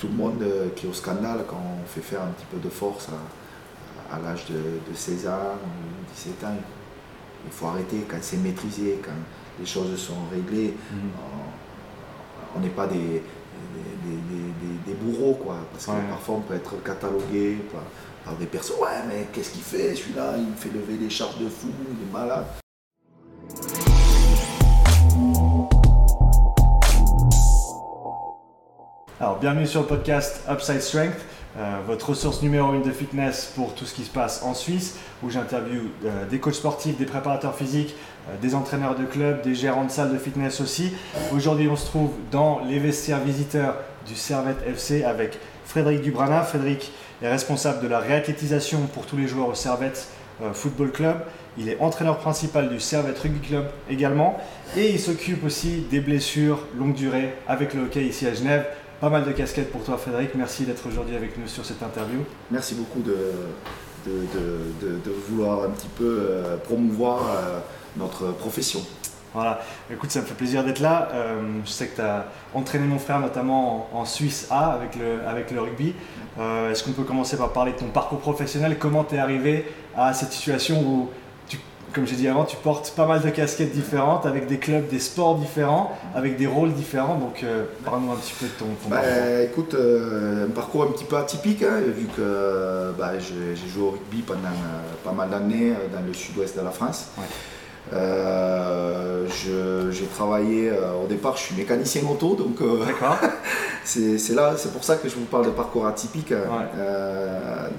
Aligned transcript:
tout 0.00 0.08
le 0.08 0.14
monde 0.14 0.42
qui 0.74 0.86
est 0.86 0.88
au 0.88 0.94
scandale 0.94 1.44
quand 1.46 1.60
on 1.60 1.86
fait 1.86 2.00
faire 2.00 2.22
un 2.22 2.28
petit 2.28 2.46
peu 2.50 2.56
de 2.56 2.70
force 2.70 3.08
à, 4.10 4.18
l'âge 4.18 4.46
de, 4.46 4.54
de, 4.54 4.96
16 4.96 5.28
ans 5.28 5.58
ou 5.62 6.14
17 6.14 6.44
ans. 6.44 6.56
Il 7.44 7.52
faut 7.52 7.66
arrêter 7.66 8.04
quand 8.08 8.16
c'est 8.20 8.38
maîtrisé, 8.38 8.98
quand 9.04 9.12
les 9.58 9.66
choses 9.66 9.96
sont 9.98 10.26
réglées. 10.32 10.74
Mhm. 10.90 11.10
On 12.56 12.60
n'est 12.60 12.70
pas 12.70 12.86
des, 12.86 13.22
des, 14.86 14.94
bourreaux, 14.94 15.34
quoi. 15.34 15.56
Parce 15.70 15.86
que 15.86 16.08
parfois 16.08 16.36
on 16.36 16.40
peut 16.40 16.54
être 16.54 16.82
catalogué 16.82 17.58
par, 18.24 18.34
des 18.36 18.46
personnes. 18.46 18.76
Ouais, 18.80 19.04
mais 19.06 19.28
qu'est-ce 19.32 19.50
qu'il 19.50 19.62
fait 19.62 19.94
celui-là 19.94 20.34
Il 20.38 20.46
me 20.46 20.56
fait 20.56 20.70
lever 20.70 20.96
des 20.96 21.10
charges 21.10 21.38
de 21.38 21.48
fou, 21.48 21.68
il 21.90 22.08
est 22.08 22.12
malade. 22.12 22.59
Alors, 29.22 29.38
bienvenue 29.38 29.66
sur 29.66 29.82
le 29.82 29.86
podcast 29.86 30.40
Upside 30.50 30.80
Strength. 30.80 31.12
Euh, 31.58 31.80
votre 31.86 32.08
ressource 32.08 32.40
numéro 32.40 32.72
une 32.72 32.80
de 32.80 32.90
fitness 32.90 33.52
pour 33.54 33.74
tout 33.74 33.84
ce 33.84 33.92
qui 33.92 34.04
se 34.04 34.10
passe 34.10 34.42
en 34.42 34.54
Suisse, 34.54 34.96
où 35.22 35.28
j'interviewe 35.28 35.90
euh, 36.06 36.24
des 36.24 36.38
coachs 36.38 36.54
sportifs, 36.54 36.96
des 36.96 37.04
préparateurs 37.04 37.54
physiques, 37.54 37.94
euh, 38.30 38.36
des 38.40 38.54
entraîneurs 38.54 38.94
de 38.94 39.04
clubs, 39.04 39.42
des 39.42 39.54
gérants 39.54 39.84
de 39.84 39.90
salles 39.90 40.10
de 40.10 40.16
fitness 40.16 40.62
aussi. 40.62 40.94
Aujourd'hui, 41.34 41.68
on 41.68 41.76
se 41.76 41.84
trouve 41.84 42.12
dans 42.30 42.62
les 42.66 42.78
vestiaires 42.78 43.20
visiteurs 43.20 43.74
du 44.06 44.14
Servette 44.14 44.66
FC 44.66 45.04
avec 45.04 45.38
Frédéric 45.66 46.00
Dubrana. 46.00 46.40
Frédéric 46.40 46.90
est 47.20 47.28
responsable 47.28 47.82
de 47.82 47.88
la 47.88 47.98
réathlétisation 47.98 48.78
pour 48.94 49.04
tous 49.04 49.18
les 49.18 49.28
joueurs 49.28 49.48
au 49.48 49.54
Servette 49.54 50.08
Football 50.54 50.92
Club. 50.92 51.16
Il 51.58 51.68
est 51.68 51.78
entraîneur 51.80 52.18
principal 52.18 52.70
du 52.70 52.80
Servette 52.80 53.18
Rugby 53.18 53.46
Club 53.46 53.66
également. 53.90 54.38
Et 54.76 54.90
il 54.90 54.98
s'occupe 54.98 55.44
aussi 55.44 55.84
des 55.90 56.00
blessures 56.00 56.66
longue 56.78 56.94
durée 56.94 57.34
avec 57.46 57.74
le 57.74 57.82
hockey 57.82 58.04
ici 58.04 58.26
à 58.26 58.32
Genève. 58.32 58.64
Pas 59.00 59.08
mal 59.08 59.24
de 59.24 59.32
casquettes 59.32 59.72
pour 59.72 59.82
toi, 59.82 59.96
Frédéric. 59.96 60.34
Merci 60.34 60.64
d'être 60.64 60.86
aujourd'hui 60.86 61.16
avec 61.16 61.38
nous 61.38 61.48
sur 61.48 61.64
cette 61.64 61.82
interview. 61.82 62.18
Merci 62.50 62.74
beaucoup 62.74 63.00
de, 63.00 63.16
de, 64.06 65.10
vouloir 65.26 65.64
un 65.64 65.70
petit 65.70 65.88
peu 65.96 66.18
euh, 66.28 66.58
promouvoir 66.58 67.20
euh, 67.22 67.60
notre 67.96 68.32
profession. 68.32 68.80
Voilà, 69.32 69.60
écoute, 69.90 70.10
ça 70.10 70.20
me 70.20 70.26
fait 70.26 70.34
plaisir 70.34 70.64
d'être 70.64 70.80
là. 70.80 71.08
Euh, 71.14 71.40
je 71.64 71.70
sais 71.70 71.86
que 71.86 71.96
tu 71.96 72.02
as 72.02 72.26
entraîné 72.52 72.84
mon 72.84 72.98
frère 72.98 73.20
notamment 73.20 73.88
en, 73.94 74.04
Suisse 74.04 74.48
A 74.50 74.72
avec 74.72 74.94
le, 74.96 75.26
avec 75.26 75.50
le 75.50 75.62
rugby. 75.62 75.94
Est-ce 76.38 76.84
qu'on 76.84 76.92
peut 76.92 77.04
commencer 77.04 77.38
par 77.38 77.54
parler 77.54 77.72
de 77.72 77.78
ton 77.78 77.86
parcours 77.86 78.20
professionnel? 78.20 78.76
Comment 78.78 79.04
tu 79.04 79.14
es 79.14 79.18
arrivé 79.18 79.64
à 79.96 80.12
cette 80.12 80.32
situation 80.32 80.82
où 80.82 81.10
comme 81.94 82.06
j'ai 82.06 82.16
dit 82.16 82.28
avant, 82.28 82.44
tu 82.44 82.56
portes 82.56 82.92
pas 82.96 83.06
mal 83.06 83.20
de 83.20 83.30
casquettes 83.30 83.72
différentes, 83.72 84.26
avec 84.26 84.46
des 84.46 84.58
clubs, 84.58 84.86
des 84.88 84.98
sports 84.98 85.36
différents, 85.36 85.96
avec 86.14 86.36
des 86.36 86.46
rôles 86.46 86.72
différents. 86.72 87.16
Donc, 87.16 87.42
euh, 87.42 87.64
parle-nous 87.84 88.12
un 88.12 88.16
petit 88.16 88.34
peu 88.38 88.46
de 88.46 88.52
ton, 88.52 88.66
bah, 88.88 88.96
parcours. 88.96 89.42
Écoute, 89.42 89.74
euh, 89.74 90.46
un 90.46 90.50
parcours 90.50 90.82
un 90.84 90.92
petit 90.92 91.04
peu 91.04 91.16
atypique, 91.16 91.62
hein, 91.62 91.80
vu 91.86 92.06
que 92.06 92.92
bah, 92.98 93.12
j'ai 93.18 93.68
joué 93.68 93.82
au 93.82 93.90
rugby 93.90 94.22
pendant 94.22 94.48
euh, 94.48 95.04
pas 95.04 95.12
mal 95.12 95.30
d'années 95.30 95.72
dans 95.92 96.06
le 96.06 96.14
sud-ouest 96.14 96.56
de 96.56 96.62
la 96.62 96.70
France. 96.70 97.08
J'ai 97.92 100.06
travaillé, 100.14 100.72
au 101.02 101.06
départ 101.06 101.36
je 101.36 101.42
suis 101.42 101.56
mécanicien 101.56 102.02
moto, 102.02 102.34
donc 102.34 102.58
c'est 103.84 104.34
là, 104.34 104.54
c'est 104.56 104.72
pour 104.72 104.84
ça 104.84 104.96
que 104.96 105.08
je 105.08 105.14
vous 105.14 105.24
parle 105.24 105.46
de 105.46 105.50
parcours 105.50 105.86
atypique. 105.86 106.32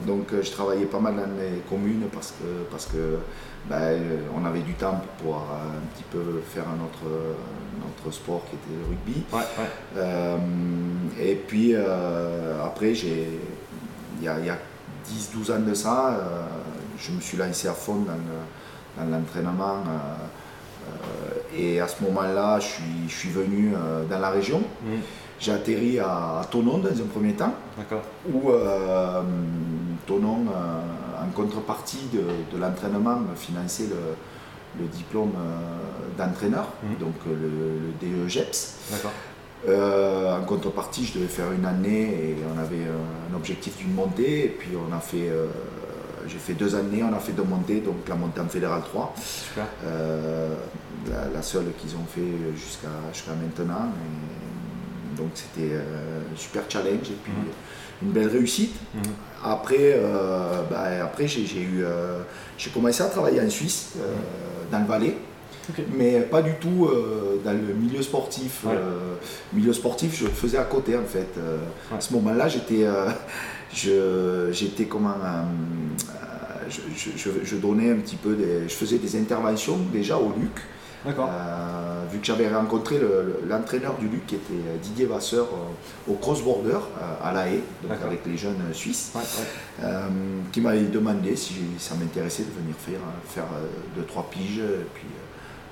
donc 0.08 0.28
je 0.42 0.52
travaillais 0.52 0.86
pas 0.86 1.00
mal 1.00 1.16
dans 1.16 1.30
les 1.40 1.62
communes 1.70 2.04
parce 2.12 2.32
que, 2.32 2.70
parce 2.70 2.86
que 2.86 3.20
ben, 3.70 3.76
euh, 3.76 4.22
on 4.36 4.44
avait 4.46 4.62
du 4.62 4.74
temps 4.74 4.96
pour 4.96 5.12
pouvoir 5.12 5.44
euh, 5.52 5.78
un 5.78 5.82
petit 5.94 6.04
peu 6.12 6.42
faire 6.54 6.68
un 6.68 6.84
autre, 6.84 7.04
notre 7.86 8.12
sport 8.14 8.44
qui 8.50 8.56
était 8.56 8.74
le 8.80 8.86
rugby. 8.90 9.24
Euh, 9.98 10.38
et 11.20 11.36
puis 11.36 11.76
après, 11.76 12.94
il 12.94 14.24
y 14.24 14.28
a, 14.28 14.58
10-12 15.08 15.52
ans 15.52 15.60
de 15.60 15.74
ça, 15.74 16.20
je 16.98 17.12
me 17.12 17.20
suis 17.20 17.38
lancé 17.38 17.68
à 17.68 17.74
fond 17.74 17.96
dans, 17.96 18.14
l'entraînement. 18.98 19.84
et 21.58 21.80
à 21.80 21.88
ce 21.88 22.04
moment-là, 22.04 22.60
je 22.60 22.66
suis, 22.66 23.10
je 23.10 23.16
suis 23.16 23.30
venu 23.30 23.74
dans 24.10 24.20
la 24.20 24.30
région. 24.30 24.60
Mmh. 24.60 24.90
J'ai 25.40 25.52
atterri 25.52 26.00
à, 26.00 26.42
Tonon 26.52 26.78
dans 26.78 26.90
un 26.90 27.08
premier 27.12 27.34
temps, 27.34 27.54
où 28.32 28.52
Tonon 30.06 30.46
en 31.22 31.32
contrepartie 31.32 32.10
de, 32.14 32.58
l'entraînement, 32.58 33.20
financer 33.36 33.90
le, 33.90 34.88
diplôme 34.88 35.34
euh, 35.36 36.18
d'entraîneur, 36.18 36.68
mhm. 36.84 36.98
donc 36.98 37.16
euh, 37.28 37.92
le, 38.02 38.10
le 38.10 38.26
DEGEPS. 38.26 38.78
Euh, 39.68 40.40
en 40.40 40.44
contrepartie, 40.44 41.06
je 41.06 41.20
devais 41.20 41.28
faire 41.28 41.52
une 41.52 41.66
année 41.66 42.32
et 42.32 42.38
on 42.56 42.60
avait 42.60 42.86
un 43.32 43.36
objectif 43.36 43.78
d'une 43.78 43.94
montée. 43.94 44.46
Et 44.46 44.50
puis 44.50 44.72
on 44.76 44.96
a 44.96 45.00
fait, 45.00 45.30
j'ai 46.28 46.38
fait 46.38 46.54
deux 46.54 46.76
années, 46.76 47.04
on 47.04 47.16
a 47.16 47.20
fait 47.20 47.32
deux 47.32 47.44
montées, 47.44 47.80
donc 47.80 48.08
la 48.08 48.16
montée 48.16 48.42
en 48.42 48.48
fédéral 48.48 48.82
3. 48.84 49.16
la, 51.34 51.42
seule 51.42 51.72
qu'ils 51.80 51.96
ont 51.96 52.06
fait 52.08 52.56
jusqu'à 52.56 52.88
jusqu'à 53.12 53.32
maintenant. 53.32 53.90
donc 55.18 55.32
c'était 55.34 55.76
un 55.76 56.38
super 56.38 56.64
challenge. 56.70 57.10
Et 57.10 57.18
puis, 57.24 57.32
mhm 57.32 57.52
une 58.02 58.12
belle 58.12 58.28
réussite. 58.28 58.76
Mhm. 58.94 59.02
Après, 59.44 59.78
euh, 59.80 60.64
bah, 60.70 61.04
après 61.04 61.28
j'ai, 61.28 61.42
eu, 61.42 61.84
euh, 61.84 62.20
j'ai 62.58 62.70
commencé 62.70 63.02
à 63.02 63.08
travailler 63.08 63.42
en 63.42 63.50
Suisse, 63.50 63.94
euh, 63.98 64.14
dans 64.72 64.80
le 64.80 64.86
Valais. 64.86 65.18
Mais 65.94 66.22
pas 66.22 66.42
du 66.42 66.56
tout 66.56 66.90
dans 67.46 67.52
le 67.52 67.74
milieu 67.74 68.02
sportif. 68.02 68.66
milieu 69.54 69.72
sportif, 69.72 70.18
je 70.20 70.26
le 70.26 70.32
faisais 70.32 70.58
à 70.58 70.64
côté 70.64 70.98
en 70.98 71.06
fait. 71.06 71.30
À 71.96 72.02
ce 72.02 72.12
moment-là, 72.14 72.50
j'étais, 72.50 72.86
j'étais 73.74 74.86
comment, 74.86 75.16
je, 76.70 77.30
je, 77.44 77.56
donnais 77.56 77.92
un 77.92 77.98
petit 77.98 78.16
peu, 78.16 78.36
des, 78.36 78.68
je 78.68 78.74
faisais 78.74 78.98
des 78.98 79.16
interventions 79.20 79.78
déjà 79.92 80.18
au 80.18 80.34
Luc. 80.38 80.62
Euh, 81.08 82.06
vu 82.12 82.20
que 82.20 82.26
j'avais 82.26 82.54
rencontré 82.54 83.00
l'entraîneur 83.48 83.96
du 83.98 84.08
Luc 84.08 84.28
qui 84.28 84.36
était 84.36 84.54
euh, 84.54 84.78
Didier 84.78 85.06
Vasseur 85.08 85.46
euh, 85.46 86.12
au 86.12 86.16
cross-border 86.16 86.78
à 87.24 87.34
La 87.34 87.48
Haye, 87.48 87.62
donc 87.82 87.98
avec 88.06 88.24
les 88.26 88.38
jeunes 88.38 88.62
suisses, 88.72 89.12
qui 90.52 90.62
m'avait 90.62 90.82
demandé 90.82 91.36
si 91.36 91.56
ça 91.80 91.96
m'intéressait 91.96 92.44
de 92.44 92.52
venir 92.52 92.76
faire, 92.78 93.00
faire 93.26 93.48
deux, 93.96 94.04
trois 94.04 94.28
piges 94.30 94.60
et 94.60 94.86
puis 94.94 95.08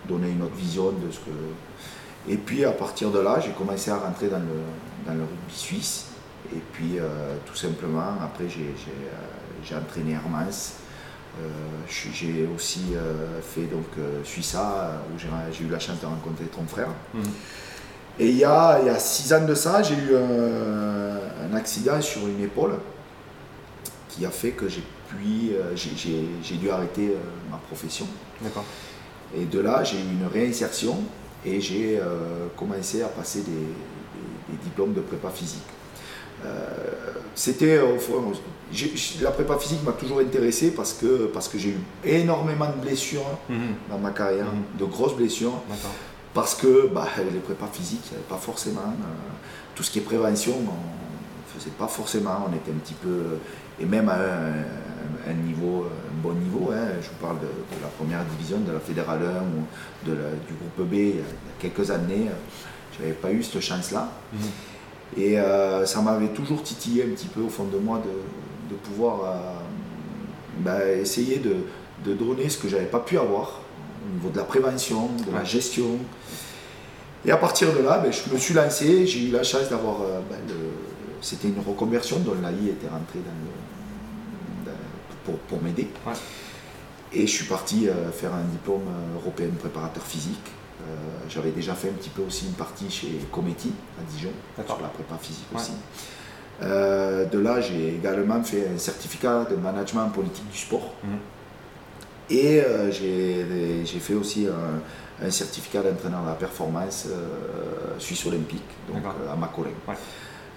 donner 0.08 0.32
une 0.32 0.42
autre 0.42 0.56
vision 0.56 0.92
de 0.92 1.12
ce 1.12 1.20
que. 1.20 2.32
Et 2.32 2.38
puis 2.38 2.66
à 2.66 2.72
partir 2.72 3.12
de 3.12 3.20
là, 3.20 3.40
j'ai 3.40 3.52
commencé 3.52 3.92
à 3.92 3.98
rentrer 3.98 4.30
dans 4.30 4.40
le, 4.40 5.06
dans 5.06 5.14
le 5.14 5.22
rugby 5.22 5.54
suisse. 5.54 6.06
Et 6.54 6.60
puis 6.74 6.98
tout 7.46 7.56
simplement, 7.56 8.16
après 8.24 8.46
j'ai 8.50 9.76
entraîné 9.76 10.14
Hermans. 10.14 10.80
Euh, 11.38 11.48
j'ai 11.88 12.50
aussi 12.54 12.96
euh, 12.96 13.40
fait 13.42 13.66
donc 13.66 13.86
euh, 13.98 14.24
Suissa, 14.24 15.02
où 15.14 15.20
j'ai 15.20 15.64
eu 15.64 15.70
la 15.70 15.80
chance 15.80 16.00
de 16.02 16.06
rencontrer 16.06 16.46
ton 16.46 16.66
frère. 16.66 16.90
Mhm. 17.14 17.24
Et 18.20 18.30
il 18.30 18.38
y, 18.38 18.44
a, 18.44 18.80
il 18.82 18.88
y 18.88 18.90
a 18.90 19.00
six 19.00 19.32
ans 19.34 19.46
de 19.46 19.56
ça, 19.56 19.82
j'ai 19.82 19.96
eu 19.96 20.16
un, 20.16 21.56
accident 21.56 22.00
sur 22.02 22.28
une 22.28 22.44
épaule 22.44 22.74
qui 24.10 24.26
a 24.26 24.30
fait 24.30 24.52
que 24.52 24.68
j'ai 24.68 24.84
j'ai 25.76 26.56
dû 26.56 26.70
arrêter 26.70 27.16
ma 27.50 27.58
profession. 27.58 28.06
Et 29.36 29.46
de 29.46 29.60
là, 29.60 29.84
j'ai 29.84 29.98
eu 29.98 30.02
une 30.02 30.28
réinsertion 30.32 30.98
et 31.46 31.60
j'ai 31.60 32.00
commencé 32.56 33.02
à 33.02 33.08
passer 33.08 33.42
des, 33.42 33.52
des, 33.52 34.64
diplômes 34.64 34.94
de 34.94 35.02
prépa 35.02 35.30
physique. 35.30 35.64
C'était 37.36 37.80
la 39.22 39.32
prépa 39.32 39.58
physique 39.58 39.84
m'a 39.84 39.94
toujours 39.94 40.20
intéressé 40.20 40.72
parce 40.72 40.94
que, 40.94 41.28
parce 41.34 41.48
que 41.48 41.58
j'ai 41.58 41.70
eu 41.70 41.80
énormément 42.04 42.68
de 42.68 42.82
blessures 42.82 43.26
mhm. 43.50 43.76
dans 43.90 43.98
ma 43.98 44.12
carrière, 44.12 44.46
mhm. 44.46 44.80
de 44.80 44.86
grosses 44.86 45.16
blessures. 45.16 45.62
Parce 46.34 46.54
que 46.54 46.88
bah, 46.94 47.08
les 47.18 47.40
prépas 47.40 47.70
physiques, 47.72 48.02
il 48.08 48.12
n'y 48.12 48.18
avait 48.18 48.28
pas 48.28 48.38
forcément. 48.38 48.82
Euh, 48.82 49.34
tout 49.74 49.84
ce 49.84 49.90
qui 49.90 50.00
est 50.00 50.04
prévention, 50.04 50.54
on 50.54 50.62
ne 50.62 51.60
faisait 51.60 51.72
pas 51.72 51.88
forcément. 51.88 52.46
On 52.48 52.54
était 52.56 52.72
un 52.72 52.80
petit 52.84 52.94
peu. 52.94 53.38
Et 53.80 53.86
même 53.86 54.10
à 54.10 54.18
un, 55.28 55.34
niveau, 55.34 55.86
un 55.86 56.22
bon 56.22 56.34
niveau, 56.34 56.72
hein, 56.72 56.88
je 57.02 57.08
vous 57.08 57.16
parle 57.22 57.40
de, 57.40 57.48
la 57.82 57.88
première 57.88 58.24
division, 58.26 58.60
de 58.60 58.74
la 58.74 58.80
Fédérale 58.80 59.22
1 59.24 59.26
ou 59.26 60.10
de 60.10 60.16
du 60.48 60.54
groupe 60.54 60.90
B 60.90 60.94
il 60.94 61.16
y 61.16 61.20
a 61.20 61.24
quelques 61.60 61.90
années, 61.90 62.28
je 62.94 63.02
n'avais 63.02 63.16
pas 63.16 63.32
eu 63.32 63.42
cette 63.42 63.62
chance-là. 63.62 64.10
Mhm. 64.34 64.40
Et 65.18 65.40
euh, 65.40 65.86
ça 65.86 66.02
m'avait 66.02 66.30
toujours 66.30 66.62
titillé 66.64 67.04
un 67.04 67.10
petit 67.10 67.28
peu 67.28 67.42
au 67.42 67.50
fond 67.50 67.66
de 67.66 67.78
moi 67.78 68.02
de, 68.04 68.74
de 68.74 68.80
pouvoir 68.80 69.24
euh, 69.24 69.36
bah, 70.60 70.88
essayer 70.92 71.40
de, 71.40 72.14
donner 72.14 72.50
ce 72.50 72.58
que 72.58 72.68
j'avais 72.68 72.86
pas 72.86 73.00
pu 73.00 73.18
avoir 73.18 73.62
au 74.06 74.14
niveau 74.14 74.30
de 74.30 74.38
la 74.38 74.44
prévention, 74.44 75.10
de 75.28 75.36
la 75.36 75.44
gestion. 75.44 75.98
Et 77.26 77.32
à 77.32 77.38
partir 77.38 77.74
de 77.74 77.80
là, 77.84 77.98
ben, 77.98 78.12
je 78.12 78.34
me 78.34 78.40
suis 78.40 78.54
lancé, 78.54 79.06
j'ai 79.06 79.28
eu 79.28 79.32
la 79.32 79.44
chance 79.44 79.70
d'avoir. 79.70 80.02
Euh, 80.02 80.20
ben, 80.30 80.38
c'était 81.22 81.50
une 81.50 81.60
reconversion 81.60 82.20
dont 82.20 82.34
l'AI 82.42 82.70
était 82.70 82.88
rentré 82.88 83.20
dans 83.20 84.72
pour, 85.26 85.38
pour 85.40 85.62
m'aider. 85.62 85.90
Et 87.12 87.28
je 87.28 87.32
suis 87.32 87.46
parti 87.46 87.90
euh, 87.90 88.12
faire 88.12 88.34
un 88.34 88.44
diplôme 88.44 88.88
européen 89.16 89.48
de 89.48 89.58
préparateur 89.58 90.04
physique. 90.04 90.52
J'avais 91.28 91.52
déjà 91.52 91.74
fait 91.74 91.90
un 91.90 91.94
petit 91.94 92.10
peu 92.10 92.24
aussi 92.24 92.48
une 92.48 92.54
partie 92.54 92.90
chez 92.90 93.20
Cometti 93.32 93.72
à 94.00 94.12
Dijon, 94.12 94.32
sur 94.56 94.82
la 94.82 94.88
prépa 94.88 95.16
physique 95.22 95.48
aussi. 95.54 95.74
de 96.62 97.40
là, 97.40 97.62
j'ai 97.62 97.96
également 97.96 98.42
fait 98.44 98.68
un 98.74 98.78
certificat 98.78 99.46
de 99.46 99.56
management 99.56 100.10
politique 100.10 100.50
du 100.50 100.58
sport. 100.58 100.94
Mhm. 101.04 101.18
Et 102.32 102.64
j'ai 102.92 104.00
fait 104.00 104.16
aussi 104.16 104.48
un, 104.48 105.30
certificat 105.30 105.82
d'entraîneur 105.82 106.24
de 106.24 106.28
la 106.28 106.34
performance 106.34 107.08
suisse 108.00 108.26
olympique, 108.26 108.64
donc 108.88 109.04
à 109.32 109.36
Macolin. 109.36 109.70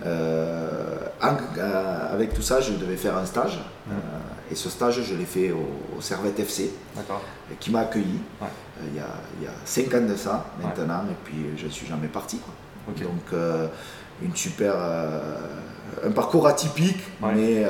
Euh, 0.05 0.99
euh, 1.23 2.13
avec 2.13 2.35
tout 2.35 2.43
ça, 2.43 2.61
je 2.61 2.73
devais 2.73 2.97
faire 2.97 3.17
un 3.17 3.27
stage. 3.27 3.61
Euh, 3.91 3.95
et 4.53 4.55
ce 4.55 4.69
stage, 4.69 5.03
je 5.03 5.15
l'ai 5.15 5.25
fait 5.25 5.51
au, 5.51 6.01
Servette 6.01 6.39
FC, 6.39 6.71
qui 7.59 7.71
m'a 7.71 7.81
accueilli 7.81 8.21
il, 8.87 8.97
y 8.97 8.99
a, 8.99 9.07
il, 9.41 9.49
5 9.65 9.95
ans 9.95 10.07
de 10.07 10.15
ça 10.15 10.45
maintenant. 10.63 11.05
Et 11.11 11.17
puis, 11.25 11.37
je 11.57 11.65
ne 11.65 11.71
suis 11.71 11.87
jamais 11.87 12.09
parti. 12.09 12.39
Donc, 12.87 13.33
une 14.21 14.37
super, 14.37 14.75
un 16.05 16.11
parcours 16.11 16.47
atypique, 16.47 17.01
mais 17.23 17.65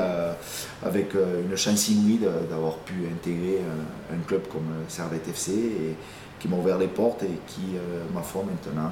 avec 0.84 1.14
une 1.14 1.56
chance 1.56 1.88
inouïe 1.88 2.20
d'avoir 2.50 2.79
pu 2.79 2.94
intégrer 3.12 3.61
un, 4.12 4.26
club 4.26 4.49
comme 4.49 4.67
Servette 4.88 5.28
FC 5.28 5.52
et 5.52 5.96
qui 6.40 6.49
m'a 6.49 6.56
ouvert 6.56 6.78
les 6.78 6.88
portes 6.88 7.23
et 7.23 7.38
qui, 7.46 7.76
ma 8.12 8.23
foi, 8.23 8.43
maintenant, 8.44 8.90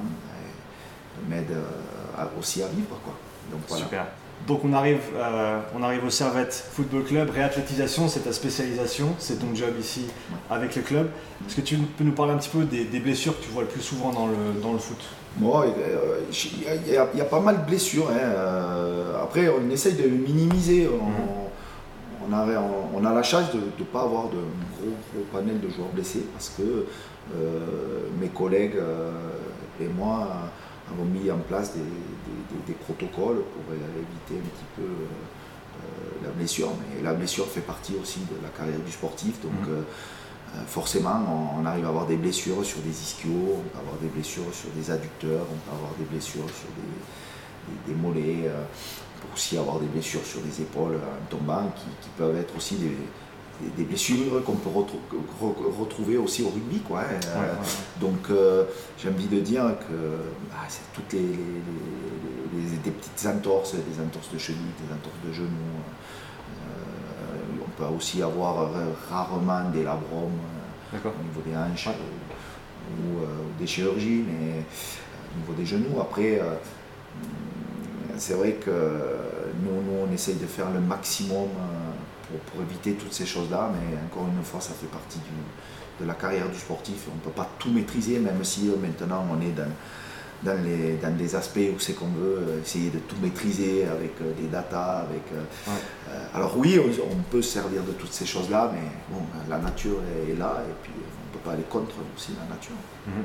m'aide 1.27 1.57
aussi 2.39 2.63
à 2.63 2.67
vivre. 2.67 2.97
Quoi. 3.03 3.15
Donc, 3.51 3.77
Super. 3.77 4.05
Donc 4.47 4.61
on 4.65 4.73
arrive, 4.73 5.01
euh, 5.15 5.59
on 5.77 5.83
arrive 5.83 6.03
au 6.05 6.09
Servette 6.09 6.53
Football 6.53 7.03
Club, 7.03 7.29
réathlétisation, 7.29 8.07
c'est 8.07 8.21
ta 8.21 8.33
spécialisation, 8.33 9.13
c'est 9.19 9.39
ton 9.39 9.53
job 9.53 9.73
ici 9.79 10.07
avec 10.49 10.75
le 10.75 10.81
club. 10.81 11.09
Est-ce 11.45 11.55
que 11.55 11.61
tu 11.61 11.77
peux 11.77 12.03
nous 12.03 12.11
parler 12.13 12.33
un 12.33 12.37
petit 12.37 12.49
peu 12.49 12.63
des, 12.65 12.99
blessures 12.99 13.37
que 13.39 13.43
tu 13.43 13.49
vois 13.51 13.63
le 13.63 13.67
plus 13.67 13.81
souvent 13.81 14.11
dans 14.11 14.27
le, 14.27 14.59
dans 14.61 14.73
le 14.73 14.79
foot? 14.79 14.97
Moi, 15.39 15.67
il 16.87 16.91
y, 16.91 16.97
a 16.97 17.25
pas 17.25 17.39
mal 17.39 17.61
de 17.61 17.65
blessures. 17.65 18.09
Hein. 18.09 18.17
Euh, 18.17 19.23
après, 19.23 19.47
on 19.49 19.69
essaye 19.69 19.93
de 19.93 20.07
minimiser. 20.07 20.89
On, 20.89 22.27
mhm. 22.27 22.33
a, 22.33 22.45
on, 22.93 23.05
a, 23.05 23.13
la 23.13 23.23
chance 23.23 23.51
de 23.53 23.59
ne 23.59 23.85
pas 23.85 24.01
avoir 24.01 24.25
de 24.25 24.37
gros, 24.37 25.23
panel 25.31 25.61
de 25.61 25.69
joueurs 25.69 25.89
blessés 25.93 26.25
parce 26.33 26.49
que 26.49 26.85
euh, 27.35 27.59
mes 28.19 28.27
collègues 28.27 28.75
et 29.79 29.87
moi 29.87 30.27
avons 30.91 31.05
mis 31.05 31.29
en 31.31 31.37
place 31.37 31.73
des, 31.73 32.73
protocoles 32.85 33.43
pour 33.43 33.73
éviter 33.73 34.37
un 34.37 34.49
petit 34.49 34.69
peu 34.77 34.83
euh, 34.83 34.85
euh, 34.85 36.25
la 36.25 36.29
blessure. 36.29 36.69
Mais 36.79 37.03
la 37.03 37.13
blessure 37.13 37.45
fait 37.47 37.61
partie 37.61 37.93
aussi 38.01 38.19
de 38.19 38.41
la 38.41 38.49
carrière 38.49 38.79
du 38.79 38.91
sportif. 38.91 39.41
Donc 39.41 39.51
mmh. 39.51 39.69
euh, 39.69 40.63
forcément, 40.67 41.19
on, 41.57 41.65
arrive 41.65 41.85
à 41.85 41.89
avoir 41.89 42.05
des 42.05 42.15
blessures 42.15 42.63
sur 42.63 42.79
des 42.79 42.89
ischios, 42.89 43.57
on 43.57 43.61
peut 43.61 43.79
avoir 43.79 43.97
des 44.01 44.07
blessures 44.07 44.53
sur 44.53 44.69
des 44.69 44.89
adducteurs, 44.89 45.45
on 45.51 45.69
peut 45.69 45.75
avoir 45.75 45.91
des 45.99 46.05
blessures 46.05 46.49
sur 46.49 46.69
des, 47.87 47.93
mollets, 47.93 48.49
on 48.49 49.21
peut 49.21 49.33
aussi 49.33 49.57
avoir 49.57 49.79
des 49.79 49.87
blessures 49.87 50.25
sur 50.25 50.39
les 50.45 50.61
épaules 50.61 50.95
en 50.95 51.29
tombant 51.29 51.71
qui 51.75 52.09
peuvent 52.17 52.37
être 52.37 52.55
aussi 52.55 52.75
des, 52.75 52.97
des, 53.77 53.83
blessures 53.83 54.43
qu'on 54.45 54.55
peut 54.55 54.69
retrouver 54.69 56.17
aussi 56.17 56.43
au 56.43 56.49
rugby. 56.49 56.79
Quoi, 56.79 57.01
hein. 57.01 57.19
euh, 57.35 57.53
Donc 57.99 58.29
euh, 58.29 58.65
j'ai 58.97 59.09
envie 59.09 59.27
de 59.27 59.39
dire 59.39 59.63
que 59.79 59.93
bah, 60.49 60.57
c'est 60.67 60.91
toutes 60.93 61.13
les, 61.13 61.37
des 62.83 62.91
petites 62.91 63.25
entorses, 63.25 63.73
des 63.73 64.01
entorses 64.01 64.31
de 64.33 64.37
cheville, 64.37 64.61
des 64.85 64.93
entorses 64.93 65.15
de 65.27 65.33
genoux. 65.33 65.47
Euh, 65.47 66.59
on 67.65 67.69
peut 67.71 67.85
aussi 67.95 68.21
avoir 68.21 68.69
rarement 69.09 69.69
des 69.69 69.83
labromes 69.83 70.39
au 70.93 70.95
niveau 70.95 71.41
des 71.45 71.55
hanches 71.55 71.87
ou, 71.87 73.21
des 73.59 73.67
chirurgies, 73.67 74.23
mais 74.27 74.63
au 75.35 75.39
niveau 75.39 75.53
des 75.53 75.65
genoux. 75.65 76.01
Après, 76.01 76.41
c'est 78.17 78.33
vrai 78.33 78.53
que 78.53 78.71
nous, 79.63 79.81
nous, 79.83 80.07
on 80.07 80.13
essaye 80.13 80.35
de 80.35 80.45
faire 80.45 80.69
le 80.71 80.81
maximum 80.81 81.47
pour, 82.53 82.61
éviter 82.61 82.93
toutes 82.93 83.13
ces 83.13 83.25
choses-là. 83.25 83.71
Mais 83.73 83.97
encore 84.05 84.27
une 84.27 84.43
fois, 84.43 84.61
ça 84.61 84.73
fait 84.73 84.87
partie 84.87 85.19
de 85.19 86.07
la 86.07 86.13
carrière 86.13 86.49
du 86.49 86.57
sportif. 86.57 87.07
On 87.11 87.15
ne 87.15 87.21
peut 87.21 87.31
pas 87.31 87.49
tout 87.59 87.71
maîtriser, 87.71 88.19
même 88.19 88.43
si 88.43 88.69
euh, 88.69 88.75
maintenant 88.75 89.25
on 89.31 89.41
est 89.41 89.51
dans, 89.51 89.71
dans, 90.43 90.63
les, 90.63 90.95
dans 90.95 91.15
des 91.15 91.35
aspects 91.35 91.59
où 91.73 91.79
c'est 91.79 91.93
qu'on 91.93 92.07
veut 92.07 92.39
euh, 92.39 92.61
essayer 92.61 92.89
de 92.89 92.99
tout 92.99 93.15
maîtriser 93.21 93.85
avec 93.85 94.13
euh, 94.21 94.33
des 94.39 94.47
datas. 94.47 95.05
Avec, 95.09 95.23
alors 96.33 96.57
oui, 96.57 96.79
on, 96.79 97.15
peut 97.31 97.41
se 97.41 97.53
servir 97.53 97.83
de 97.83 97.91
toutes 97.91 98.13
ces 98.13 98.25
choses-là, 98.25 98.71
mais 98.73 98.87
bon, 99.09 99.23
la 99.49 99.57
nature 99.57 99.99
est, 100.29 100.37
là 100.37 100.63
et 100.67 100.73
puis 100.83 100.91
on 100.95 101.27
ne 101.27 101.33
peut 101.33 101.43
pas 101.45 101.51
aller 101.53 101.63
contre 101.63 101.95
aussi 102.15 102.31
la 102.39 102.53
nature. 102.53 102.75
Mhm. 103.07 103.23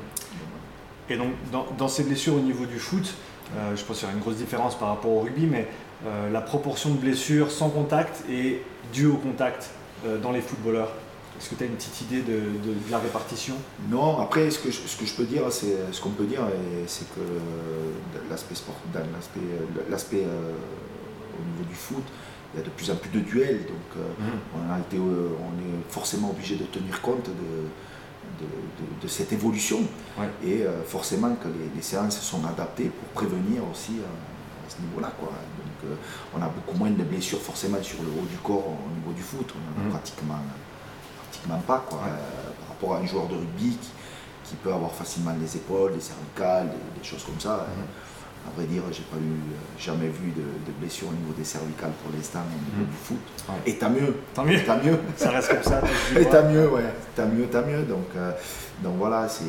Et 1.09 1.17
donc 1.17 1.77
dans, 1.77 1.87
ces 1.87 2.03
blessures 2.03 2.35
au 2.35 2.39
niveau 2.39 2.65
du 2.65 2.79
foot, 2.79 3.13
je 3.75 3.81
pense 3.83 3.99
qu'il 3.99 4.07
y 4.07 4.11
a 4.11 4.13
une 4.13 4.19
grosse 4.19 4.35
différence 4.35 4.77
par 4.77 4.89
rapport 4.89 5.11
au 5.11 5.21
rugby, 5.21 5.45
mais 5.45 5.67
la 6.31 6.41
proportion 6.41 6.89
de 6.89 6.97
blessures 6.97 7.49
sans 7.49 7.69
contact 7.69 8.23
et 8.29 8.61
dû 8.91 9.07
au 9.07 9.17
contact 9.17 9.69
euh, 10.05 10.17
dans 10.17 10.31
les 10.31 10.41
footballeurs? 10.41 10.91
Est-ce 11.39 11.51
que 11.51 11.55
tu 11.55 11.63
as 11.63 11.67
une 11.67 11.75
petite 11.75 12.01
idée 12.01 12.21
de, 12.21 12.41
la 12.89 12.97
répartition? 12.97 13.55
Non, 13.89 14.19
après, 14.19 14.49
ce 14.49 14.57
que 14.57 14.71
je, 14.71 14.77
ce 14.77 14.97
que 14.97 15.05
je 15.05 15.13
peux 15.13 15.25
dire, 15.25 15.43
c'est 15.51 15.75
ce 15.91 16.01
qu'on 16.01 16.09
peut 16.09 16.25
dire, 16.25 16.41
c'est 16.87 17.07
que 17.13 17.21
l'aspect 18.27 18.55
sport, 18.55 18.75
l'aspect, 18.93 19.39
l'aspect 19.87 20.23
euh, 20.23 20.53
au 21.39 21.51
niveau 21.51 21.69
du 21.69 21.75
foot, 21.75 22.03
il 22.53 22.59
y 22.59 22.63
a 22.63 22.65
de 22.65 22.71
plus 22.71 22.89
en 22.89 22.95
plus 22.95 23.11
de 23.11 23.19
duels, 23.19 23.67
donc 23.67 23.97
euh, 23.97 24.09
mhm. 24.19 24.39
on, 24.55 24.73
a 24.73 24.79
été, 24.79 24.97
on 24.97 25.03
est 25.05 25.91
forcément 25.91 26.31
obligé 26.31 26.55
de 26.55 26.63
tenir 26.63 27.01
compte 27.01 27.27
de, 27.27 28.45
de, 29.01 29.07
cette 29.07 29.31
évolution. 29.31 29.81
Et 30.43 30.63
forcément 30.87 31.35
que 31.35 31.47
les, 31.47 31.69
les, 31.75 31.81
séances 31.83 32.19
sont 32.19 32.43
adaptées 32.45 32.89
pour 32.89 33.07
prévenir 33.09 33.61
aussi 33.71 33.99
à 34.67 34.69
ce 34.69 34.81
niveau-là. 34.81 35.11
Quoi 35.19 35.31
on 36.35 36.41
a 36.41 36.47
beaucoup 36.47 36.77
moins 36.77 36.89
de 36.89 37.03
blessures 37.03 37.41
forcément 37.41 37.81
sur 37.81 38.01
le 38.01 38.09
haut 38.09 38.25
du 38.29 38.37
corps 38.37 38.67
au 38.67 38.95
niveau 38.95 39.13
du 39.15 39.21
foot. 39.21 39.53
On 39.55 39.83
mhm. 39.83 39.89
pratiquement, 39.91 40.39
pratiquement 41.21 41.59
pas 41.59 41.85
quoi, 41.87 41.99
euh, 42.07 42.49
par 42.59 42.69
rapport 42.69 42.95
à 42.95 42.99
un 42.99 43.05
joueur 43.05 43.27
de 43.27 43.35
rugby 43.35 43.77
qui, 44.43 44.55
peut 44.63 44.71
avoir 44.71 44.93
facilement 44.93 45.33
les 45.41 45.57
épaules, 45.57 45.91
les 45.93 45.99
cervicales, 45.99 46.69
des, 46.97 47.03
choses 47.03 47.23
comme 47.23 47.39
ça. 47.39 47.67
Mhm. 47.67 47.83
À 48.47 48.55
vrai 48.55 48.65
dire, 48.65 48.81
j'ai 48.93 49.03
pas 49.03 49.17
eu 49.17 49.19
euh, 49.19 49.77
jamais 49.77 50.07
vu 50.07 50.31
de, 50.31 50.71
blessures 50.79 51.09
au 51.09 51.11
niveau 51.11 51.33
des 51.37 51.43
cervicales 51.43 51.91
pour 52.01 52.15
l'instant 52.15 52.39
au 52.39 52.77
niveau 52.77 52.85
mhm. 52.85 52.89
du 52.89 52.95
foot. 52.95 53.17
Et 53.65 53.77
tant 53.77 53.89
mieux. 53.89 54.15
Tant 54.33 54.45
mieux. 54.45 54.63
Tant 54.63 54.77
mieux. 54.81 54.97
ça 55.17 55.31
reste 55.31 55.49
comme 55.49 55.63
ça. 55.63 55.81
Et 56.17 56.25
tant 56.25 56.47
mieux, 56.49 56.69
ouais. 56.69 56.93
Tant 57.13 57.27
mieux, 57.27 57.47
tant 57.47 57.65
mieux. 57.65 57.83
Donc, 57.83 58.07
euh, 58.15 58.31
donc 58.81 58.95
voilà, 58.97 59.27
c'est 59.27 59.43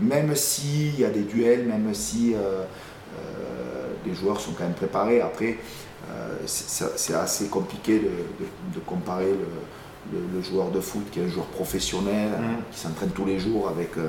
même 0.00 0.34
s'il 0.34 0.98
y 0.98 1.04
a 1.04 1.10
des 1.10 1.22
duels, 1.22 1.64
même 1.68 1.94
si 1.94 2.34
les 4.06 4.14
joueurs 4.14 4.40
sont 4.40 4.52
quand 4.52 4.64
même 4.64 4.74
préparés. 4.74 5.20
Après, 5.20 5.56
euh, 6.10 6.36
c'est 6.46 7.14
assez 7.14 7.46
compliqué 7.46 8.00
de, 8.00 8.80
comparer 8.80 9.34
le, 10.12 10.42
joueur 10.42 10.70
de 10.70 10.80
foot 10.80 11.04
qui 11.10 11.20
est 11.20 11.24
un 11.24 11.28
joueur 11.28 11.46
professionnel, 11.46 12.30
mm. 12.30 12.72
qui 12.72 12.78
s'entraîne 12.78 13.10
tous 13.10 13.24
les 13.24 13.38
jours 13.38 13.68
avec, 13.68 13.96
euh, 13.96 14.08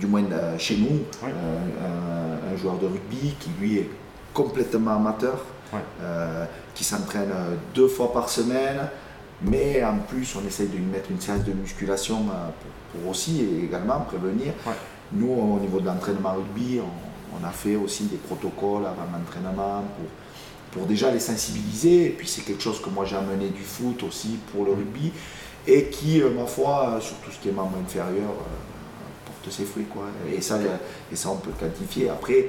du 0.00 0.06
moins 0.06 0.24
euh, 0.32 0.58
chez 0.58 0.78
nous, 0.78 1.00
un, 1.22 2.56
joueur 2.56 2.78
de 2.78 2.86
rugby 2.86 3.34
qui 3.38 3.50
lui 3.60 3.78
est 3.78 3.90
complètement 4.32 4.96
amateur, 4.96 5.44
qui 6.74 6.84
s'entraîne 6.84 7.30
deux 7.74 7.88
fois 7.88 8.12
par 8.12 8.30
semaine, 8.30 8.88
mais 9.42 9.84
en 9.84 9.98
plus 9.98 10.34
on 10.36 10.46
essaye 10.46 10.68
de 10.68 10.76
lui 10.76 10.84
mettre 10.84 11.10
une 11.10 11.20
séance 11.20 11.44
de 11.44 11.52
musculation 11.52 12.24
pour, 12.92 13.10
aussi 13.10 13.46
également 13.64 14.00
prévenir. 14.00 14.54
Nous, 15.12 15.30
au 15.30 15.58
niveau 15.60 15.80
de 15.80 15.86
l'entraînement 15.86 16.32
rugby, 16.32 16.80
on 16.80 17.05
a 17.44 17.50
fait 17.50 17.76
aussi 17.76 18.04
des 18.04 18.16
protocoles 18.16 18.86
avant 18.86 19.06
l'entraînement 19.12 19.82
pour, 19.96 20.78
pour 20.78 20.86
déjà 20.86 21.10
les 21.10 21.20
sensibiliser. 21.20 22.06
Et 22.06 22.10
puis 22.10 22.28
c'est 22.28 22.42
quelque 22.42 22.62
chose 22.62 22.80
que 22.80 22.90
moi 22.90 23.04
j'ai 23.04 23.16
amené 23.16 23.48
du 23.48 23.62
foot 23.62 24.02
aussi 24.02 24.38
pour 24.52 24.64
le 24.64 24.72
rugby 24.72 25.12
et 25.66 25.86
qui, 25.86 26.22
euh, 26.22 26.30
ma 26.30 26.46
foi, 26.46 26.94
euh, 26.94 27.00
sur 27.00 27.16
tout 27.16 27.30
ce 27.30 27.38
qui 27.38 27.48
est 27.48 27.52
membre 27.52 27.78
inférieur, 27.84 28.30
euh, 28.30 29.24
porte 29.24 29.52
ses 29.52 29.64
fruits. 29.64 29.86
Quoi. 29.86 30.04
Et, 30.32 30.40
ça, 30.40 30.58
et 31.10 31.16
ça, 31.16 31.30
on 31.30 31.36
peut 31.36 31.50
le 31.50 31.68
quantifier. 31.68 32.08
Après, 32.08 32.48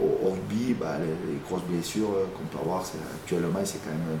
au, 0.00 0.30
rugby, 0.30 0.74
bah, 0.74 0.96
les, 0.98 1.38
grosses 1.48 1.64
blessures 1.68 2.10
qu'on 2.34 2.44
peut 2.44 2.62
avoir 2.62 2.82
actuellement, 3.14 3.60
c'est 3.64 3.78
quand 3.84 3.90
même 3.90 4.18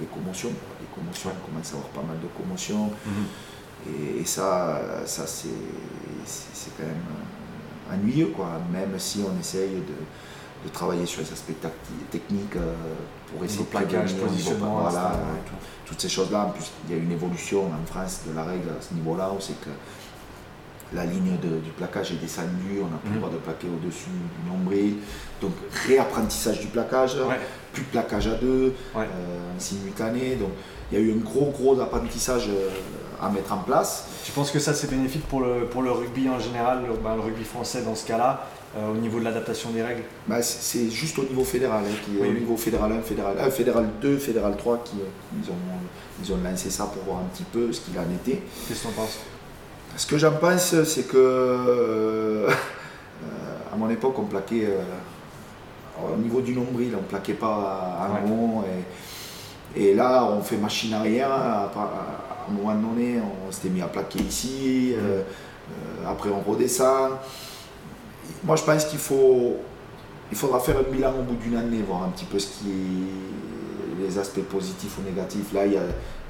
les 0.00 0.06
commotions. 0.06 0.52
Les 0.80 0.88
commotions, 0.94 1.30
on 1.30 1.50
commence 1.50 1.72
à 1.72 1.76
avoir 1.76 1.88
pas 1.88 2.02
mal 2.02 2.18
de 2.20 2.28
commotions. 2.36 2.90
Mhm. 3.06 4.20
et, 4.20 4.24
ça, 4.24 4.80
ça 5.06 5.26
c'est 5.26 6.76
quand 6.76 6.84
même 6.84 7.02
ennuyeux, 7.92 8.32
quoi, 8.34 8.60
même 8.72 8.98
si 8.98 9.20
on 9.20 9.38
essaye 9.40 9.70
de, 9.70 10.68
travailler 10.72 11.06
sur 11.06 11.22
les 11.22 11.32
aspects 11.32 11.60
techniques 12.12 12.54
euh, 12.54 12.72
pour 13.26 13.44
essayer 13.44 13.64
de 13.64 13.68
plaquage, 13.68 14.14
positionnement, 14.14 14.82
voilà, 14.82 15.18
toutes 15.84 16.00
ces 16.00 16.08
choses-là. 16.08 16.46
En 16.46 16.50
plus, 16.50 16.70
il 16.86 16.94
y 16.94 16.98
a 16.98 17.02
une 17.02 17.10
évolution 17.10 17.64
en 17.66 17.84
France 17.86 18.20
de 18.28 18.32
la 18.32 18.44
règle 18.44 18.68
à 18.68 18.80
ce 18.80 18.94
niveau-là, 18.94 19.32
où 19.36 19.40
c'est 19.40 19.60
que 19.60 19.70
la 20.94 21.04
ligne 21.04 21.36
du 21.40 21.70
plaquage 21.76 22.12
est 22.12 22.20
descendue, 22.20 22.80
on 22.80 22.88
n'a 22.88 22.98
plus 22.98 23.10
le 23.10 23.14
mhm. 23.14 23.20
droit 23.20 23.30
de 23.30 23.38
plaquer 23.38 23.68
au-dessus 23.68 24.10
du 24.10 24.50
nombril. 24.50 24.96
Donc 25.40 25.52
réapprentissage 25.86 26.60
du 26.60 26.66
plaquage, 26.66 27.16
plus 27.72 27.82
de 27.82 27.88
plaquage 27.88 28.26
à 28.28 28.34
deux, 28.34 28.74
euh, 28.96 29.56
en 29.56 29.60
simultané. 29.60 30.36
Donc 30.36 30.50
il 30.90 30.98
y 30.98 31.00
a 31.00 31.04
eu 31.04 31.12
un 31.12 31.22
gros 31.22 31.50
gros 31.50 31.80
apprentissage 31.80 32.48
euh, 32.48 32.68
à 33.20 33.30
mettre 33.30 33.52
en 33.52 33.58
place. 33.58 34.08
Tu 34.24 34.32
penses 34.32 34.50
que 34.50 34.58
ça 34.58 34.74
c'est 34.74 34.90
bénéfique 34.90 35.26
pour 35.26 35.40
le, 35.40 35.66
pour 35.66 35.82
le 35.82 35.90
rugby 35.90 36.28
en 36.28 36.38
général, 36.38 36.82
le, 36.86 36.94
ben, 36.94 37.16
rugby 37.20 37.44
français 37.44 37.82
dans 37.82 37.94
ce 37.94 38.06
cas-là, 38.06 38.46
au 38.90 38.96
niveau 38.96 39.18
de 39.18 39.24
l'adaptation 39.24 39.70
des 39.70 39.82
règles? 39.82 40.02
Bah, 40.26 40.42
C'est 40.42 40.90
juste 40.90 41.18
au 41.18 41.24
niveau 41.24 41.44
fédéral, 41.44 41.84
hein, 41.86 41.94
qui, 42.04 42.18
au 42.18 42.32
niveau 42.32 42.56
fédéral 42.56 42.92
1, 42.92 43.02
fédéral 43.02 43.36
1, 43.38 43.50
fédéral 43.50 43.88
2, 44.00 44.16
fédéral 44.16 44.56
3, 44.56 44.82
qui 44.84 44.96
ils 45.42 45.50
ont, 45.50 45.54
ils 46.24 46.32
ont 46.32 46.38
lancé 46.42 46.70
ça 46.70 46.84
pour 46.86 47.02
voir 47.02 47.18
un 47.18 47.28
petit 47.34 47.44
peu 47.44 47.70
ce 47.70 47.80
qu'il 47.80 47.98
en 47.98 48.10
était. 48.14 48.42
Qu'est-ce 48.66 48.84
que 48.84 48.88
tu 48.88 48.88
en 48.88 49.02
penses? 49.02 49.18
Ce 49.96 50.06
que 50.06 50.18
j'en 50.18 50.32
pense, 50.32 50.82
c'est 50.84 51.06
que 51.08 52.46
à 53.72 53.76
mon 53.76 53.88
époque, 53.90 54.18
on 54.18 54.24
plaquait 54.24 54.68
au 56.00 56.16
niveau 56.16 56.40
du 56.40 56.54
nombril, 56.54 56.92
on 56.94 57.02
ne 57.02 57.06
plaquait 57.06 57.34
pas 57.34 57.98
à 58.00 58.26
rond. 58.26 58.64
Et, 59.76 59.90
et, 59.90 59.94
là, 59.94 60.24
on 60.24 60.42
fait 60.42 60.56
machine 60.56 60.94
arrière. 60.94 61.30
À, 61.30 61.70
un 62.48 62.52
moment 62.52 62.74
donné, 62.74 63.20
on 63.46 63.52
s'était 63.52 63.68
mis 63.68 63.82
à 63.82 63.86
plaquer 63.86 64.20
ici. 64.20 64.94
Euh, 64.96 65.22
euh, 65.22 66.10
après, 66.10 66.30
on 66.30 66.40
redescend. 66.40 67.12
Moi, 68.44 68.56
je 68.56 68.62
pense 68.62 68.84
qu'il 68.86 68.98
faut, 68.98 69.56
il 70.30 70.36
faudra 70.36 70.58
faire 70.60 70.76
un 70.78 70.90
bilan 70.90 71.12
au 71.18 71.22
bout 71.22 71.36
d'une 71.36 71.56
année, 71.56 71.82
voir 71.86 72.02
un 72.04 72.08
petit 72.08 72.24
peu 72.24 72.38
ce 72.38 72.46
qui 72.46 72.72
les 74.00 74.18
aspects 74.18 74.40
positifs 74.40 74.98
ou 74.98 75.02
négatifs. 75.02 75.52
Là, 75.52 75.66
il 75.66 75.74
y 75.74 75.76
a, 75.76 75.82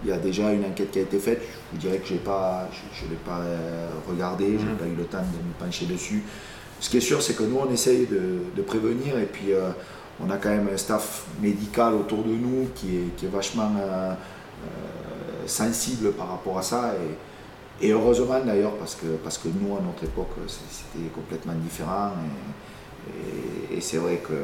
il 0.05 0.11
y 0.11 0.13
a 0.13 0.19
déjà 0.19 0.53
une 0.53 0.65
enquête 0.65 0.91
qui 0.91 0.99
a 0.99 1.03
été 1.03 1.19
faite. 1.19 1.43
Je 1.43 1.77
vous 1.77 1.81
dirais 1.81 1.99
que 1.99 2.07
je 2.07 2.15
ne 2.15 2.19
l'ai 2.19 2.25
pas, 2.25 2.69
euh, 3.31 3.89
regardé, 4.09 4.59
je 4.59 4.65
n'ai 4.65 4.73
mmh. 4.73 4.77
pas 4.77 4.87
eu 4.87 4.95
le 4.97 5.05
temps 5.05 5.19
de 5.19 5.25
me 5.25 5.53
pencher 5.59 5.87
dessus. 5.87 6.23
Ce 6.81 6.91
qui 6.91 6.97
est 6.97 7.01
sûr, 7.01 7.23
c'est 7.23 7.35
que 7.35 7.45
nous, 7.45 7.59
on 7.59 7.71
essaye 7.71 8.07
de, 8.07 8.63
prévenir 8.63 9.19
et 9.19 9.27
puis 9.27 9.53
euh, 9.53 9.71
on 10.21 10.31
a 10.31 10.37
quand 10.37 10.51
même 10.51 10.69
un 10.73 10.77
staff 10.77 11.27
médical 11.41 11.95
autour 11.95 12.25
de 12.25 12.31
nous 12.31 12.69
qui 12.75 12.97
est, 12.97 13.27
vachement 13.29 13.71
euh, 13.81 14.15
sensible 15.47 16.13
par 16.13 16.31
rapport 16.31 16.59
à 16.59 16.63
ça. 16.63 16.95
Et, 17.81 17.91
heureusement 17.91 18.41
d'ailleurs, 18.45 18.77
parce 18.77 18.95
que, 18.95 19.07
parce 19.23 19.39
que 19.39 19.49
nous, 19.49 19.77
à 19.77 19.81
notre 19.81 20.05
époque, 20.05 20.31
c'était 20.47 21.09
complètement 21.15 21.55
différent. 21.55 22.11
Et, 23.71 23.81
c'est 23.81 23.97
vrai 23.97 24.17
que 24.17 24.35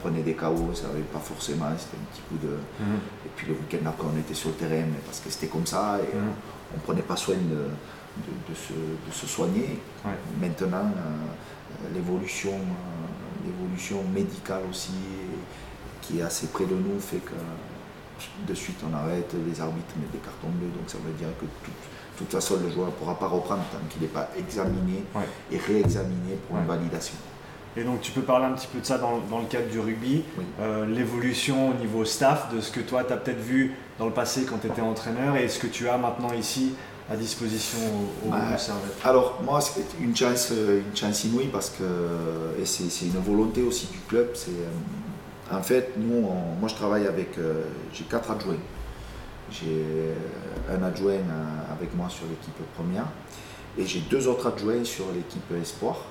prenait 0.00 0.22
des 0.22 0.34
chaos, 0.34 0.70
ça 0.74 0.88
n'avait 0.88 1.00
pas 1.02 1.18
forcément, 1.18 1.66
c'était 1.76 1.96
un 1.96 2.06
petit 2.12 2.22
coup 2.28 2.38
de. 2.42 2.54
Mhm. 2.84 2.98
Et 3.26 3.30
puis 3.36 3.46
le 3.48 3.54
week-end 3.54 3.88
après, 3.88 4.06
on 4.14 4.18
était 4.18 4.34
sur 4.34 4.50
le 4.50 4.56
terrain, 4.56 4.84
mais 4.86 5.00
parce 5.04 5.20
que 5.20 5.30
c'était 5.30 5.48
comme 5.48 5.66
ça, 5.66 5.98
et 6.00 6.16
mhm. 6.16 6.32
on 6.74 6.76
ne 6.76 6.82
prenait 6.82 7.02
pas 7.02 7.16
soin 7.16 7.34
de, 7.34 7.70
de, 8.48 8.54
se, 8.54 8.72
de 8.72 9.12
se, 9.12 9.26
soigner. 9.26 9.78
Maintenant, 10.40 10.90
euh, 10.96 11.94
l'évolution, 11.94 12.52
euh, 12.54 13.46
l'évolution 13.46 14.02
médicale 14.14 14.62
aussi, 14.70 14.92
qui 16.02 16.18
est 16.18 16.22
assez 16.22 16.48
près 16.48 16.64
de 16.64 16.74
nous, 16.74 16.98
fait 17.00 17.18
que 17.18 17.34
de 18.46 18.54
suite 18.54 18.78
on 18.88 18.94
arrête, 18.96 19.32
les 19.46 19.60
arbitres 19.60 19.94
mettent 20.00 20.10
des 20.10 20.18
cartons 20.18 20.48
bleus, 20.48 20.70
donc 20.76 20.88
ça 20.88 20.98
veut 20.98 21.12
dire 21.12 21.28
que 21.38 21.44
de 21.44 22.18
toute 22.18 22.30
façon 22.30 22.58
le 22.62 22.70
joueur 22.70 22.86
ne 22.86 22.92
pourra 22.92 23.16
pas 23.16 23.28
reprendre 23.28 23.62
tant 23.70 23.78
qu'il 23.88 24.02
n'est 24.02 24.08
pas 24.08 24.28
examiné 24.36 25.04
et 25.52 25.58
réexaminé 25.58 26.36
pour 26.48 26.58
une 26.58 26.66
validation. 26.66 27.14
Et 27.76 27.84
donc 27.84 28.00
tu 28.00 28.12
peux 28.12 28.22
parler 28.22 28.46
un 28.46 28.52
petit 28.52 28.66
peu 28.66 28.80
de 28.80 28.86
ça 28.86 28.98
dans, 28.98 29.18
dans 29.30 29.38
le 29.38 29.44
cadre 29.44 29.68
du 29.68 29.78
rugby, 29.78 30.24
euh, 30.60 30.86
l'évolution 30.86 31.70
au 31.70 31.74
niveau 31.74 32.04
staff, 32.04 32.52
de 32.52 32.60
ce 32.60 32.72
que 32.72 32.80
toi 32.80 33.04
tu 33.04 33.12
as 33.12 33.16
peut-être 33.16 33.40
vu 33.40 33.74
dans 33.98 34.06
le 34.06 34.12
passé 34.12 34.44
quand 34.48 34.58
tu 34.58 34.66
étais 34.66 34.80
entraîneur 34.80 35.36
et 35.36 35.48
ce 35.48 35.58
que 35.58 35.66
tu 35.66 35.88
as 35.88 35.96
maintenant 35.96 36.32
ici 36.32 36.72
à 37.10 37.16
disposition 37.16 37.78
au, 38.26 38.30
bah, 38.30 38.38
Alors 39.04 39.40
moi 39.42 39.60
c'est 39.60 39.86
une 40.00 40.14
chance, 40.14 40.50
une 40.50 40.96
chance 40.96 41.24
inouïe 41.24 41.48
parce 41.50 41.70
que 41.70 41.84
et 42.60 42.66
c'est 42.66 43.06
une 43.06 43.20
volonté 43.20 43.62
aussi 43.62 43.86
du 43.86 43.98
club. 44.00 44.30
C'est 44.34 44.50
euh, 44.50 45.56
en 45.56 45.62
fait 45.62 45.92
nous, 45.96 46.20
moi 46.20 46.68
je 46.68 46.74
travaille 46.74 47.06
avec 47.06 47.38
euh, 47.38 47.64
j'ai 47.92 48.04
quatre 48.04 48.30
adjoints. 48.30 48.56
J'ai 49.50 50.14
un 50.70 50.82
adjoint 50.82 51.12
euh, 51.12 51.72
avec 51.72 51.94
moi 51.94 52.08
sur 52.10 52.26
l'équipe 52.26 52.54
première 52.74 53.06
et 53.78 53.86
j'ai 53.86 54.00
deux 54.00 54.28
autres 54.28 54.46
adjoints 54.46 54.84
sur 54.84 55.06
l'équipe 55.14 55.50
espoir, 55.60 56.02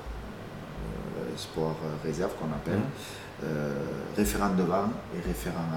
espoir 1.37 1.75
réserve 2.03 2.33
qu'on 2.39 2.51
appelle. 2.53 2.79
Mmh. 2.79 3.45
référent 4.17 4.49
devant 4.57 4.89
et 5.15 5.21
référent 5.25 5.69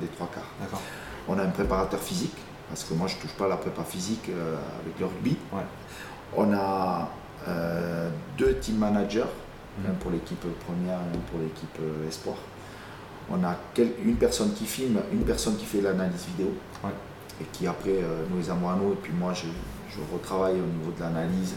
des 0.00 0.08
trois 0.08 0.28
quarts. 0.28 0.80
On 1.28 1.38
a 1.38 1.42
un 1.42 1.48
préparateur 1.48 2.00
physique 2.00 2.36
parce 2.68 2.84
que 2.84 2.94
moi 2.94 3.06
je 3.06 3.16
ne 3.16 3.20
touche 3.20 3.32
pas 3.32 3.46
à 3.46 3.48
la 3.48 3.56
prépa 3.56 3.82
physique 3.82 4.28
euh, 4.30 4.56
avec 4.82 4.98
le 4.98 5.06
rugby. 5.06 5.36
On 6.36 6.52
a 6.52 7.08
euh, 7.48 8.10
deux 8.36 8.58
team 8.58 8.76
managers, 8.78 9.24
mhm. 9.78 9.90
un 9.90 9.94
pour 9.94 10.10
l'équipe 10.10 10.44
première 10.66 10.98
et 10.98 11.16
un 11.16 11.20
pour 11.30 11.40
l'équipe 11.40 11.78
euh, 11.80 12.08
espoir. 12.08 12.36
On 13.30 13.42
a 13.44 13.56
une 14.04 14.16
personne 14.16 14.52
qui 14.52 14.66
filme, 14.66 15.00
une 15.12 15.24
personne 15.24 15.56
qui 15.56 15.64
fait 15.64 15.80
l'analyse 15.80 16.26
vidéo 16.26 16.52
et 17.40 17.44
qui 17.52 17.66
après 17.66 18.00
nous 18.30 18.38
les 18.38 18.50
envoie 18.52 18.74
à 18.74 18.76
nous 18.76 18.92
et 18.92 18.96
puis 19.02 19.12
moi 19.12 19.32
je, 19.34 19.46
retravaille 20.12 20.60
au 20.60 20.78
niveau 20.78 20.92
de 20.96 21.00
l'analyse 21.00 21.54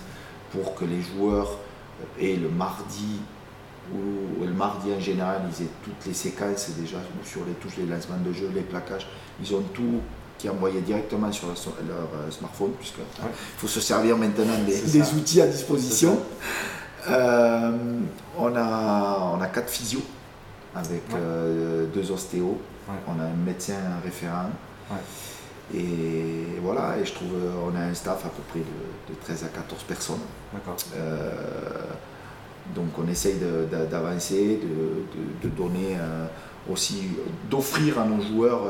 pour 0.51 0.73
que 0.73 0.85
les 0.85 0.99
joueurs 0.99 1.57
aient 2.19 2.37
le 2.37 2.49
mardi 2.49 3.19
ou 3.93 4.46
le 4.46 4.53
mardi 4.53 4.91
en 4.91 5.00
général, 5.00 5.41
ils 5.50 5.63
aient 5.63 5.69
toutes 5.84 6.05
les 6.05 6.13
séquences 6.13 6.69
déjà 6.77 6.98
sur 7.24 7.46
les 7.46 7.53
touches, 7.53 7.77
les 7.77 7.86
lancements 7.86 8.17
de 8.24 8.34
jeu, 8.34 8.50
les 8.53 8.62
plaquages. 8.62 9.08
Ils 9.41 9.53
ont 9.53 9.63
tout 9.74 10.01
qui 10.39 10.50
envoyaient 10.50 10.81
directement 10.81 11.31
sur 11.31 11.48
leur, 11.48 11.58
euh, 11.58 12.31
smartphone, 12.31 12.72
puisqu'il 12.79 13.03
faut 13.58 13.67
se 13.67 13.81
servir 13.81 14.17
maintenant 14.17 14.58
des, 14.65 15.01
outils 15.13 15.41
à 15.41 15.48
disposition. 15.48 16.17
Euh, 17.10 17.72
on, 18.38 18.55
a, 18.55 19.34
on 19.38 19.41
a 19.41 19.48
quatre 19.48 19.69
physios 19.69 20.03
avec 20.74 21.03
euh, 21.13 21.86
deux 21.93 22.10
ostéos, 22.12 22.58
on 22.88 23.19
a 23.19 23.24
un 23.24 23.46
médecin 23.46 23.74
référent. 24.03 24.50
Et 25.74 26.58
voilà, 26.63 26.98
et 26.98 27.05
je 27.05 27.13
trouve 27.13 27.29
on 27.67 27.75
a 27.75 27.81
un 27.81 27.93
staff 27.93 28.25
à 28.25 28.29
peu 28.29 28.41
près 28.50 28.60
de, 28.60 29.19
13 29.22 29.43
à 29.43 29.48
14 29.48 29.84
personnes. 29.84 30.19
Donc 32.75 32.88
on 32.97 33.07
essaye 33.07 33.35
d'avancer, 33.89 34.59
de, 34.61 35.47
de, 35.47 35.55
donner 35.55 35.97
aussi, 36.71 37.09
d'offrir 37.49 37.99
à 37.99 38.05
nos 38.05 38.21
joueurs 38.21 38.61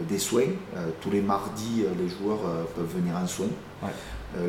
des 0.00 0.18
soins. 0.18 0.42
Euh, 0.76 0.90
tous 1.00 1.10
les 1.10 1.20
mardis, 1.20 1.84
euh, 1.84 1.90
les 2.00 2.08
joueurs 2.08 2.40
euh, 2.46 2.64
peuvent 2.74 2.92
venir 2.96 3.14
en 3.16 3.26
soins. 3.26 3.46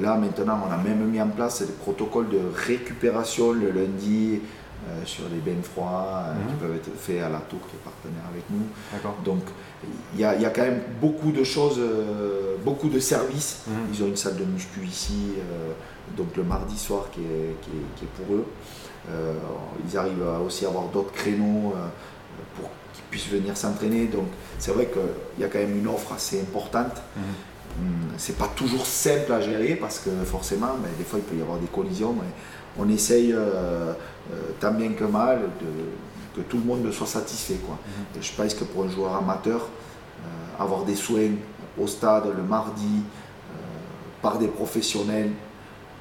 là, 0.02 0.16
maintenant, 0.16 0.62
on 0.68 0.72
a 0.72 0.78
même 0.78 1.06
mis 1.10 1.22
en 1.22 1.28
place 1.28 1.62
des 1.62 1.74
protocoles 1.74 2.30
de 2.30 2.40
récupération 2.56 3.52
le 3.52 3.70
lundi 3.72 4.40
sur 5.04 5.26
les 5.30 5.40
bains 5.40 5.62
froids 5.64 6.26
qui 6.48 6.54
mhm. 6.54 6.60
peuvent 6.60 6.76
être 6.76 6.90
faits 6.98 7.22
à 7.22 7.30
la 7.30 7.40
tour 7.40 7.60
qui 7.68 7.76
est 7.76 7.84
partenaire 7.84 8.24
avec 8.32 8.44
nous. 8.50 8.66
Donc, 9.24 9.44
il 10.14 10.22
y, 10.22 10.26
a, 10.26 10.50
quand 10.50 10.64
même 10.64 10.82
beaucoup 11.02 11.32
de 11.32 11.44
choses, 11.44 11.80
beaucoup 12.64 12.90
de 12.90 13.00
services. 13.00 13.64
Mhm. 13.68 13.74
Ils 13.94 14.04
ont 14.04 14.08
une 14.08 14.16
salle 14.16 14.38
de 14.38 14.46
muscu 14.46 14.82
ici, 14.84 15.34
donc 16.18 16.36
le 16.36 16.44
mardi 16.44 16.78
soir 16.78 17.10
qui 17.12 17.22
est, 17.22 17.56
qui 17.96 18.06
est 18.06 18.24
pour 18.24 18.36
eux. 18.36 18.46
ils 19.88 19.98
arrivent 19.98 20.26
aussi 20.46 20.66
à 20.66 20.70
avoir 20.70 20.86
d'autres 20.86 21.12
créneaux 21.12 21.74
pour 22.56 22.70
puissent 23.16 23.30
venir 23.30 23.56
s'entraîner. 23.56 24.06
Donc 24.06 24.28
c'est 24.60 24.72
vrai 24.72 24.88
qu'il 24.88 25.42
y 25.42 25.44
a 25.44 25.48
quand 25.48 25.60
même 25.60 25.78
une 25.78 25.88
offre 25.88 26.14
assez 26.14 26.40
importante. 26.42 27.02
Hum, 27.78 28.14
c'est 28.18 28.38
pas 28.38 28.50
toujours 28.56 28.86
simple 28.86 29.32
à 29.34 29.42
gérer 29.42 29.76
parce 29.76 30.00
que 30.00 30.10
forcément, 30.26 30.76
ben, 30.82 30.90
des 30.98 31.04
fois 31.04 31.20
il 31.20 31.26
peut 31.26 31.36
y 31.36 31.42
avoir 31.42 31.58
des 31.58 31.68
collisions, 31.68 32.14
mais 32.14 32.30
on 32.78 32.90
essaye 32.90 33.34
euh, 33.34 33.38
euh, 33.38 33.94
tant 34.60 34.72
bien 34.72 34.92
que 34.94 35.04
mal 35.04 35.40
de, 35.62 36.42
que 36.42 36.48
tout 36.48 36.58
le 36.58 36.64
monde 36.64 36.90
soit 36.92 37.08
satisfait. 37.08 37.60
Quoi. 37.66 37.78
Mhm. 38.16 38.22
je 38.22 38.32
pense 38.34 38.54
que 38.54 38.64
pour 38.64 38.86
un 38.86 38.90
joueur 38.90 39.16
amateur, 39.16 39.62
euh, 39.62 40.64
avoir 40.64 40.84
des 40.84 40.96
soins 40.96 41.32
au 41.82 41.88
stade 41.88 42.26
le 42.36 42.44
mardi 42.44 43.04
par 44.22 44.40
des 44.40 44.48
professionnels, 44.48 45.30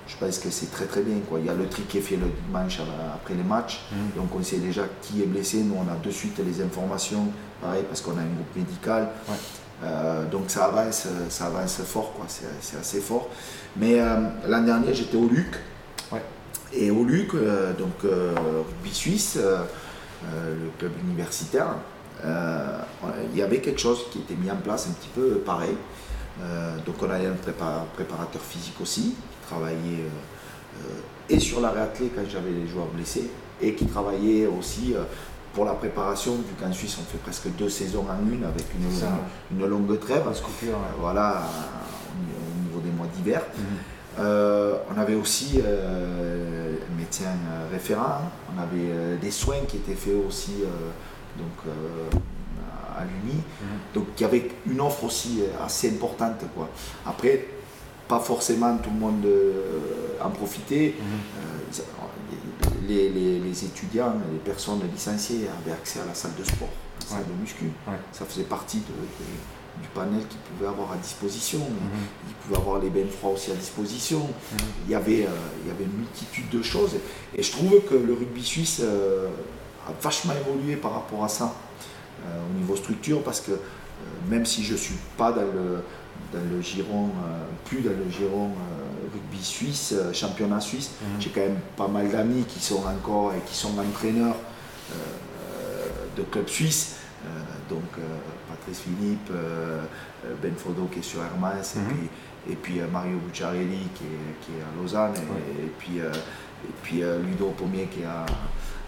je 0.07 0.17
pense 0.17 0.39
que 0.39 0.51
c'est 0.51 0.71
très 0.71 0.87
très 0.87 1.03
bien. 1.03 1.17
Quoi. 1.29 1.41
Il 1.41 1.47
y 1.47 1.49
a 1.49 1.55
le 1.55 1.67
tri 1.69 1.83
qui 1.83 1.99
est 1.99 2.03
fait 2.03 2.17
le 2.17 2.27
dimanche 2.47 2.79
après 3.15 3.35
les 3.35 3.43
matchs, 3.43 3.81
mm. 3.91 4.19
donc 4.19 4.35
on 4.35 4.43
sait 4.43 4.59
déjà 4.59 4.83
qui 5.03 5.23
est 5.23 5.27
blessé. 5.27 5.63
Nous, 5.63 5.75
on 5.75 5.91
a 5.91 5.97
de 5.97 6.11
suite 6.11 6.41
les 6.45 6.63
informations, 6.63 7.29
pareil, 7.61 7.85
parce 7.89 8.01
qu'on 8.01 8.17
a 8.19 8.21
un 8.21 8.35
groupe 8.35 8.57
médical. 8.57 9.09
Euh, 9.83 10.25
donc 10.27 10.45
ça 10.49 10.67
avance, 10.67 11.09
ça 11.29 11.47
avance 11.47 11.81
fort, 11.85 12.13
quoi. 12.15 12.27
C'est, 12.29 12.77
assez 12.79 13.01
fort. 13.01 13.29
Mais 13.77 14.01
euh, 14.01 14.17
l'an 14.47 14.63
dernier, 14.63 14.95
j'étais 14.95 15.17
au 15.17 15.29
Luc. 15.29 15.57
Et 16.77 16.91
au 16.91 17.05
Luc, 17.05 17.35
euh, 17.35 17.73
donc 17.75 18.03
rugby 18.03 18.93
suisse, 18.93 19.39
le 19.39 20.71
club 20.79 20.93
universitaire, 21.05 21.77
il 22.25 23.39
y 23.39 23.43
avait 23.43 23.59
quelque 23.59 23.81
chose 23.81 24.07
qui 24.11 24.19
était 24.19 24.35
mis 24.35 24.51
en 24.51 24.57
place 24.57 24.89
un 24.89 24.93
petit 24.93 25.11
peu 25.15 25.39
pareil. 25.45 25.77
donc 26.85 26.97
on 27.01 27.11
avait 27.11 27.27
un 27.27 27.37
préparateur 27.95 28.41
physique 28.43 28.81
aussi, 28.81 29.15
travaillait 29.47 30.09
euh, 30.83 31.01
et 31.29 31.41
sur 31.41 31.61
la 31.61 31.71
réathlée 31.71 32.11
quand 32.15 32.23
j'avais 32.29 32.51
les 32.51 32.67
joueurs 32.67 32.87
blessés 32.87 33.31
et 33.61 33.75
qui 33.75 33.87
travaillait 33.87 34.47
aussi 34.47 34.95
euh, 34.95 35.05
pour 35.55 35.65
la 35.65 35.73
préparation, 35.73 36.33
vu 36.35 36.55
qu'en 36.61 36.73
Suisse 36.73 36.99
on 37.01 37.05
fait 37.05 37.19
presque 37.19 37.49
deux 37.57 37.69
saisons 37.69 38.05
en 38.11 38.31
une 38.31 38.45
avec 38.45 38.67
une, 38.75 39.57
une, 39.57 39.67
longue 39.67 39.99
trêve. 40.01 40.25
Voilà, 40.99 41.43
au 42.11 42.69
niveau 42.69 42.81
des 42.81 42.91
mois 42.91 43.07
d'hiver. 43.15 43.41
Mhm. 43.57 43.65
Euh, 44.19 44.77
on 44.93 45.01
avait 45.01 45.15
aussi 45.15 45.61
un 45.61 46.97
médecin 46.97 47.37
référent, 47.71 48.23
on 48.55 48.61
avait 48.61 49.17
des 49.23 49.31
soins 49.31 49.61
qui 49.69 49.77
étaient 49.77 49.95
faits 49.95 50.17
aussi 50.27 50.65
donc 51.39 51.73
à 52.97 53.05
l'Uni. 53.05 53.37
Mhm. 53.37 53.79
Donc 53.95 54.07
il 54.19 54.23
y 54.23 54.25
avait 54.25 54.51
une 54.67 54.81
offre 54.81 55.05
aussi 55.05 55.41
assez 55.65 55.89
importante. 55.91 56.41
Quoi. 56.53 56.69
Après, 57.07 57.47
pas 58.09 58.21
forcément 58.21 58.77
tout 58.79 58.91
le 58.91 59.01
monde 59.01 59.27
en 60.23 60.31
profitait. 60.31 60.95
Mhm. 60.99 61.85
Les, 62.87 63.09
les, 63.09 63.65
étudiants, 63.65 64.13
les 64.31 64.39
personnes 64.39 64.81
licenciées 64.93 65.49
avaient 65.63 65.73
accès 65.73 66.01
à 66.01 66.05
la 66.05 66.15
salle 66.15 66.35
de 66.39 66.45
sport, 66.45 66.69
à 66.69 67.01
la 67.01 67.11
salle 67.17 67.25
de 67.27 67.41
muscu. 67.41 67.71
Ça 68.13 68.25
faisait 68.27 68.45
partie 68.45 68.79
de 68.79 68.93
du 69.81 69.89
panel 69.89 70.21
qu'ils 70.29 70.41
pouvaient 70.41 70.69
avoir 70.69 70.93
à 70.93 70.97
disposition. 70.97 71.59
Mhm. 71.59 71.67
Ils 72.29 72.35
pouvaient 72.35 72.57
avoir 72.57 72.81
les 72.81 72.91
bains 72.91 73.11
froids 73.11 73.33
aussi 73.33 73.51
à 73.51 73.55
disposition. 73.55 74.21
Mhm. 74.21 74.59
il, 74.87 74.93
y 74.93 74.95
avait, 74.95 75.25
euh, 75.25 75.31
il 75.63 75.69
y 75.69 75.71
avait 75.71 75.85
une 75.85 75.99
multitude 75.99 76.49
de 76.51 76.63
choses. 76.63 76.97
Et 77.35 77.43
je 77.43 77.51
trouve 77.51 77.81
que 77.89 77.95
le 77.95 78.13
rugby 78.13 78.43
suisse 78.43 78.81
euh, 78.83 79.29
a 79.89 79.93
vachement 80.01 80.35
évolué 80.35 80.77
par 80.77 80.95
rapport 80.95 81.25
à 81.25 81.29
ça, 81.29 81.55
euh, 82.25 82.41
au 82.51 82.59
niveau 82.59 82.77
structure, 82.77 83.23
parce 83.23 83.41
que 83.41 83.53
même 84.29 84.45
si 84.45 84.63
je 84.65 84.73
ne 84.73 84.79
suis 84.79 84.97
pas 85.17 85.33
dans 85.33 85.43
le, 85.43 85.83
dans 86.35 86.57
le 86.57 86.61
giron, 86.61 87.11
plus 87.65 87.81
dans 87.81 87.91
le 87.91 88.11
giron 88.11 88.51
rugby 89.13 89.43
suisse, 89.43 89.95
championnat 90.13 90.61
suisse, 90.61 90.91
mhm. 91.01 91.21
j'ai 91.21 91.31
quand 91.31 91.41
même 91.41 91.61
pas 91.77 91.89
mal 91.89 92.11
d'amis 92.11 92.45
qui 92.45 92.61
sont 92.61 92.83
encore 92.85 93.33
et 93.33 93.41
qui 93.49 93.55
sont 93.55 93.79
entraîneurs 93.79 94.37
de 96.17 96.23
clubs 96.23 96.49
suisses. 96.49 96.97
donc 97.71 97.85
Patrice 98.65 98.83
Philippe, 98.83 99.31
euh, 99.31 99.83
euh, 100.25 100.35
Ben 100.43 100.55
Fodo 100.57 100.89
qui 100.91 101.01
est 101.01 101.03
sur 101.03 101.21
Hermès, 101.23 101.77
et 101.77 101.79
mhm. 101.79 101.85
puis, 101.87 102.53
et 102.53 102.57
puis 102.57 102.81
euh, 102.81 102.87
Mario 102.91 103.19
Bucciarelli 103.19 103.89
qui 103.95 104.05
est, 104.05 104.63
à 104.63 104.81
Lausanne, 104.81 105.13
et, 105.15 105.71
puis, 105.79 105.99
et 105.99 106.73
puis 106.83 107.03
Ludo 107.27 107.51
Pommier 107.51 107.89
qui 107.93 108.03
est 108.03 108.07
à, 108.07 108.25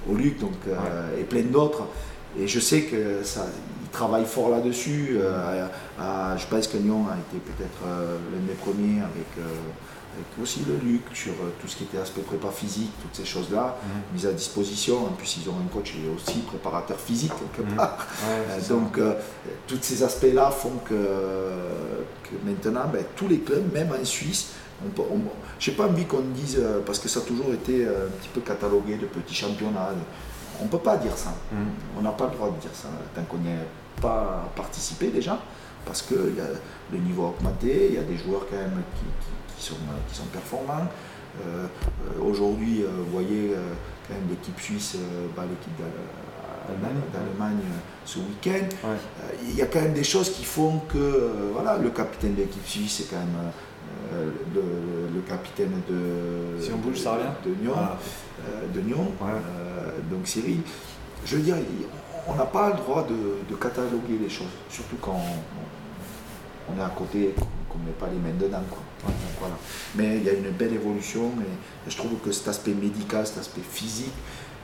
au 0.08 0.14
Luc, 0.14 0.38
donc, 0.38 0.54
et 1.18 1.24
plein 1.24 1.42
d'autres. 1.42 1.86
Et 2.38 2.46
je 2.46 2.60
sais 2.60 2.82
que 2.82 3.22
ça, 3.22 3.46
travaille 3.96 4.26
fort 4.26 4.50
là-dessus. 4.50 5.18
je 5.18 6.46
pense 6.50 6.68
que 6.68 6.76
Lyon 6.76 7.06
a 7.10 7.16
été 7.16 7.38
peut-être 7.48 7.80
l'un 8.32 8.46
des 8.46 8.54
premiers 8.54 9.00
avec 9.00 9.46
avec 10.16 10.42
aussi 10.42 10.64
le 10.66 10.76
Luc 10.76 11.02
sur 11.12 11.32
euh, 11.32 11.52
tout 11.60 11.68
ce 11.68 11.76
qui 11.76 11.84
était 11.84 11.98
aspect 11.98 12.22
prépa 12.22 12.48
physique, 12.48 12.90
toutes 13.02 13.14
ces 13.14 13.24
choses-là, 13.24 13.76
mhm. 13.82 14.14
mises 14.14 14.26
à 14.26 14.32
disposition. 14.32 15.04
En 15.04 15.12
plus, 15.12 15.38
ils 15.42 15.48
ont 15.48 15.54
un 15.54 15.68
coach 15.72 15.92
qui 15.92 16.06
est 16.06 16.14
aussi 16.14 16.40
préparateur 16.40 16.98
physique 16.98 17.32
quelque 17.54 17.68
mhm. 17.68 17.76
part. 17.76 18.06
Euh, 18.26 18.68
donc, 18.68 18.98
euh, 18.98 19.14
tous 19.66 19.78
ces 19.82 20.02
aspects-là 20.02 20.50
font 20.50 20.72
que, 20.88 20.94
maintenant, 22.44 22.88
ben, 22.92 23.04
tous 23.14 23.28
les 23.28 23.40
clubs, 23.40 23.72
même 23.72 23.90
en 23.92 24.04
Suisse, 24.04 24.52
je 25.58 25.70
n'ai 25.70 25.76
pas 25.76 25.84
envie 25.84 26.04
qu'on 26.04 26.20
dise, 26.20 26.60
parce 26.84 26.98
que 26.98 27.08
ça 27.08 27.20
a 27.20 27.22
toujours 27.22 27.52
été 27.52 27.84
un 27.86 28.10
petit 28.20 28.28
peu 28.32 28.40
catalogué 28.40 28.96
de 28.96 29.06
petits 29.06 29.34
championnats. 29.34 29.90
On 30.60 30.64
ne 30.64 30.68
peut 30.68 30.78
pas 30.78 30.96
dire 30.96 31.16
ça. 31.16 31.34
Mhm. 31.52 31.58
On 31.98 32.02
n'a 32.02 32.10
pas 32.10 32.26
le 32.26 32.32
droit 32.32 32.50
de 32.50 32.60
dire 32.60 32.74
ça 32.74 32.88
tant 33.14 33.22
qu'on 33.22 33.38
a 33.38 33.85
pas 34.00 34.48
participé 34.54 35.08
déjà, 35.08 35.38
parce 35.84 36.02
que 36.02 36.14
y 36.14 36.40
a 36.40 36.48
le 36.92 36.98
niveau 36.98 37.26
augmenté, 37.26 37.88
il 37.90 37.94
y 37.94 37.98
a 37.98 38.02
des 38.02 38.16
joueurs 38.16 38.46
quand 38.50 38.56
même 38.56 38.82
qui 38.94 39.06
qui 39.56 39.64
sont, 39.64 39.76
qui 40.08 40.14
sont 40.14 40.26
performants. 40.26 40.86
Euh, 41.44 41.66
euh, 41.66 42.22
aujourd'hui, 42.22 42.82
euh, 42.82 42.88
vous 43.04 43.12
voyez 43.12 43.52
quand 44.06 44.14
même 44.14 44.28
l'équipe 44.30 44.58
suisse 44.60 44.96
bat 45.36 45.42
l'équipe 45.42 45.86
d'Allemagne 47.12 47.60
ce 48.04 48.18
week-end. 48.18 48.68
Il 49.48 49.56
y 49.56 49.62
a 49.62 49.66
quand 49.66 49.80
même 49.80 49.92
des 49.92 50.04
choses 50.04 50.30
qui 50.30 50.44
font 50.44 50.80
que 50.88 51.50
voilà, 51.52 51.76
le 51.78 51.90
capitaine 51.90 52.34
de 52.34 52.40
l'équipe 52.40 52.66
suisse 52.66 53.00
est 53.00 53.10
quand 53.10 53.16
même 53.16 53.52
le, 54.54 55.20
capitaine 55.22 55.72
de, 55.88 56.62
si 56.62 56.70
on 56.72 56.78
bouge, 56.78 56.98
ça 56.98 57.18
de 57.44 57.50
Nyon, 57.62 57.74
de 58.72 58.80
Nyon 58.80 59.10
donc 60.10 60.26
Cyril. 60.26 60.60
Je 61.24 61.36
veux 61.36 61.42
dire, 61.42 61.56
on 62.28 62.34
n'a 62.34 62.46
pas 62.46 62.70
le 62.70 62.76
droit 62.76 63.06
de, 63.06 63.54
cataloguer 63.56 64.18
les 64.20 64.28
choses, 64.28 64.46
surtout 64.68 64.96
quand 65.00 65.20
on, 66.68 66.80
est 66.80 66.84
à 66.84 66.88
côté, 66.90 67.34
qu'on 67.68 67.78
ne 67.78 67.84
met 67.84 67.92
pas 67.92 68.06
les 68.06 68.18
mains 68.18 68.36
dedans. 68.38 68.62
Quoi. 68.68 68.82
Voilà. 69.38 69.54
Mais 69.94 70.18
il 70.18 70.24
y 70.24 70.30
a 70.30 70.32
une 70.32 70.50
belle 70.50 70.72
évolution 70.72 71.32
et 71.40 71.90
je 71.90 71.96
trouve 71.96 72.18
que 72.24 72.32
cet 72.32 72.48
aspect 72.48 72.74
médical, 72.74 73.26
cet 73.26 73.38
aspect 73.38 73.62
physique 73.62 74.12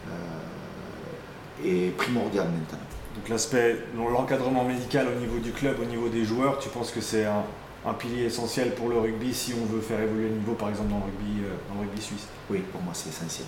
euh, 0.08 1.64
est 1.64 1.96
primordial 1.96 2.46
maintenant. 2.46 2.78
Donc 3.14 3.28
l'aspect, 3.28 3.78
l'encadrement 3.96 4.64
médical 4.64 5.06
au 5.14 5.20
niveau 5.20 5.38
du 5.38 5.52
club, 5.52 5.76
au 5.80 5.84
niveau 5.84 6.08
des 6.08 6.24
joueurs, 6.24 6.58
tu 6.58 6.68
penses 6.70 6.90
que 6.90 7.00
c'est 7.00 7.26
un, 7.26 7.44
pilier 7.98 8.24
essentiel 8.24 8.74
pour 8.74 8.88
le 8.88 8.98
rugby 8.98 9.34
si 9.34 9.52
on 9.60 9.66
veut 9.66 9.80
faire 9.80 10.00
évoluer 10.00 10.28
le 10.28 10.36
niveau 10.36 10.54
par 10.54 10.68
exemple 10.68 10.90
dans 10.90 10.98
le 10.98 11.04
rugby, 11.04 11.42
euh, 11.44 11.54
dans 11.68 11.80
le 11.80 11.86
rugby 11.86 12.00
suisse? 12.00 12.26
Oui, 12.48 12.60
pour 12.72 12.80
moi 12.80 12.92
c'est 12.94 13.10
essentiel. 13.10 13.46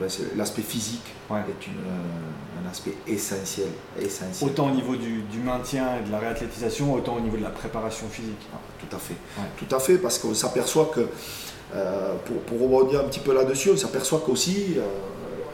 L'aspect 0.00 0.62
physique 0.62 1.14
est 1.30 1.32
euh, 1.32 2.62
un 2.62 2.70
aspect 2.70 2.92
essentiel, 3.06 3.68
essentiel. 3.98 4.50
Autant 4.50 4.66
au 4.66 4.74
niveau 4.74 4.94
du, 4.94 5.38
maintien 5.42 5.86
et 5.98 6.06
de 6.06 6.12
la 6.12 6.18
réathlétisation, 6.18 6.92
autant 6.92 7.16
au 7.16 7.20
niveau 7.20 7.38
de 7.38 7.42
la 7.42 7.50
préparation 7.50 8.06
physique. 8.08 8.46
Ah, 8.52 8.58
tout 8.78 8.94
à 8.94 8.98
fait. 8.98 9.14
Tout 9.56 9.74
à 9.74 9.78
fait, 9.78 9.96
parce 9.96 10.18
qu'on 10.18 10.34
s'aperçoit 10.34 10.90
que, 10.94 11.08
euh, 11.74 12.14
pour, 12.26 12.36
pour, 12.42 12.60
rebondir 12.60 13.00
un 13.00 13.04
petit 13.04 13.20
peu 13.20 13.32
là-dessus, 13.32 13.70
on 13.70 13.76
s'aperçoit 13.76 14.22
qu'aussi, 14.24 14.74
euh, 14.76 14.82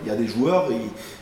il 0.03 0.09
y 0.09 0.11
a 0.11 0.17
des 0.17 0.27
joueurs, 0.27 0.67
ils, 0.71 0.77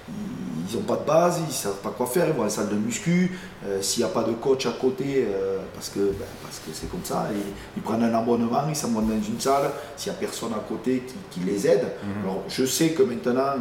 ils 0.09 0.30
n'ont 0.77 0.83
pas 0.83 0.97
de 0.97 1.05
base, 1.05 1.39
ils 1.41 1.47
ne 1.47 1.53
savent 1.53 1.81
pas 1.83 1.91
quoi 1.91 2.07
faire, 2.07 2.27
ils 2.27 2.33
vont 2.33 2.43
à 2.43 2.45
la 2.45 2.51
salle 2.51 2.69
de 2.69 2.77
muscu. 2.77 3.39
Euh, 3.65 3.81
s'il 3.83 4.05
n'y 4.05 4.11
a 4.11 4.13
pas 4.13 4.23
de 4.23 4.33
coach 4.33 4.67
à 4.67 4.73
côté, 4.73 5.27
euh, 5.29 5.59
parce 5.75 5.91
que 5.91 6.01
ben, 6.01 6.27
parce 6.43 6.59
que 6.59 6.71
c'est 6.73 6.91
comme 6.91 7.05
ça, 7.05 7.29
ils, 7.77 7.83
prennent 7.83 8.03
un 8.03 8.15
abonnement, 8.15 8.63
ils 8.69 8.77
s'abonnent 8.77 9.09
dans 9.09 9.23
une 9.23 9.41
salle. 9.41 9.71
S'il 9.97 10.13
n'y 10.13 10.19
a 10.19 10.21
personne 10.21 10.53
à 10.53 10.61
côté 10.67 11.05
qui, 11.31 11.41
les 11.41 11.67
aide. 11.67 11.85
Mhm. 11.85 12.23
Alors 12.25 12.43
je 12.49 12.65
sais 12.65 12.91
que 12.91 13.03
maintenant, 13.03 13.55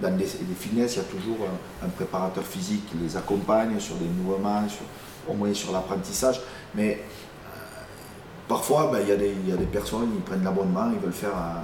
dans 0.00 0.16
les, 0.16 0.24
les 0.24 0.54
fitness, 0.58 0.94
il 0.94 0.98
y 0.98 1.00
a 1.00 1.04
toujours 1.04 1.46
un, 1.84 1.88
préparateur 1.88 2.44
physique 2.44 2.86
qui 2.90 2.96
les 2.98 3.16
accompagne 3.16 3.78
sur 3.80 3.96
des 3.96 4.06
mouvements, 4.06 4.62
au 5.28 5.34
moins 5.34 5.54
sur 5.54 5.72
l'apprentissage. 5.72 6.40
Mais 6.74 6.92
euh, 6.92 7.58
parfois, 8.48 8.90
ben, 8.92 9.00
il 9.00 9.08
y, 9.08 9.50
y, 9.50 9.52
a 9.52 9.56
des 9.56 9.66
personnes, 9.66 10.10
ils 10.14 10.22
prennent 10.22 10.44
l'abonnement, 10.44 10.90
ils 10.92 11.00
veulent 11.00 11.12
faire 11.12 11.36
un 11.36 11.62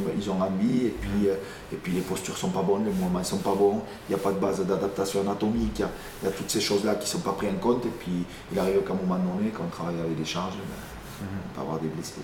comme 0.00 0.12
ils 0.18 0.30
ont 0.30 0.40
envie, 0.40 0.86
et 0.86 0.94
puis, 1.00 1.28
euh, 1.28 1.34
et 1.72 1.76
puis 1.76 1.92
les 1.92 2.00
postures 2.00 2.36
sont 2.36 2.50
pas 2.50 2.62
bonnes, 2.62 2.84
les 2.84 2.92
mouvements 2.92 3.24
sont 3.24 3.38
pas 3.38 3.54
bons, 3.54 3.82
il 4.08 4.14
n'y 4.14 4.20
a 4.20 4.22
pas 4.22 4.32
de 4.32 4.38
base 4.38 4.64
d'adaptation 4.64 5.20
anatomique, 5.20 5.78
il 5.78 6.24
y, 6.24 6.28
a, 6.28 6.30
toutes 6.30 6.50
ces 6.50 6.60
choses-là 6.60 6.94
qui 6.96 7.04
ne 7.04 7.08
sont 7.08 7.20
pas 7.20 7.32
prises 7.32 7.50
en 7.50 7.60
compte, 7.60 7.86
et 7.86 7.90
puis 7.90 8.24
il 8.52 8.58
arrive 8.58 8.82
qu'à 8.82 8.92
un 8.92 8.96
moment 8.96 9.18
donné, 9.18 9.50
quand 9.50 9.64
on 9.64 9.70
travaille 9.70 10.00
avec 10.00 10.16
des 10.16 10.24
charges, 10.24 10.54
ben, 10.54 10.62
on 11.22 11.54
peut 11.54 11.60
avoir 11.60 11.78
des 11.78 11.88
blessures, 11.88 12.22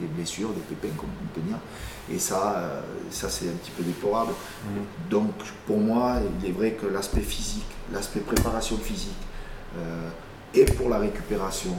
des, 0.00 0.06
blessures, 0.06 0.50
des 0.50 0.60
pépins 0.60 0.94
comme 0.96 1.08
on 1.22 1.34
peut 1.34 1.40
dire, 1.40 1.58
et 2.12 2.18
ça, 2.18 2.54
euh, 2.56 2.80
ça 3.10 3.28
c'est 3.28 3.48
un 3.48 3.54
petit 3.54 3.70
peu 3.70 3.82
déplorable. 3.82 4.32
Mhm. 4.64 4.84
Donc 5.10 5.32
pour 5.66 5.78
moi, 5.78 6.18
il 6.40 6.48
est 6.48 6.52
vrai 6.52 6.72
que 6.72 6.86
l'aspect 6.86 7.22
physique, 7.22 7.66
l'aspect 7.92 8.20
préparation 8.20 8.76
physique, 8.76 9.12
euh, 9.78 10.08
et 10.54 10.64
pour 10.64 10.88
la 10.88 10.98
récupération, 10.98 11.74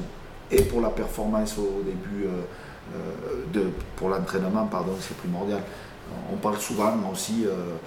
et 0.51 0.61
pour 0.63 0.81
la 0.81 0.89
performance 0.89 1.57
au 1.57 1.81
début, 1.83 2.25
euh, 2.25 2.41
de, 3.53 3.71
pour 3.95 4.09
l'entraînement, 4.09 4.67
pardon, 4.67 4.93
c'est 4.99 5.17
primordial. 5.17 5.61
On 6.31 6.37
parle 6.37 6.57
souvent 6.57 6.93
aussi 7.11 7.45
euh, 7.45 7.77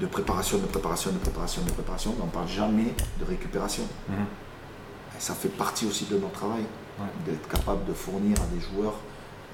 de, 0.00 0.06
préparation, 0.06 0.58
de 0.58 0.66
préparation, 0.66 1.10
de 1.10 1.18
préparation, 1.18 1.62
de 1.62 1.70
préparation, 1.70 2.14
mais 2.16 2.22
on 2.22 2.26
ne 2.26 2.30
parle 2.30 2.48
jamais 2.48 2.94
de 3.20 3.24
récupération. 3.24 3.84
Mhm. 4.08 4.26
ça 5.18 5.34
fait 5.34 5.48
partie 5.48 5.86
aussi 5.86 6.06
de 6.06 6.16
notre 6.16 6.32
travail, 6.32 6.64
d'être 7.26 7.48
capable 7.48 7.84
de 7.86 7.92
fournir 7.92 8.36
à 8.40 8.46
des 8.54 8.60
joueurs 8.60 8.94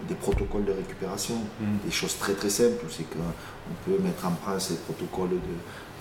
des 0.08 0.14
protocoles 0.16 0.64
de 0.64 0.72
récupération, 0.72 1.36
mhm. 1.60 1.78
des 1.84 1.90
choses 1.90 2.18
très 2.18 2.34
très 2.34 2.50
simples, 2.50 2.84
c'est 2.90 3.04
qu'on 3.04 3.74
peut 3.86 4.02
mettre 4.02 4.26
en 4.26 4.32
place 4.32 4.72
des 4.72 4.78
protocoles 4.78 5.30
de, 5.30 5.36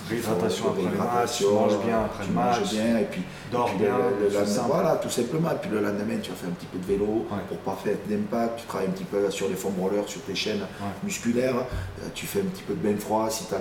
Réhydratation 0.10 0.70
après 0.70 0.84
le 0.84 0.98
match, 0.98 1.38
tu 1.38 1.46
manges 1.46 1.80
bien 1.86 2.04
après 2.04 2.28
le 2.28 2.34
match, 2.34 2.72
bien, 2.72 2.98
et 3.00 3.06
puis, 3.06 3.22
dors 3.52 3.74
bien, 3.76 3.96
le, 4.20 4.34
lendemain, 4.34 4.64
voilà, 4.68 4.96
tout 4.96 5.10
simplement. 5.10 5.52
Et 5.52 5.56
puis 5.62 5.70
le 5.70 5.80
lendemain, 5.80 6.18
tu 6.22 6.32
vas 6.32 6.36
faire 6.36 6.50
un 6.50 6.54
petit 6.54 6.66
peu 6.66 6.78
de 6.78 6.86
vélo 6.86 7.26
pour 7.48 7.58
pas 7.60 7.78
faire 7.84 7.96
d'impact, 8.10 8.60
tu 8.60 8.66
travailles 8.66 8.90
un 8.90 8.92
petit 8.92 9.06
peu 9.06 9.32
sur 9.32 9.48
les 9.48 9.56
foam 9.56 9.74
rollers, 9.80 10.08
sur 10.08 10.22
tes 10.22 10.36
chaînes 10.36 10.66
musculaires, 11.04 11.56
euh, 11.56 12.08
tu 12.14 12.26
fais 12.26 12.42
un 12.42 12.46
petit 12.46 12.64
peu 12.64 12.74
de 12.74 12.80
bain 12.80 13.00
froid, 13.00 13.30
si 13.30 13.46
tu 13.46 13.56
as 13.56 13.60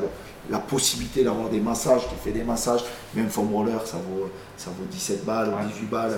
la 0.50 0.59
possibilité 0.59 1.22
d'avoir 1.22 1.48
des 1.48 1.61
massages, 1.61 2.02
tu 2.09 2.14
fais 2.22 2.33
des 2.33 2.44
massages, 2.44 2.83
même 3.14 3.28
foam 3.28 3.52
roller, 3.52 3.87
ça 3.87 3.98
vaut, 3.98 4.28
ça 4.62 4.70
vaut 4.70 4.87
17 4.88 5.25
balles 5.25 5.48
ou 5.48 5.68
18 5.68 5.90
balles. 5.90 6.12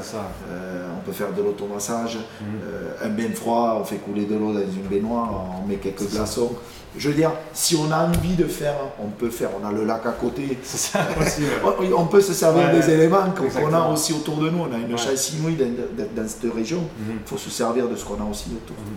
Euh, 0.50 0.88
on 0.98 1.00
peut 1.00 1.12
faire 1.12 1.33
de 1.33 1.42
l'automassage, 1.42 2.18
euh, 2.62 2.92
un 3.02 3.09
bain 3.09 3.33
froid, 3.35 3.78
on 3.80 3.85
fait 3.85 3.96
couler 3.96 4.26
de 4.26 4.35
l'eau 4.35 4.52
dans 4.52 4.61
une 4.61 4.87
baignoire, 4.90 5.46
on 5.62 5.66
met 5.66 5.76
quelques 5.76 6.11
glaçons. 6.11 6.52
Je 6.96 7.09
veux 7.09 7.14
dire, 7.14 7.33
si 7.54 7.74
on 7.74 7.90
a 7.90 8.07
envie 8.07 8.35
de 8.35 8.44
faire, 8.44 8.74
on 9.02 9.09
peut 9.09 9.30
faire. 9.30 9.48
On 9.61 9.66
a 9.66 9.72
le 9.72 9.85
lac 9.85 10.07
à 10.07 10.12
côté. 10.12 10.59
Ça 10.62 11.00
on 11.96 12.07
peut 12.07 12.20
se 12.20 12.35
servir 12.35 12.70
des 12.70 12.88
éléments 12.90 13.24
qu'on 13.30 13.72
a 13.72 13.88
aussi 13.88 14.12
autour 14.12 14.37
de 14.37 14.50
nous. 14.50 14.61
On 14.61 14.72
a 14.72 14.78
une 14.78 14.96
chasse 14.96 15.33
inouïe 15.33 15.57
dans, 15.57 16.28
cette 16.28 16.52
région. 16.54 16.80
Mhm. 16.80 17.18
Il 17.24 17.28
faut 17.28 17.38
se 17.38 17.50
servir 17.50 17.88
de 17.88 17.96
ce 17.96 18.04
qu'on 18.04 18.20
a 18.20 18.30
aussi 18.30 18.50
autour. 18.54 18.76
Mhm. 18.76 18.94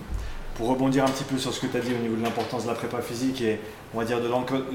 Pour 0.56 0.70
rebondir 0.70 1.06
un 1.06 1.08
petit 1.08 1.24
peu 1.24 1.38
sur 1.38 1.54
ce 1.54 1.62
que 1.62 1.68
tu 1.68 1.78
as 1.78 1.80
dit 1.80 1.94
au 1.98 2.02
niveau 2.02 2.16
de 2.16 2.24
l'importance 2.24 2.64
de 2.64 2.68
la 2.68 2.76
prépa 2.76 3.00
physique 3.02 3.42
et 3.42 3.60
on 3.94 4.00
va 4.00 4.06
dire 4.06 4.20
de 4.20 4.28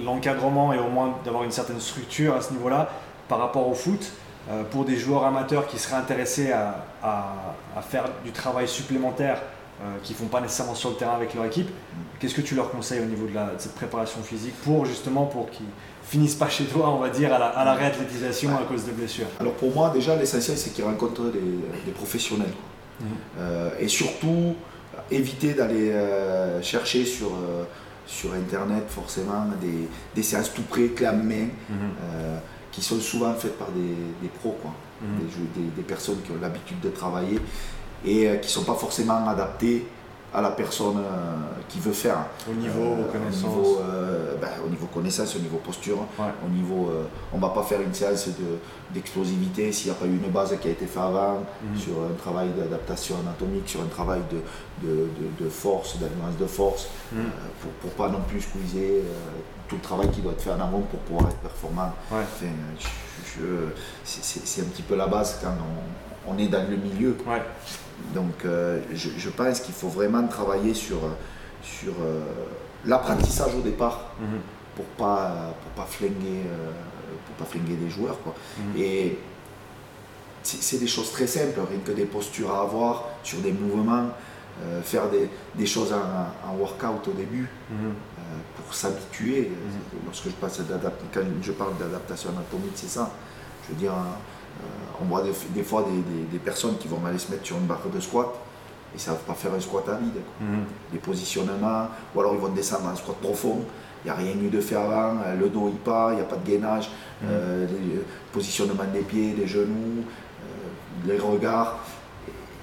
l'encadrement 0.05 0.73
et 0.73 0.79
au 0.79 0.89
moins 0.89 1.17
d'avoir 1.25 1.45
une 1.45 1.51
certaine 1.51 1.81
structure 1.81 2.35
à 2.35 2.41
ce 2.41 2.53
niveau-là 2.53 2.89
par 3.29 3.39
rapport 3.39 3.69
au 3.69 3.75
foot, 3.75 4.13
euh, 4.51 4.65
pour 4.65 4.85
des 4.85 4.97
joueurs 4.97 5.25
amateurs 5.25 5.67
qui 5.67 5.79
seraient 5.79 5.97
intéressés 5.97 6.53
à, 6.53 6.85
à 7.03 7.83
faire 7.83 8.05
du 8.25 8.33
travail 8.33 8.69
supplémentaire 8.69 9.39
qui 10.05 10.15
font 10.15 10.27
pas 10.27 10.41
nécessairement 10.41 10.77
sur 10.77 10.91
le 10.91 10.97
terrain 10.97 11.17
avec 11.17 11.35
leur 11.35 11.45
équipe. 11.45 11.69
Qu'est-ce 12.21 12.37
que 12.37 12.41
tu 12.41 12.55
leur 12.55 12.71
conseilles 12.71 13.01
au 13.01 13.05
niveau 13.05 13.27
de, 13.27 13.35
la, 13.35 13.51
cette 13.59 13.75
préparation 13.75 14.23
physique 14.23 14.55
pour 14.63 14.85
justement 14.85 15.25
pour 15.27 15.51
qu'ils 15.51 15.67
finissent 16.05 16.37
pas 16.37 16.49
chez 16.49 16.67
toi, 16.67 16.91
on 16.91 16.99
va 16.99 17.09
dire, 17.09 17.35
à 17.35 17.39
la, 17.41 17.47
à 17.47 17.65
la 17.65 17.75
réathlétisation 17.75 18.57
à 18.57 18.63
cause 18.63 18.85
de 18.85 18.93
blessures? 18.93 19.27
Alors 19.41 19.55
pour 19.55 19.75
moi, 19.75 19.91
déjà, 19.91 20.15
l'essentiel, 20.15 20.57
c'est 20.57 20.71
qu'ils 20.71 20.85
rencontrent 20.85 21.33
des, 21.33 21.91
professionnels. 21.91 22.53
Mhm. 23.01 23.07
et 23.81 23.89
surtout, 23.89 24.55
éviter 25.11 25.55
d'aller 25.55 25.93
chercher 26.63 27.05
sur 27.05 27.33
sur 28.07 28.35
Internet, 28.35 28.85
forcément, 28.89 29.47
des, 29.61 29.89
des, 30.15 30.23
séances 30.23 30.53
tout 30.53 30.63
près, 30.63 30.91
euh, 31.03 32.39
qui 32.73 32.83
sont 32.83 32.99
souvent 32.99 33.33
faites 33.35 33.59
par 33.59 33.71
des, 33.71 33.95
des 34.23 34.29
pros, 34.29 34.57
quoi. 34.61 34.73
Mhm. 35.03 35.73
Des, 35.77 35.83
personnes 35.83 36.21
qui 36.25 36.31
ont 36.31 36.41
l'habitude 36.41 36.81
de 36.81 36.89
travailler 36.89 37.39
et 38.05 38.29
euh, 38.29 38.37
qui 38.37 38.47
ne 38.47 38.53
sont 38.53 38.65
pas 38.65 38.75
forcément 38.75 39.27
adaptées 39.29 39.85
à 40.35 40.41
la 40.41 40.51
personne 40.51 40.97
euh, 40.99 41.61
qui 41.69 41.79
veut 41.79 41.93
faire. 41.93 42.27
Au 42.51 42.55
niveau 42.55 42.97
euh, 42.99 43.13
connaissance 43.13 43.45
au 43.45 43.49
niveau, 43.49 43.81
euh, 43.83 44.37
ben, 44.41 44.49
au 44.65 44.69
niveau, 44.71 44.87
connaissance, 44.87 45.37
au 45.37 45.41
niveau 45.41 45.59
posture, 45.59 45.99
au 46.19 46.49
niveau, 46.49 46.91
on 47.33 47.37
ne 47.37 47.43
va 47.43 47.51
pas 47.51 47.63
faire 47.63 47.81
une 47.81 47.93
séance 47.93 48.29
d'explosivité 48.91 49.73
s'il 49.73 49.91
n'y 49.91 49.97
a 49.97 50.01
pas 50.01 50.07
eu 50.07 50.17
une 50.17 50.31
base 50.31 50.57
qui 50.61 50.69
a 50.69 50.71
été 50.71 50.87
faite 50.87 51.03
avant, 51.03 51.43
mhm. 51.63 51.79
sur 51.79 51.93
un 52.11 52.15
travail 52.17 52.49
d'adaptation 52.57 53.17
anatomique, 53.21 53.69
sur 53.69 53.83
un 53.83 53.87
travail 53.87 54.21
de, 54.31 54.87
de, 54.87 54.95
de, 54.95 55.45
de 55.45 55.51
force, 55.51 55.99
d'alliance 55.99 56.39
de 56.41 56.47
force, 56.47 56.89
mhm. 57.13 57.25
pour 57.81 57.91
ne 57.91 57.97
pas 57.97 58.09
non 58.09 58.23
plus 58.27 58.41
squeezer 58.41 59.03
tout 59.73 59.77
le 59.77 59.83
travail 59.83 60.11
qui 60.11 60.21
doit 60.21 60.33
être 60.33 60.43
fait 60.43 60.51
en 60.51 60.61
amont 60.61 60.83
pour 60.83 61.01
pouvoir 61.01 61.31
être 61.31 61.39
performant. 61.39 61.93
c'est 64.05 64.61
un 64.61 64.65
petit 64.65 64.83
peu 64.83 64.97
la 64.97 65.07
base 65.07 65.39
quand 65.43 65.49
on, 65.49 66.33
on 66.35 66.39
est 66.39 66.49
dans 66.49 66.69
le 66.69 66.77
milieu. 66.77 67.17
Donc 68.15 68.45
euh, 68.45 68.81
je, 68.93 69.31
pense 69.31 69.61
qu'il 69.61 69.73
faut 69.73 69.89
vraiment 69.89 70.27
travailler 70.27 70.75
sur, 70.75 70.99
sur 71.63 71.93
euh, 72.03 72.21
l'apprentissage 72.85 73.55
au 73.55 73.63
départ 73.63 74.13
mhm. 74.21 74.41
pour 74.77 74.85
ne 74.85 74.99
pas, 74.99 75.55
pour 75.63 75.85
pas, 75.85 75.91
flinguer, 75.91 76.43
euh, 76.47 76.71
pour 77.27 77.47
pas 77.47 77.51
flinguer 77.51 77.79
les 77.83 77.89
joueurs. 77.89 78.21
Quoi. 78.23 78.35
Mhm. 78.59 78.83
Et 78.83 79.19
c'est 80.43 80.81
des 80.81 80.89
choses 80.89 81.13
très 81.13 81.27
simples, 81.27 81.61
rien 81.71 81.79
que 81.83 81.93
des 81.93 82.05
postures 82.05 82.53
à 82.53 82.63
avoir 82.63 83.05
sur 83.23 83.39
des 83.39 83.53
mouvements, 83.53 84.09
faire 84.85 85.09
des, 85.09 85.29
des 85.55 85.67
choses 85.67 85.93
en, 85.93 86.57
workout 86.57 87.09
au 87.09 87.13
début 87.13 87.49
mhm. 87.71 87.95
pour 88.57 88.75
s'habituer. 88.75 89.51
Lorsque 90.05 90.27
je, 90.27 90.35
passe 90.35 90.61
quand 91.13 91.21
je 91.43 91.53
parle 91.53 91.77
d'adaptation 91.79 92.31
anatomique, 92.31 92.73
c'est 92.75 92.91
ça. 92.91 93.11
Je 93.65 93.73
veux 93.73 93.79
dire, 93.79 93.93
on 95.01 95.05
voit 95.07 95.23
des, 95.23 95.63
fois 95.63 95.87
des, 96.31 96.39
personnes 96.39 96.77
qui 96.79 96.89
vont 96.89 97.05
aller 97.07 97.19
se 97.19 97.31
mettre 97.31 97.47
sur 97.47 97.57
une 97.57 97.67
barre 97.67 97.81
de 97.93 98.01
squat 98.01 98.29
et 98.93 98.97
ne 98.97 99.01
savent 99.01 99.23
pas 99.27 99.35
faire 99.35 99.53
un 99.55 99.61
squat 99.61 99.89
à 99.89 99.97
vide. 99.97 100.21
Mhm. 100.41 100.65
Les 100.93 100.99
positionnements, 100.99 101.89
ou 102.15 102.21
alors 102.21 102.35
ils 102.35 102.41
vont 102.41 102.49
descendre 102.49 102.89
en 102.89 102.97
squat 102.97 103.17
profond, 103.17 103.65
il 104.05 104.09
n'y 104.09 104.11
a 104.11 104.15
rien 104.15 104.33
eu 104.33 104.49
de 104.49 104.61
fait 104.61 104.75
avant, 104.75 105.17
euh, 105.25 105.37
le 105.39 105.49
dos 105.49 105.69
il 105.69 105.79
part, 105.79 106.13
il 106.13 106.17
n'y 106.17 106.23
a 106.23 106.25
pas 106.25 106.37
de 106.37 106.47
gainage, 106.47 106.91
mhm. 107.23 107.29
euh, 107.31 107.67
les 107.67 108.01
positionnements 108.33 108.85
des 108.93 109.01
pieds, 109.01 109.33
des 109.33 109.47
genoux, 109.47 110.03
euh, 110.03 111.07
les 111.07 111.19
regards. 111.19 111.79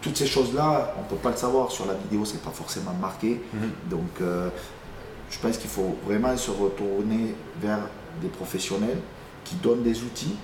Toutes 0.02 0.18
ces 0.18 0.28
choses-là, 0.28 0.96
on 0.98 1.04
ne 1.04 1.08
peut 1.08 1.22
pas 1.22 1.32
le 1.32 1.38
savoir 1.38 1.72
sur 1.72 1.86
la 1.86 1.94
vidéo, 1.94 2.24
c'est 2.26 2.42
pas 2.42 2.52
forcément 2.52 2.94
marqué. 2.94 3.42
Mhm. 3.54 3.90
Donc 3.90 4.22
je 5.30 5.40
pense 5.40 5.58
qu'il 5.58 5.70
faut 5.70 5.98
vraiment 6.06 6.36
se 6.38 6.52
retourner 6.52 7.36
vers 7.62 7.80
des 8.22 8.30
professionnels 8.30 9.00
qui 9.44 9.56
donnent 9.56 9.84
des 9.84 10.02
outils 10.04 10.36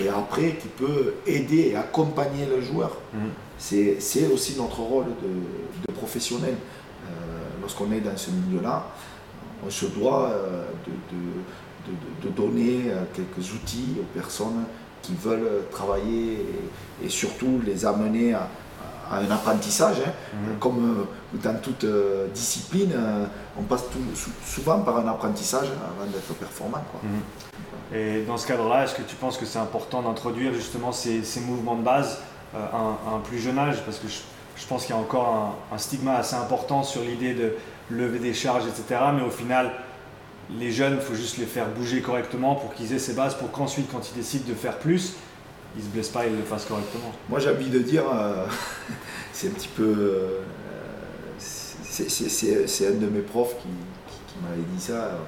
et 0.00 0.08
après 0.08 0.56
qui 0.56 0.68
peut 0.68 1.14
aider 1.26 1.70
et 1.72 1.76
accompagner 1.76 2.46
le 2.46 2.60
joueur. 2.60 2.96
Mhm. 3.12 3.30
C'est 3.58 4.32
aussi 4.32 4.56
notre 4.56 4.80
rôle 4.80 5.06
de, 5.06 5.92
professionnel. 5.92 6.54
Euh, 6.54 7.10
lorsqu'on 7.60 7.90
est 7.90 8.00
dans 8.00 8.16
ce 8.16 8.30
milieu-là, 8.30 8.86
on 9.66 9.70
se 9.70 9.86
doit 9.86 10.30
euh, 10.30 10.64
de, 12.22 12.28
donner 12.30 12.84
euh, 12.86 13.02
quelques 13.12 13.52
outils 13.52 13.96
aux 13.98 14.18
personnes 14.18 14.64
qui 15.02 15.14
veulent 15.14 15.64
travailler 15.70 16.46
et, 17.04 17.08
surtout 17.08 17.60
les 17.66 17.84
amener 17.84 18.34
à, 18.34 18.48
un 19.10 19.30
apprentissage. 19.30 19.96
Hein. 20.06 20.36
Comme 20.60 21.06
dans 21.32 21.54
toute 21.60 21.86
discipline, 22.34 22.92
on 23.58 23.62
passe 23.62 23.84
souvent 24.44 24.80
par 24.80 24.98
un 24.98 25.08
apprentissage 25.08 25.66
avant 25.66 26.10
d'être 26.10 26.34
performant. 26.34 26.84
Mhm. 27.02 27.20
Et 27.92 28.22
dans 28.22 28.36
ce 28.36 28.46
cadre-là, 28.46 28.84
est-ce 28.84 28.94
que 28.94 29.02
tu 29.02 29.16
penses 29.16 29.38
que 29.38 29.46
c'est 29.46 29.58
important 29.58 30.02
d'introduire 30.02 30.52
justement 30.52 30.92
ces, 30.92 31.22
mouvements 31.40 31.76
de 31.76 31.82
base 31.82 32.18
euh, 32.54 32.58
à, 32.72 33.14
un, 33.14 33.20
plus 33.20 33.38
jeune 33.38 33.58
âge? 33.58 33.82
Parce 33.84 33.98
que 33.98 34.08
je, 34.08 34.66
pense 34.66 34.84
qu'il 34.84 34.94
y 34.94 34.98
a 34.98 35.00
encore 35.00 35.56
un, 35.72 35.78
stigma 35.78 36.16
assez 36.16 36.36
important 36.36 36.82
sur 36.82 37.00
l'idée 37.02 37.32
de 37.32 37.54
lever 37.90 38.18
des 38.18 38.34
charges, 38.34 38.64
etc. 38.66 39.00
Mais 39.14 39.22
au 39.22 39.30
final, 39.30 39.72
les 40.58 40.70
jeunes, 40.70 40.96
il 40.96 41.00
faut 41.00 41.14
juste 41.14 41.38
les 41.38 41.46
faire 41.46 41.66
bouger 41.68 42.02
correctement 42.02 42.54
pour 42.54 42.74
qu'ils 42.74 42.92
aient 42.92 42.98
ces 42.98 43.14
bases, 43.14 43.34
pour 43.34 43.50
qu'ensuite, 43.50 43.90
quand 43.90 44.10
ils 44.10 44.16
décident 44.16 44.48
de 44.48 44.54
faire 44.54 44.78
plus, 44.78 45.14
ne 45.76 45.82
se 45.82 45.88
blessent 45.88 46.08
pas, 46.08 46.26
ils 46.26 46.36
le 46.36 46.42
fassent 46.42 46.66
correctement. 46.66 47.12
Moi, 47.28 47.38
j'ai 47.38 47.50
envie 47.50 47.70
de 47.70 47.78
dire, 47.80 48.04
euh, 48.12 48.46
c'est 49.32 49.48
un 49.48 49.52
petit 49.52 49.68
peu. 49.68 49.94
Euh, 49.94 50.40
c'est 51.38 52.86
un 52.86 52.92
de 52.92 53.06
mes 53.06 53.22
profs 53.22 53.56
qui, 53.56 53.68
qui 53.68 54.34
m'avait 54.42 54.62
dit 54.62 54.80
ça 54.80 55.18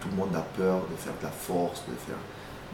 tout 0.00 0.08
le 0.10 0.16
monde 0.16 0.34
a 0.34 0.42
peur 0.56 0.80
de 0.90 0.96
faire 0.96 1.12
de 1.18 1.24
la 1.24 1.30
force, 1.30 1.82
de 1.88 1.94
faire. 1.94 2.16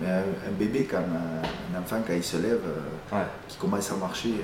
Mais 0.01 0.09
un, 0.09 0.53
bébé, 0.59 0.87
quand 0.91 0.99
un, 0.99 1.79
enfant, 1.79 2.03
quand 2.07 2.15
il 2.15 2.25
se 2.25 2.37
lève, 2.39 2.61
euh, 2.65 3.25
qui 3.49 3.57
commence 3.59 3.91
à 3.93 3.97
marcher, 3.97 4.35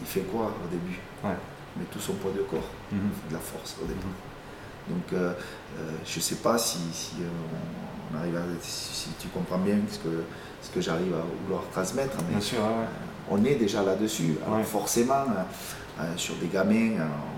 il 0.00 0.06
fait 0.06 0.22
quoi 0.22 0.52
au 0.64 0.68
début? 0.68 0.98
Il 1.24 1.80
met 1.80 1.86
tout 1.90 2.00
son 2.00 2.14
poids 2.14 2.32
de 2.32 2.42
corps, 2.42 2.70
mhm. 2.90 3.10
de 3.28 3.34
la 3.34 3.38
force 3.40 3.76
au 3.82 3.86
début. 3.86 4.00
Mhm. 4.00 4.94
Donc, 4.94 5.12
euh, 5.12 5.32
je 6.04 6.18
ne 6.18 6.22
sais 6.22 6.36
pas 6.36 6.56
si, 6.58 6.78
on, 7.20 7.95
arrive 8.16 8.36
à, 8.36 8.42
si, 8.60 9.08
tu 9.18 9.28
comprends 9.28 9.58
bien 9.58 9.78
ce 9.90 9.98
que, 9.98 10.24
ce 10.62 10.70
que 10.70 10.80
j'arrive 10.80 11.14
à 11.14 11.24
vouloir 11.44 11.62
transmettre, 11.72 12.16
mais 12.30 12.40
on 13.28 13.44
est 13.44 13.56
déjà 13.56 13.82
là-dessus. 13.82 14.36
Alors 14.46 14.64
forcément, 14.64 15.24
sur 16.16 16.36
des 16.36 16.48
gamins, 16.48 16.92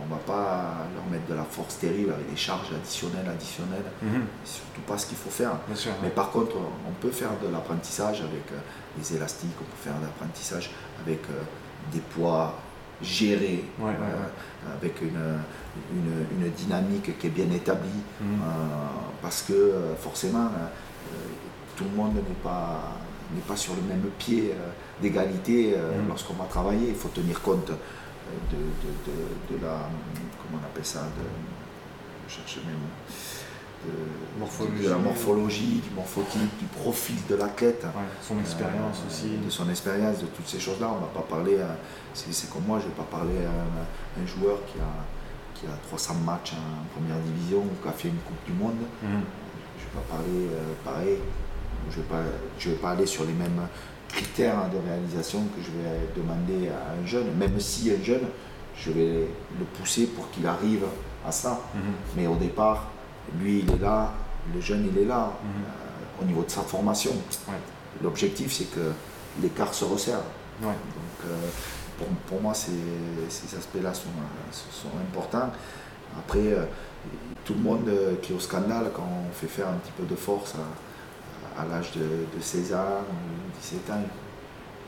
on 0.08 0.14
ne 0.14 0.18
va 0.18 0.24
pas 0.26 0.74
leur 0.94 1.04
mettre 1.10 1.26
de 1.28 1.34
la 1.34 1.44
force 1.44 1.78
terrible 1.78 2.12
avec 2.12 2.30
des 2.30 2.36
charges 2.36 2.72
additionnelles, 2.74 3.28
additionnelles. 3.28 3.90
Mhm. 4.02 4.24
Surtout 4.44 4.80
pas 4.86 4.98
ce 4.98 5.06
qu'il 5.06 5.16
faut 5.16 5.30
faire. 5.30 5.52
Mais 6.02 6.10
par 6.10 6.30
contre, 6.30 6.56
on 6.56 6.92
peut 7.00 7.10
faire 7.10 7.30
de 7.42 7.52
l'apprentissage 7.52 8.20
avec 8.20 8.50
euh, 8.52 8.58
des 8.96 9.16
élastiques, 9.16 9.56
on 9.60 9.64
peut 9.64 9.90
faire 9.90 9.98
de 9.98 10.06
l'apprentissage 10.06 10.70
avec 11.04 11.20
euh, 11.30 11.42
des 11.92 12.00
poids 12.00 12.54
gérés, 13.02 13.64
euh, 13.80 13.92
avec 14.76 15.00
une, 15.02 15.38
une, 15.94 16.50
dynamique 16.50 17.18
qui 17.18 17.26
est 17.26 17.30
bien 17.30 17.50
établie. 17.54 18.02
Mhm. 18.20 18.40
parce 19.22 19.42
que 19.42 19.74
forcément, 20.00 20.50
tout 21.76 21.84
le 21.84 21.96
monde 21.96 22.14
n'est 22.14 22.42
pas 22.42 22.96
n'est 23.34 23.42
pas 23.42 23.56
sur 23.56 23.74
le 23.74 23.82
même 23.82 24.08
pied 24.18 24.54
d'égalité 25.02 25.76
mhm. 25.76 26.08
lorsqu'on 26.08 26.34
va 26.34 26.46
travailler. 26.46 26.88
Il 26.88 26.94
faut 26.94 27.10
tenir 27.10 27.40
compte 27.42 27.70
de, 28.50 28.56
de, 29.56 29.62
la. 29.62 29.88
Comment 30.42 30.62
on 30.62 30.66
appelle 30.66 30.84
ça 30.84 31.00
de, 31.00 31.24
Je 32.28 32.34
cherche 32.34 32.56
même. 32.66 32.76
De, 33.86 34.40
morphologie. 34.40 34.84
de 34.84 34.88
la 34.88 34.96
morphologie, 34.96 35.82
du 35.84 35.90
morphotype, 35.94 36.58
du 36.58 36.66
profil 36.66 37.16
de 37.28 37.36
l'athlète. 37.36 37.86
son 38.20 38.38
expérience 38.40 38.98
euh, 38.98 39.08
aussi. 39.08 39.28
De 39.44 39.50
son 39.50 39.68
expérience, 39.70 40.18
de 40.18 40.26
toutes 40.26 40.48
ces 40.48 40.58
choses-là. 40.58 40.88
On 40.90 40.96
ne 40.96 41.00
va 41.00 41.12
pas 41.14 41.26
parler, 41.28 41.58
c'est 42.14 42.50
comme 42.50 42.64
moi, 42.66 42.78
je 42.78 42.84
ne 42.84 42.90
vais 42.90 42.96
pas 42.96 43.18
parler 43.18 43.38
à 43.46 44.20
un, 44.20 44.26
joueur 44.26 44.58
qui 44.66 44.78
a, 44.80 44.90
qui 45.54 45.66
a 45.66 45.76
300 45.88 46.14
matchs 46.26 46.54
en 46.54 46.98
première 46.98 47.18
division 47.22 47.58
ou 47.58 47.82
qui 47.82 47.88
a 47.88 47.92
fait 47.92 48.08
une 48.08 48.18
Coupe 48.18 48.44
du 48.46 48.52
Monde. 48.52 48.82
Mhm. 49.02 49.22
Je 49.78 49.84
ne 49.84 49.88
vais 49.88 49.94
pas 49.94 50.16
parler 50.16 50.48
euh, 50.52 50.74
pareil. 50.84 51.18
Je 51.90 51.98
ne 51.98 52.02
vais, 52.02 52.08
pas, 52.08 52.22
je 52.58 52.70
vais 52.70 52.76
pas 52.76 52.90
aller 52.90 53.06
sur 53.06 53.24
les 53.24 53.32
mêmes 53.32 53.60
critères 54.08 54.68
de 54.70 54.78
réalisation 54.88 55.44
que 55.54 55.62
je 55.62 55.70
vais 55.70 56.08
demander 56.16 56.68
à 56.68 57.00
un 57.00 57.06
jeune, 57.06 57.32
même 57.36 57.58
si 57.60 57.90
un 57.90 58.02
jeune, 58.02 58.26
je 58.76 58.90
vais 58.90 59.28
le 59.58 59.64
pousser 59.78 60.06
pour 60.06 60.30
qu'il 60.30 60.46
arrive 60.46 60.84
à 61.26 61.32
ça. 61.32 61.60
Mhm. 61.74 61.80
Mais 62.16 62.26
au 62.26 62.36
départ, 62.36 62.90
lui, 63.40 63.60
il 63.60 63.70
est 63.70 63.78
là, 63.78 64.12
le 64.54 64.60
jeune, 64.60 64.88
il 64.92 65.02
est 65.02 65.04
là, 65.04 65.32
mhm. 65.42 65.50
euh, 65.50 66.22
au 66.22 66.24
niveau 66.24 66.42
de 66.42 66.50
sa 66.50 66.62
formation. 66.62 67.12
L'objectif, 68.02 68.52
c'est 68.52 68.72
que 68.72 68.92
l'écart 69.42 69.74
se 69.74 69.84
resserre. 69.84 70.20
Donc, 70.62 70.74
euh, 71.26 71.48
pour, 72.28 72.40
moi, 72.40 72.54
ces, 72.54 73.56
aspects-là 73.56 73.92
sont, 73.94 74.08
sont, 74.52 74.88
importants. 75.00 75.50
Après, 76.16 76.38
euh, 76.38 76.64
tout 77.44 77.54
le 77.54 77.60
monde 77.60 77.90
qui 78.22 78.32
est 78.32 78.36
au 78.36 78.40
scandale, 78.40 78.90
quand 78.94 79.06
on 79.06 79.32
fait 79.32 79.46
faire 79.46 79.68
un 79.68 79.74
petit 79.74 79.92
peu 79.96 80.04
de 80.04 80.14
force 80.14 80.54
à 81.58 81.64
l'âge 81.64 81.92
de, 81.92 82.40
16 82.40 82.74
ans 82.74 83.04
ou 83.10 83.60
17 83.60 83.90
ans. 83.90 84.02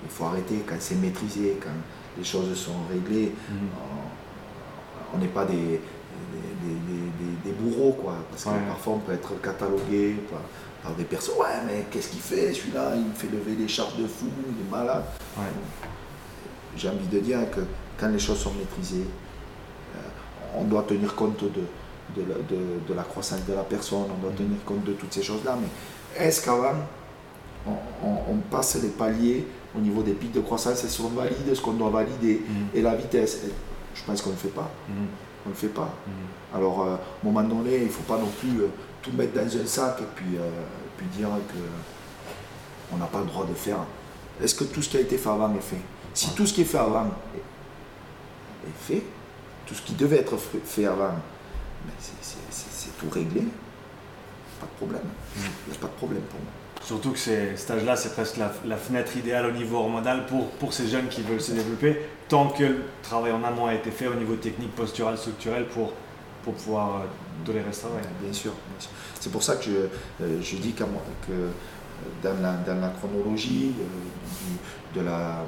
Il 0.03 0.11
faut 0.11 0.25
arrêter 0.25 0.63
quand 0.67 0.77
c'est 0.79 0.95
maîtrisé, 0.95 1.59
quand 1.63 1.69
les 2.17 2.25
choses 2.25 2.55
sont 2.57 2.87
réglées. 2.91 3.33
Mhm. 3.51 3.69
On 5.13 5.19
n'est 5.19 5.27
pas 5.27 5.45
des, 5.45 5.81
des, 7.45 7.53
bourreaux, 7.53 7.93
quoi. 7.93 8.15
Parce 8.31 8.45
que 8.45 8.69
parfois 8.69 8.95
on 8.95 8.99
peut 8.99 9.13
être 9.13 9.41
catalogué 9.41 10.17
par, 10.31 10.95
des 10.95 11.05
personnes. 11.05 11.37
Ouais, 11.39 11.47
mais 11.67 11.87
qu'est-ce 11.91 12.09
qu'il 12.09 12.21
fait 12.21 12.53
celui-là? 12.53 12.93
Il 12.97 13.05
me 13.05 13.15
fait 13.15 13.29
lever 13.29 13.55
des 13.55 13.69
charges 13.69 13.97
de 13.97 14.07
fou, 14.07 14.27
il 14.49 14.67
est 14.67 14.71
malade. 14.71 15.05
J'ai 16.77 16.89
envie 16.89 17.09
de 17.09 17.19
dire 17.19 17.39
que 17.51 17.61
quand 17.99 18.09
les 18.09 18.19
choses 18.19 18.39
sont 18.39 18.53
maîtrisées, 18.53 19.07
on 20.57 20.65
doit 20.65 20.83
tenir 20.83 21.15
compte 21.15 21.43
de, 21.45 21.63
de, 22.17 22.95
la, 22.95 23.03
croissance 23.03 23.45
de 23.47 23.55
la 23.55 23.63
personne, 23.63 24.07
on 24.11 24.23
doit 24.23 24.37
tenir 24.37 24.63
compte 24.65 24.85
de 24.85 24.93
toutes 24.93 25.13
ces 25.13 25.23
choses-là. 25.23 25.57
Mais 25.61 26.25
est-ce 26.25 26.45
qu'avant, 26.45 26.75
on, 27.67 28.37
passe 28.51 28.81
les 28.83 28.89
paliers 28.89 29.47
au 29.77 29.81
niveau 29.81 30.03
des 30.03 30.13
pics 30.13 30.33
de 30.33 30.41
croissance, 30.41 30.83
est-ce 30.85 31.01
qu'on 31.01 31.09
valide 31.09 31.55
ce 31.55 31.61
qu'on 31.61 31.73
doit 31.73 31.91
valider 31.91 32.43
mm. 32.47 32.77
Et 32.77 32.83
la 32.83 32.95
vitesse, 32.97 33.43
je 33.95 34.05
pense 34.05 34.23
qu'on 34.23 34.31
ne 34.31 34.35
le 34.35 34.41
fait 34.41 34.49
pas. 34.49 34.71
Mm. 34.89 34.93
On 35.45 35.49
ne 35.49 35.55
le 35.55 35.59
fait 35.59 35.69
pas. 35.69 35.95
Mm. 36.07 36.57
Alors, 36.57 36.83
euh, 36.83 36.95
à 36.95 36.95
un 36.95 36.99
moment 37.25 37.43
donné, 37.43 37.77
il 37.77 37.85
ne 37.85 37.89
faut 37.89 38.03
pas 38.03 38.19
non 38.19 38.31
plus 38.39 38.63
euh, 38.63 38.69
tout 39.03 39.13
mettre 39.13 39.33
dans 39.35 39.47
un 39.47 39.67
sac 39.67 40.01
et 40.01 40.05
puis, 40.15 40.37
euh, 40.37 40.51
puis 40.97 41.07
dire 41.07 41.29
qu'on 42.91 42.97
n'a 42.97 43.07
pas 43.07 43.21
le 43.21 43.27
droit 43.27 43.47
de 43.47 43.55
faire. 43.55 43.79
Est-ce 44.43 44.55
que 44.55 44.65
tout 44.65 44.83
ce 44.83 44.89
qui 44.89 44.97
a 44.97 45.01
été 45.01 45.17
fait 45.19 45.29
avant 45.29 45.55
est 45.55 45.61
fait? 45.61 45.81
Si 46.15 46.35
tout 46.35 46.47
ce 46.47 46.53
qui 46.53 46.63
est 46.63 46.65
fait 46.65 46.79
avant 46.79 47.07
est 48.67 48.87
fait, 48.87 49.03
tout 49.67 49.75
ce 49.75 49.83
qui 49.83 49.95
devait 49.95 50.19
être 50.19 50.37
fait 50.37 50.87
avant 50.87 51.15
c'est 52.51 52.99
tout 52.99 53.09
réglé. 53.11 53.43
Pas 54.61 54.67
de 54.67 54.77
problème. 54.77 55.09
Il 55.37 55.71
n'y 55.71 55.77
a 55.77 55.81
pas 55.81 55.87
de 55.87 55.93
problème 55.93 56.23
pour 56.23 56.41
moi. 56.41 56.53
Surtout 56.91 57.13
que 57.13 57.21
ces 57.21 57.57
stages-là, 57.57 57.95
c'est 57.95 58.15
presque 58.15 58.37
la, 58.37 58.77
fenêtre 58.77 59.17
idéale 59.17 59.47
au 59.47 59.53
niveau 59.53 59.77
hormonal 59.77 60.27
pour, 60.27 60.49
pour 60.51 60.73
ces 60.73 60.89
jeunes 60.89 61.07
qui 61.07 61.23
veulent 61.23 61.41
se 61.41 61.53
développer, 61.53 62.01
tant 62.29 62.49
que 62.49 62.65
le 62.65 62.83
travail 63.01 63.31
en 63.31 63.45
amont 63.45 63.67
a 63.67 63.75
été 63.75 63.93
fait 63.93 64.09
au 64.09 64.15
niveau 64.15 64.35
technique, 64.35 64.75
postural, 64.75 65.17
structurel 65.17 65.67
pour, 65.67 65.93
pour 66.43 66.53
pouvoir 66.55 67.03
de 67.47 67.53
les 67.53 67.61
restaurer. 67.61 68.01
Bien 68.21 68.33
sûr. 68.33 68.51
C'est 69.21 69.31
pour 69.31 69.41
ça 69.41 69.55
que 69.55 69.67
je, 69.67 69.71
euh, 70.25 70.43
je 70.43 70.57
dis 70.57 70.73
que 70.73 70.83
dans 72.25 72.43
la, 72.43 72.55
dans 72.55 72.81
la 72.81 72.89
chronologie 72.89 73.73
euh, 73.79 74.99
de 74.99 75.05
la. 75.05 75.45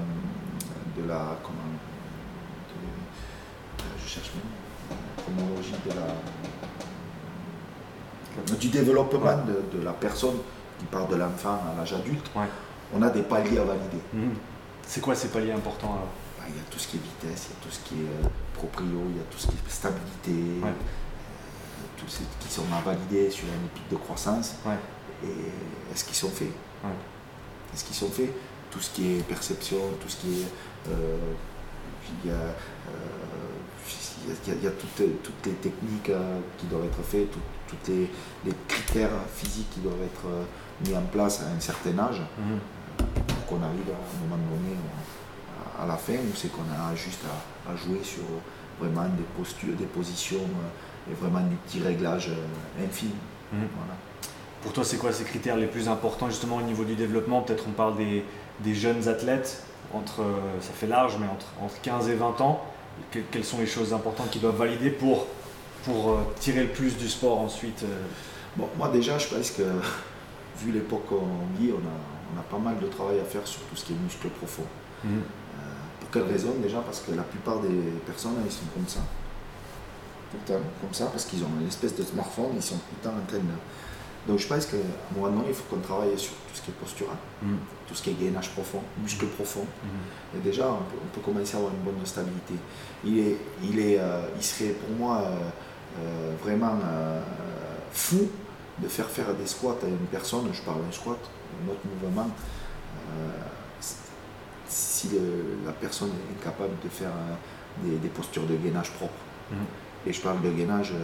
De 0.96 1.08
la 1.08 1.36
comment, 1.42 1.58
je 4.00 4.08
cherche 4.08 4.30
chronologie 5.16 5.74
de 5.86 5.90
la, 5.90 6.06
du 8.56 8.68
développement 8.68 9.38
de, 9.44 9.84
la 9.84 9.92
personne 9.92 10.36
qui 10.82 10.86
part 10.86 11.06
de 11.06 11.16
l'enfant 11.16 11.60
à 11.70 11.78
l'âge 11.78 11.92
adulte, 11.92 12.30
on 12.92 13.02
a 13.02 13.10
des 13.10 13.22
paliers 13.22 13.58
à 13.58 13.64
valider. 13.64 14.02
Mhm. 14.12 14.34
C'est 14.86 15.00
quoi 15.00 15.14
ces 15.14 15.28
paliers 15.28 15.52
importants 15.52 15.94
bah, 16.38 16.44
Il 16.48 16.56
y 16.56 16.58
a 16.58 16.64
tout 16.70 16.78
ce 16.78 16.88
qui 16.88 16.96
est 16.96 17.00
vitesse, 17.00 17.48
il 17.48 17.54
y 17.54 17.56
a 17.56 17.62
tout 17.62 17.70
ce 17.70 17.80
qui 17.80 17.94
est 17.94 18.24
euh, 18.24 18.28
proprio, 18.54 18.98
il 19.10 19.16
y 19.16 19.20
a 19.20 19.24
tout 19.30 19.38
ce 19.38 19.46
qui 19.46 19.54
est 19.54 19.70
stabilité, 19.70 20.64
euh, 20.64 20.70
tous 21.96 22.08
ceux 22.08 22.24
qui 22.40 22.48
sont 22.48 22.64
à 22.76 22.80
valider 22.80 23.30
sur 23.30 23.44
un 23.46 23.68
pic 23.74 23.88
de 23.90 23.96
croissance. 23.96 24.56
Et 25.24 25.92
est-ce 25.92 26.04
qu'ils 26.04 26.16
sont 26.16 26.30
faits? 26.30 26.52
Est-ce 27.72 27.84
qu'ils 27.84 27.96
sont 27.96 28.10
faits? 28.10 28.32
Tout 28.70 28.80
ce 28.80 28.90
qui 28.90 29.18
est 29.18 29.22
perception, 29.22 29.78
tout 30.00 30.08
ce 30.08 30.16
qui 30.16 30.42
est. 30.42 30.90
Euh, 30.90 31.16
il 32.24 32.30
y 32.30 32.34
a, 32.34 32.54
il 34.46 34.64
y 34.64 34.66
a, 34.66 34.70
toutes, 34.70 35.46
les 35.46 35.52
techniques 35.52 36.10
euh, 36.10 36.38
qui 36.58 36.66
doivent 36.66 36.84
être 36.84 37.02
faites, 37.02 37.32
tous 37.66 37.90
les, 37.90 38.08
critères 38.68 39.10
physiques 39.34 39.70
qui 39.70 39.80
doivent 39.80 40.02
être 40.02 40.26
euh, 40.26 40.44
mis 40.86 40.94
en 40.96 41.02
place 41.02 41.42
à 41.42 41.56
un 41.56 41.60
certain 41.60 41.98
âge 41.98 42.20
pour 43.28 43.46
qu'on 43.46 43.62
arrive 43.64 43.90
à 43.90 43.98
un 43.98 44.28
moment 44.28 44.42
donné 44.50 44.76
à, 45.80 45.86
la 45.86 45.96
fin 45.96 46.14
où 46.14 46.34
c'est 46.34 46.50
qu'on 46.50 46.62
a 46.62 46.94
juste 46.94 47.22
à, 47.68 47.76
jouer 47.76 48.00
sur 48.02 48.22
vraiment 48.80 49.08
des 49.08 49.24
postures, 49.36 49.74
des 49.74 49.86
positions 49.86 50.38
euh, 50.38 51.12
et 51.12 51.14
vraiment 51.14 51.40
des 51.40 51.56
petits 51.66 51.80
réglages 51.80 52.30
infimes. 52.82 53.10
Mhm. 53.52 53.68
Pour 54.62 54.72
toi, 54.72 54.84
c'est 54.84 54.96
quoi 54.96 55.12
ces 55.12 55.24
critères 55.24 55.56
les 55.56 55.66
plus 55.66 55.88
importants 55.88 56.28
justement 56.28 56.56
au 56.56 56.62
niveau 56.62 56.84
du 56.84 56.94
développement? 56.94 57.42
Peut-être 57.42 57.64
on 57.68 57.72
parle 57.72 57.94
des, 57.96 58.74
jeunes 58.74 59.08
athlètes, 59.08 59.64
entre, 59.92 60.22
ça 60.60 60.72
fait 60.72 60.86
large, 60.86 61.16
mais 61.20 61.26
entre, 61.26 61.46
entre 61.60 61.80
15 61.82 62.08
et 62.08 62.14
20 62.14 62.40
ans 62.40 62.64
quelles 63.30 63.44
sont 63.44 63.58
les 63.58 63.66
choses 63.66 63.92
importantes 63.92 64.30
qu'ils 64.30 64.40
doivent 64.40 64.56
valider 64.56 64.90
pour, 64.90 65.26
pour 65.84 66.10
euh, 66.10 66.18
tirer 66.38 66.62
le 66.62 66.68
plus 66.68 66.96
du 66.96 67.08
sport 67.08 67.40
ensuite 67.40 67.82
euh? 67.82 68.02
bon, 68.56 68.68
Moi 68.78 68.88
déjà, 68.88 69.18
je 69.18 69.28
pense 69.28 69.50
que 69.50 69.62
vu 70.58 70.72
l'époque 70.72 71.06
qu'on 71.06 71.46
vit, 71.58 71.72
on 71.72 71.86
a, 71.86 71.98
on 72.34 72.40
a 72.40 72.42
pas 72.42 72.58
mal 72.58 72.78
de 72.80 72.86
travail 72.86 73.20
à 73.20 73.24
faire 73.24 73.46
sur 73.46 73.62
tout 73.62 73.76
ce 73.76 73.84
qui 73.84 73.92
est 73.92 73.96
muscle 73.96 74.28
profond. 74.28 74.64
Mmh. 75.04 75.08
Euh, 75.08 75.60
pour 76.00 76.10
quelle 76.10 76.30
raison 76.30 76.54
Déjà? 76.62 76.80
Parce 76.80 77.00
que 77.00 77.12
la 77.12 77.22
plupart 77.22 77.60
des 77.60 77.92
personnes, 78.06 78.36
ils 78.44 78.52
sont 78.52 78.66
comme 78.74 78.88
ça. 78.88 79.00
Comme 80.46 80.92
ça, 80.92 81.06
parce 81.06 81.26
qu'ils 81.26 81.42
ont 81.44 81.50
une 81.60 81.68
espèce 81.68 81.94
de 81.94 82.02
smartphone, 82.02 82.52
ils 82.56 82.62
sont 82.62 82.76
tout 82.76 82.94
le 83.02 83.10
temps 83.10 83.16
en 83.16 83.26
train 83.26 83.38
de 83.38 83.44
donc 84.26 84.38
je 84.38 84.46
pense 84.46 84.66
qu'à 84.66 84.76
un 84.76 85.20
moment 85.20 85.36
donné, 85.36 85.48
il 85.48 85.54
faut 85.54 85.64
qu'on 85.68 85.80
travaille 85.80 86.16
sur 86.16 86.32
tout 86.32 86.54
ce 86.54 86.62
qui 86.62 86.70
est 86.70 86.74
postural, 86.74 87.16
mm. 87.42 87.54
tout 87.88 87.94
ce 87.94 88.02
qui 88.02 88.10
est 88.10 88.12
gainage 88.14 88.50
profond, 88.50 88.80
muscle 89.02 89.26
profond. 89.26 89.64
Mm. 89.64 90.38
Et 90.38 90.40
déjà, 90.40 90.68
on 90.70 91.08
peut, 91.12 91.20
commencer 91.20 91.56
à 91.56 91.58
avoir 91.58 91.72
une 91.72 91.80
bonne 91.80 92.06
stabilité. 92.06 92.54
Il, 93.04 93.18
est, 93.18 93.36
il, 93.62 93.80
est, 93.80 93.98
euh, 93.98 94.22
il 94.36 94.42
serait 94.42 94.70
pour 94.70 94.96
moi 94.96 95.22
euh, 95.24 96.34
vraiment 96.42 96.78
fou 97.92 98.28
de 98.78 98.88
faire 98.88 99.08
faire 99.08 99.34
des 99.34 99.46
squats 99.46 99.78
à 99.82 99.86
une 99.86 100.06
personne, 100.10 100.48
je 100.52 100.62
parle 100.62 100.82
d'un 100.84 100.92
squat, 100.92 101.18
un 101.62 101.70
autre 101.70 101.80
mouvement, 101.84 102.28
si 104.66 105.10
la 105.66 105.72
personne 105.72 106.08
est 106.08 106.42
capable 106.42 106.74
de 106.82 106.88
faire 106.88 107.12
des, 107.82 108.08
postures 108.08 108.46
de 108.46 108.56
gainage 108.56 108.90
propre. 108.92 109.12
Mm. 109.50 110.08
Et 110.08 110.12
je 110.12 110.20
parle 110.20 110.40
de 110.40 110.50
gainage 110.50 110.94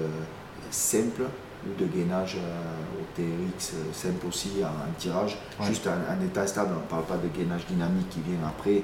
simple, 0.71 1.25
ou 1.67 1.81
de 1.81 1.87
gainage 1.87 2.37
euh, 2.37 3.01
au 3.01 3.05
TRX 3.15 3.73
euh, 3.75 3.93
simple 3.93 4.27
aussi, 4.27 4.63
un, 4.63 4.93
tirage, 4.99 5.39
juste 5.63 5.87
un, 5.87 6.25
état 6.25 6.47
stable, 6.47 6.71
on 6.77 6.83
ne 6.83 6.87
parle 6.87 7.05
pas 7.05 7.17
de 7.17 7.29
gainage 7.29 7.67
dynamique 7.67 8.09
qui 8.11 8.21
vient 8.21 8.39
après. 8.47 8.83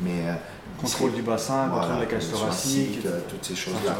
mais, 0.00 0.28
euh, 0.28 0.34
contrôle 0.80 1.12
du 1.12 1.22
bassin, 1.22 1.68
contrôle 1.68 1.96
de 1.96 2.00
la 2.00 2.06
cage 2.06 2.30
thoracique, 2.30 3.06
toutes 3.28 3.44
ces 3.44 3.54
choses-là. 3.54 3.96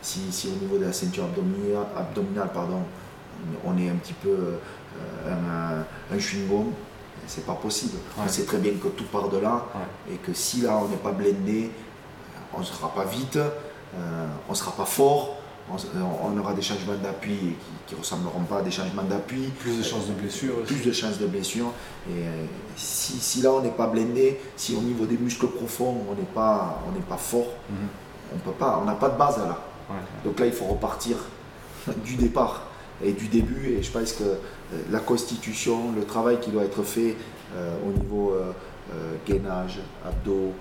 Si, 0.00 0.32
si, 0.32 0.48
au 0.48 0.62
niveau 0.62 0.78
de 0.78 0.86
la 0.86 0.92
ceinture 0.92 1.24
abdominale, 1.24 1.86
abdominale 1.96 2.50
pardon, 2.52 2.82
on 3.64 3.76
est 3.78 3.88
un 3.88 3.96
petit 3.96 4.14
peu 4.14 4.58
un, 5.28 6.14
un 6.14 6.18
chewing-gum, 6.18 6.66
c'est 7.26 7.46
pas 7.46 7.54
possible. 7.54 7.98
On 8.18 8.28
sait 8.28 8.44
très 8.44 8.58
bien 8.58 8.72
que 8.72 8.88
tout 8.88 9.04
part 9.04 9.28
de 9.28 9.38
là 9.38 9.64
et 10.10 10.16
que 10.16 10.32
si 10.32 10.62
là 10.62 10.78
on 10.82 10.88
n'est 10.88 10.96
pas 10.96 11.12
blindé, 11.12 11.70
on 12.52 12.60
ne 12.60 12.64
sera 12.64 12.92
pas 12.92 13.04
vite, 13.04 13.38
on 13.94 14.50
ne 14.50 14.56
sera 14.56 14.72
pas 14.72 14.84
fort 14.84 15.41
on, 15.70 16.38
aura 16.38 16.54
des 16.54 16.62
changements 16.62 16.94
d'appui 17.02 17.56
qui 17.86 17.94
ne 17.94 18.00
ressembleront 18.00 18.42
pas 18.42 18.58
à 18.58 18.62
des 18.62 18.70
changements 18.70 19.02
d'appui. 19.02 19.48
Plus 19.58 19.78
de 19.78 19.82
chances 19.82 20.08
de 20.08 20.12
blessure 20.12 20.58
aussi. 20.58 20.74
Plus 20.74 20.84
de 20.84 20.92
chances 20.92 21.18
de 21.18 21.26
blessure. 21.26 21.72
Et 22.08 22.26
euh, 22.26 22.44
si, 22.76 23.42
là 23.42 23.52
on 23.52 23.60
n'est 23.60 23.70
pas 23.70 23.86
blindé, 23.86 24.40
si 24.56 24.74
au 24.74 24.80
niveau 24.80 25.06
des 25.06 25.16
muscles 25.16 25.48
profonds 25.48 25.96
on 26.10 26.14
n'est 26.14 26.26
pas, 26.34 26.82
pas 27.08 27.16
fort, 27.16 27.54
mhm. 27.70 27.76
on 28.34 28.38
peut 28.38 28.56
pas, 28.56 28.78
on 28.82 28.84
n'a 28.84 28.94
pas 28.94 29.08
de 29.08 29.18
base 29.18 29.38
là. 29.38 29.58
Donc 30.24 30.40
là 30.40 30.46
il 30.46 30.52
faut 30.52 30.64
repartir 30.64 31.16
du 32.04 32.16
départ 32.16 32.66
et 33.02 33.12
du 33.12 33.28
début. 33.28 33.74
Et 33.76 33.82
je 33.82 33.90
pense 33.90 34.12
que 34.12 34.24
euh, 34.24 34.36
la 34.90 35.00
constitution, 35.00 35.92
le 35.92 36.04
travail 36.04 36.40
qui 36.40 36.50
doit 36.50 36.64
être 36.64 36.82
fait 36.82 37.16
euh, 37.56 37.76
au 37.86 37.98
niveau 37.98 38.34
gainage, 39.26 39.80
abdos, 40.04 40.52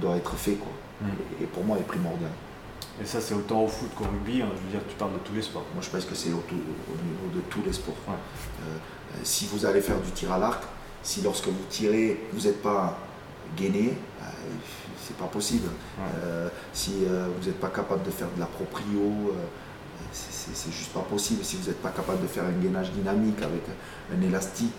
doit 0.00 0.16
être 0.16 0.34
fait. 0.34 0.54
Quoi. 0.54 0.72
Mhm. 1.02 1.08
et 1.42 1.46
pour 1.46 1.64
moi 1.64 1.78
est 1.78 1.86
primordial. 1.86 2.30
Et 3.00 3.06
ça, 3.06 3.20
c'est 3.20 3.34
autant 3.34 3.62
au 3.62 3.68
foot 3.68 3.88
qu'au 3.96 4.04
rugby. 4.04 4.42
Hein. 4.42 4.48
je 4.54 4.62
veux 4.62 4.70
dire, 4.70 4.80
tu 4.88 4.94
parles 4.96 5.14
de 5.14 5.18
tous 5.18 5.34
les 5.34 5.42
sports. 5.42 5.64
Moi, 5.74 5.82
je 5.82 5.88
pense 5.88 6.04
que 6.04 6.14
c'est 6.14 6.30
au, 6.30 6.42
niveau 6.50 7.34
de 7.34 7.40
tous 7.48 7.62
les 7.64 7.72
sports. 7.72 7.94
Euh, 8.08 8.12
euh, 8.62 9.18
si 9.22 9.46
vous 9.46 9.64
allez 9.64 9.80
faire 9.80 9.98
du 10.00 10.10
tir 10.10 10.32
à 10.32 10.38
l'arc, 10.38 10.62
si 11.02 11.22
lorsque 11.22 11.46
vous 11.46 11.64
tirez, 11.70 12.20
vous 12.32 12.46
n'êtes 12.46 12.62
pas 12.62 12.98
gainé, 13.56 13.94
euh, 14.20 14.24
c'est 15.00 15.16
pas 15.16 15.26
possible. 15.26 15.68
si 16.72 17.04
vous 17.04 17.46
n'êtes 17.46 17.60
pas 17.60 17.68
capable 17.68 18.04
de 18.04 18.10
faire 18.10 18.28
de 18.34 18.40
la 18.40 18.46
proprio, 18.46 19.34
c'est 20.12 20.72
juste 20.72 20.92
pas 20.92 21.00
possible. 21.00 21.44
Si 21.44 21.56
vous 21.56 21.68
n'êtes 21.68 21.82
pas 21.82 21.90
capable 21.90 22.22
de 22.22 22.28
faire 22.28 22.44
un 22.44 22.52
gainage 22.62 22.92
dynamique 22.92 23.42
avec 23.42 23.62
un 24.16 24.22
élastique 24.22 24.72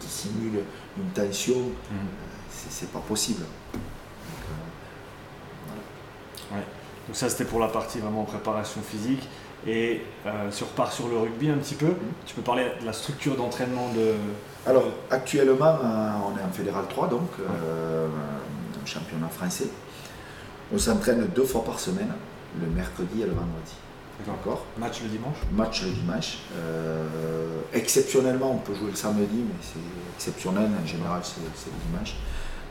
qui, 0.00 0.08
simule 0.08 0.62
une 0.98 1.10
tension, 1.10 1.58
mmh. 1.58 1.94
c'est 2.68 2.90
pas 2.90 3.00
possible. 3.00 3.44
Donc 6.50 6.62
ça 7.12 7.28
c'était 7.28 7.44
pour 7.44 7.60
la 7.60 7.68
partie 7.68 7.98
vraiment 7.98 8.24
préparation 8.24 8.80
physique. 8.82 9.28
Et 9.66 10.02
euh, 10.26 10.50
si 10.50 10.62
on 10.62 10.66
repart 10.66 10.92
sur 10.92 11.08
le 11.08 11.18
rugby 11.18 11.50
un 11.50 11.56
petit 11.56 11.74
peu, 11.74 11.94
tu 12.24 12.34
peux 12.34 12.42
parler 12.42 12.66
de 12.80 12.86
la 12.86 12.92
structure 12.92 13.36
d'entraînement 13.36 13.88
de... 13.94 14.14
Alors 14.66 14.84
actuellement 15.10 15.78
euh, 15.82 16.10
on 16.26 16.38
est 16.38 16.42
en 16.42 16.52
Fédéral 16.52 16.84
3 16.88 17.08
donc, 17.08 17.28
euh, 17.40 18.06
championnat 18.84 19.28
français. 19.28 19.68
On 20.72 20.78
s'entraîne 20.78 21.26
deux 21.34 21.44
fois 21.44 21.64
par 21.64 21.80
semaine, 21.80 22.12
le 22.60 22.66
mercredi 22.68 23.22
et 23.22 23.26
le 23.26 23.32
vendredi. 23.32 23.74
D'accord. 24.26 24.64
Match 24.78 25.02
le 25.02 25.08
dimanche 25.08 25.36
Match 25.52 25.82
le 25.82 25.90
dimanche. 25.90 26.38
exceptionnellement, 27.74 28.52
on 28.52 28.58
peut 28.58 28.74
jouer 28.74 28.90
le 28.90 28.96
samedi, 28.96 29.36
mais 29.36 29.54
c'est 29.60 29.78
exceptionnel. 30.16 30.70
En 30.82 30.86
général, 30.86 31.20
c'est 31.22 31.40
le 31.40 31.90
dimanche. 31.90 32.14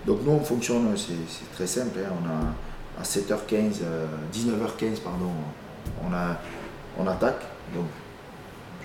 Donc 0.08 0.20
nous, 0.24 0.32
on 0.32 0.40
fonctionne, 0.40 0.96
c'est 0.98 1.52
très 1.54 1.68
simple. 1.68 2.00
Hein. 2.00 2.10
On 2.22 2.28
a 2.28 2.54
à 3.00 3.04
7h15, 3.04 3.82
19h15, 4.34 4.84
euh, 4.84 4.96
pardon, 5.04 5.32
on, 6.04 6.14
a, 6.14 6.38
on 6.98 7.08
attaque. 7.08 7.42
Donc 7.74 7.88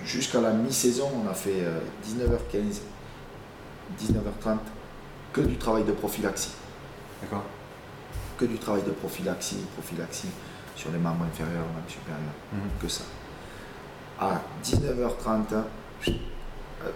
jusqu'à 0.03 0.41
la 0.41 0.51
mi-saison, 0.51 1.09
on 1.23 1.29
a 1.29 1.33
fait 1.33 1.63
19h15, 2.05 2.55
euh, 2.55 2.71
19h30, 4.01 4.57
que 5.33 5.41
du 5.41 5.57
travail 5.57 5.83
de 5.83 5.91
prophylaxie. 5.91 6.53
D'accord. 7.21 7.43
que 8.37 8.45
du 8.45 8.57
travail 8.57 8.81
de 8.81 8.89
prophylaxie, 8.89 9.57
prophylaxie 9.73 10.29
sur 10.75 10.91
les 10.91 10.97
membres 10.97 11.25
inférieurs, 11.25 11.67
membres 11.67 11.87
supérieurs, 11.87 12.19
mhm. 12.51 12.61
que 12.81 12.87
ça. 12.87 13.03
À 14.19 14.41
19h30, 14.63 15.63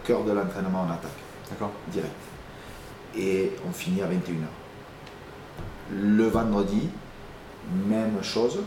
cœur 0.03 0.23
de 0.23 0.31
l'entraînement 0.31 0.81
en 0.81 0.91
attaque. 0.91 1.11
D'accord. 1.49 1.71
Direct. 1.89 2.11
Et 3.15 3.51
on 3.67 3.71
finit 3.71 4.01
à 4.01 4.07
21h. 4.07 4.47
Le 5.91 6.27
vendredi, 6.27 6.89
même 7.87 8.21
chose, 8.21 8.59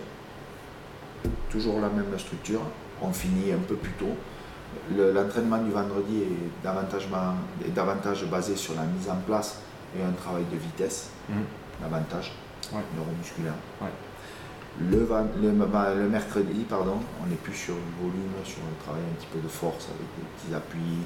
toujours 1.50 1.80
la 1.80 1.88
même 1.88 2.18
structure, 2.18 2.60
on 3.00 3.12
finit 3.12 3.52
un 3.52 3.58
peu 3.66 3.76
plus 3.76 3.92
tôt. 3.92 4.16
L'entraînement 4.94 5.58
du 5.58 5.70
vendredi 5.70 6.22
est 6.22 6.64
davantage, 6.64 7.08
est 7.66 7.70
davantage, 7.70 8.24
basé 8.26 8.54
sur 8.56 8.74
la 8.74 8.82
mise 8.82 9.08
en 9.08 9.16
place 9.26 9.60
et 9.96 10.02
un 10.02 10.12
travail 10.12 10.44
de 10.52 10.56
vitesse, 10.56 11.10
mhm. 11.28 11.44
davantage, 11.80 12.32
neuromusculaire. 12.96 13.54
Le, 14.80 15.08
le, 15.42 16.08
mercredi, 16.08 16.64
pardon, 16.68 16.98
on 17.20 17.32
est 17.32 17.36
plus 17.36 17.54
sur 17.54 17.74
le 17.74 18.04
volume, 18.04 18.30
sur 18.44 18.60
le 18.60 18.84
travail 18.84 19.02
un 19.10 19.14
petit 19.16 19.26
peu 19.32 19.40
de 19.40 19.48
force 19.48 19.88
avec 19.88 20.06
des 20.16 20.24
petits 20.36 20.54
appuis. 20.54 21.04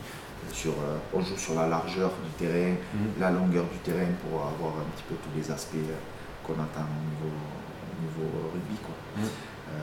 Sur, 0.52 0.72
euh, 0.72 0.98
on 1.14 1.20
joue 1.20 1.36
sur 1.36 1.54
la 1.54 1.68
largeur 1.68 2.10
du 2.10 2.44
terrain, 2.44 2.74
mhm. 2.94 3.20
la 3.20 3.30
longueur 3.30 3.64
du 3.72 3.78
terrain 3.78 4.10
pour 4.20 4.40
avoir 4.40 4.72
un 4.72 4.90
petit 4.96 5.04
peu 5.08 5.14
tous 5.14 5.38
les 5.38 5.48
aspects 5.54 5.76
euh, 5.76 5.94
qu'on 6.42 6.54
attend 6.54 6.82
au 6.82 7.24
niveau, 7.24 7.32
niveau 8.02 8.26
rugby. 8.52 8.76
Quoi. 8.82 8.94
Mhm. 9.16 9.24
Euh, 9.24 9.80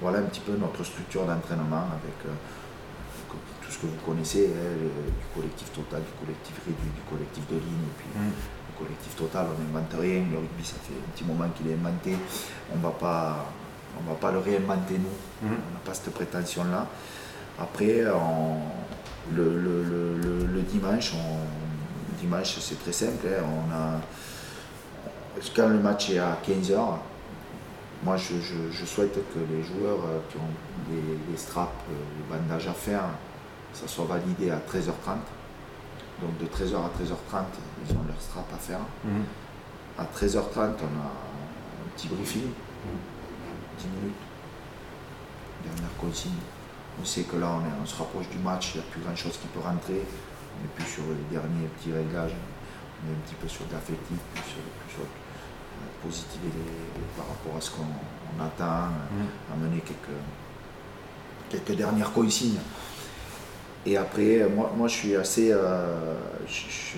voilà 0.00 0.18
un 0.18 0.28
petit 0.28 0.40
peu 0.40 0.56
notre 0.56 0.82
structure 0.84 1.24
d'entraînement 1.24 1.84
avec 1.92 2.18
tout 2.24 3.70
ce 3.70 3.78
que 3.78 3.86
vous 3.86 4.02
connaissez, 4.04 4.50
hein, 4.54 4.76
du 4.78 5.26
collectif 5.34 5.72
total, 5.72 6.00
du 6.02 6.14
collectif 6.24 6.54
réduit, 6.64 6.92
du 6.94 7.04
collectif 7.08 7.46
de 7.48 7.56
ligne, 7.56 7.86
et 7.90 7.96
puis 7.98 8.08
mhm 8.14 8.32
collectif 8.78 9.16
total, 9.16 9.46
on 9.50 9.62
n'invente 9.62 9.92
rien. 9.98 10.24
Le 10.30 10.38
rugby, 10.38 10.64
ça 10.64 10.76
fait 10.82 10.94
un 10.94 11.10
petit 11.12 11.24
moment 11.24 11.48
qu'il 11.56 11.68
est 11.68 11.74
inventé. 11.74 12.16
On 12.74 12.78
va 12.78 12.90
pas, 12.90 13.46
on 13.98 14.08
va 14.08 14.16
pas 14.16 14.30
le 14.32 14.38
réinventer 14.38 14.98
nous. 14.98 15.48
Mhm. 15.48 15.56
On 15.68 15.72
n'a 15.74 15.80
pas 15.84 15.94
cette 15.94 16.12
prétention-là. 16.12 16.86
Après, 17.58 18.04
le, 19.34 20.62
dimanche, 20.68 21.12
dimanche 22.20 22.58
c'est 22.60 22.78
très 22.82 22.92
simple. 22.92 23.26
Hein. 23.26 23.44
on 23.44 23.72
a, 23.72 24.00
quand 25.54 25.68
le 25.68 25.78
match 25.78 26.10
est 26.10 26.18
à 26.18 26.38
15h, 26.46 26.78
moi 28.06 28.16
je, 28.16 28.84
souhaite 28.84 29.14
que 29.34 29.40
les 29.52 29.64
joueurs 29.64 29.98
euh, 30.06 30.20
qui 30.30 30.36
ont 30.36 30.54
des, 30.88 31.36
straps, 31.36 31.72
euh, 31.90 31.94
les 32.16 32.38
bandages 32.38 32.68
à 32.68 32.72
faire, 32.72 33.02
ça 33.72 33.88
soit 33.88 34.04
validé 34.04 34.48
à 34.50 34.58
13h30. 34.58 35.18
Donc 36.22 36.38
de 36.38 36.46
13h 36.46 36.76
à 36.76 36.90
13h30, 36.96 37.44
ils 37.84 37.96
ont 37.96 38.04
leur 38.06 38.20
strap 38.20 38.46
à 38.54 38.58
faire. 38.58 38.78
Mhm. 39.04 39.24
À 39.98 40.04
13h30, 40.04 40.56
on 40.56 40.94
a 41.02 41.10
un 41.10 41.88
petit 41.96 42.06
briefing, 42.06 42.46
10 43.78 43.86
minutes, 43.88 44.14
dernière 45.64 45.96
consigne. 45.98 46.30
On 47.02 47.04
sait 47.04 47.22
que 47.22 47.36
là, 47.36 47.58
on, 47.82 47.86
se 47.86 47.96
rapproche 47.96 48.28
du 48.28 48.38
match, 48.38 48.74
il 48.74 48.80
n'y 48.80 48.86
a 48.86 48.90
plus 48.90 49.00
grand 49.00 49.16
chose 49.16 49.36
qui 49.36 49.48
peut 49.48 49.60
rentrer. 49.60 50.00
On 50.00 50.62
n'est 50.62 50.72
plus 50.76 50.86
sur 50.86 51.02
les 51.02 51.36
derniers 51.36 51.66
petits 51.76 51.92
réglages, 51.92 52.36
on 53.02 53.10
est 53.10 53.16
un 53.16 53.20
petit 53.26 53.34
peu 53.34 53.48
sur 53.48 53.64
l'affectif, 53.72 54.16
plus 54.32 54.44
sur, 54.44 54.62
plus 54.62 54.94
sur 54.94 55.25
positivité 56.06 56.58
par 57.16 57.26
rapport 57.28 57.56
à 57.56 57.60
ce 57.60 57.70
qu'on 57.70 58.44
attend, 58.44 58.88
mhm. 58.88 59.26
amener 59.54 59.80
quelques, 59.80 60.18
quelques 61.48 61.76
dernières 61.76 62.12
consignes. 62.12 62.58
Et 63.84 63.96
après, 63.96 64.48
moi, 64.48 64.72
moi 64.76 64.88
je 64.88 64.94
suis 64.94 65.14
assez. 65.14 65.52
Euh, 65.52 66.16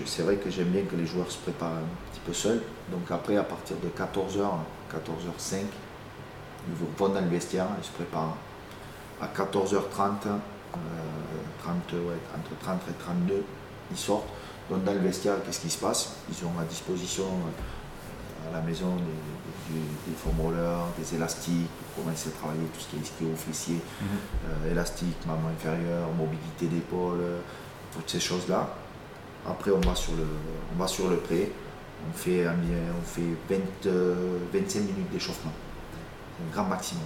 c'est 0.07 0.23
vrai 0.23 0.37
que 0.37 0.51
j'aime 0.51 0.68
bien 0.68 0.83
que 0.85 0.97
les 0.97 1.07
joueurs 1.07 1.31
se 1.31 1.38
préparent 1.38 1.73
un 1.73 2.11
petit 2.12 2.21
peu 2.25 2.33
seuls. 2.33 2.62
Donc 2.90 3.11
après, 3.11 3.37
à 3.37 3.44
partir 3.44 3.77
de 3.77 3.88
14h, 3.88 4.40
14h05, 4.90 5.57
ils 6.68 6.75
vont 6.75 7.09
dans 7.09 7.21
le 7.21 7.29
vestiaire, 7.29 7.66
ils 7.79 7.85
se 7.85 7.92
préparent. 7.92 8.37
À 9.21 9.27
14h30, 9.27 9.83
30, 9.90 10.29
euh, 10.29 10.37
entre 12.35 12.59
30 12.61 12.81
et 12.88 12.92
32, 12.99 13.44
ils 13.90 13.97
sortent. 13.97 14.29
Donc 14.71 14.85
dans 14.85 14.92
le 14.92 15.01
vestiaire, 15.01 15.35
qu'est-ce 15.44 15.61
qui 15.61 15.71
se 15.71 15.79
passe? 15.79 16.14
Ils 16.31 16.47
ont 16.47 16.59
à 16.59 16.64
disposition 16.64 17.25
euh, 17.25 17.51
à 18.46 18.53
la 18.53 18.61
maison 18.61 18.96
des, 18.96 19.74
des, 19.74 20.42
rollers, 20.42 20.87
des 20.98 21.14
élastiques, 21.14 21.68
pour 21.94 22.05
commencer 22.05 22.29
à 22.29 22.38
travailler 22.38 22.66
tout 22.72 22.81
ce 22.81 22.88
qui 22.88 22.96
est 22.96 23.01
ischio 23.01 23.37
fessier, 23.37 23.74
mhm. 23.77 24.09
euh, 24.66 24.72
élastique, 24.72 25.16
maman 25.27 25.48
inférieure, 25.48 26.09
mobilité 26.16 26.66
d'épaule, 26.66 27.20
toutes 27.92 28.09
ces 28.09 28.20
choses-là. 28.20 28.68
Après, 29.46 29.70
on 29.70 29.81
va 29.81 29.94
sur 29.94 30.12
le, 30.14 30.27
on 30.74 30.79
va 30.79 30.87
sur 30.87 31.09
le 31.09 31.16
pré, 31.16 31.53
on 32.09 32.12
fait, 32.16 32.46
on 32.46 33.05
fait 33.05 33.57
20, 33.83 33.90
25 34.53 34.81
minutes 34.81 35.11
d'échauffement. 35.11 35.53
Un 36.40 36.55
grand 36.55 36.64
maximum. 36.64 37.05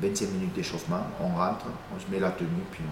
25 0.00 0.26
mhm. 0.26 0.34
minutes 0.34 0.54
d'échauffement, 0.54 1.04
on 1.20 1.36
rentre, 1.36 1.66
on 1.94 1.98
se 1.98 2.06
met 2.10 2.20
la 2.20 2.30
tenue, 2.30 2.48
puis 2.70 2.84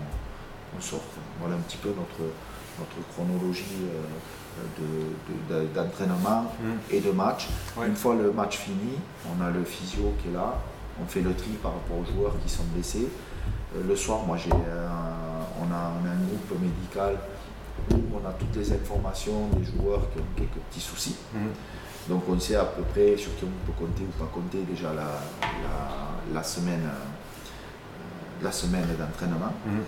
on, 0.76 0.80
sort. 0.80 1.00
Voilà 1.40 1.54
un 1.54 1.60
petit 1.60 1.76
peu 1.76 1.90
notre, 1.90 2.30
notre 2.78 3.08
chronologie. 3.12 3.64
Euh, 3.84 4.02
d'entraînement 5.74 6.52
de, 6.90 6.94
et 6.94 7.00
de 7.00 7.10
match. 7.10 7.48
Une 7.86 7.96
fois 7.96 8.14
le 8.14 8.32
match 8.32 8.58
fini, 8.58 8.98
on 9.26 9.42
a 9.44 9.50
le 9.50 9.64
physio 9.64 10.14
qui 10.22 10.28
est 10.28 10.32
là, 10.32 10.54
on 11.02 11.06
fait 11.06 11.20
le 11.20 11.34
tri 11.34 11.50
par 11.62 11.72
rapport 11.72 11.98
aux 11.98 12.12
joueurs 12.12 12.34
qui 12.44 12.48
sont 12.48 12.64
blessés. 12.74 13.08
Euh, 13.76 13.82
le 13.86 13.96
soir, 13.96 14.20
moi, 14.26 14.36
j'ai, 14.36 14.50
on, 14.50 15.72
a, 15.72 15.76
un 15.76 16.26
groupe 16.26 16.60
médical 16.60 17.16
où 17.92 17.96
on 18.14 18.28
a 18.28 18.32
toutes 18.32 18.56
les 18.56 18.72
informations 18.72 19.48
des 19.56 19.64
joueurs 19.64 20.10
qui 20.12 20.18
ont 20.18 20.26
quelques 20.36 20.62
petits 20.68 20.80
soucis. 20.80 21.16
Mhm. 21.32 21.50
Donc 22.08 22.22
on 22.28 22.40
sait 22.40 22.56
à 22.56 22.64
peu 22.64 22.82
près 22.82 23.16
sur 23.16 23.36
qui 23.36 23.44
on 23.44 23.66
peut 23.66 23.78
compter 23.78 24.02
ou 24.02 24.18
pas 24.18 24.30
compter 24.32 24.62
déjà 24.62 24.92
la, 24.94 25.20
la, 26.32 26.42
semaine, 26.42 26.82
euh, 26.84 28.42
la 28.44 28.50
semaine 28.50 28.86
d'entraînement. 28.98 29.52
Mhm. 29.66 29.82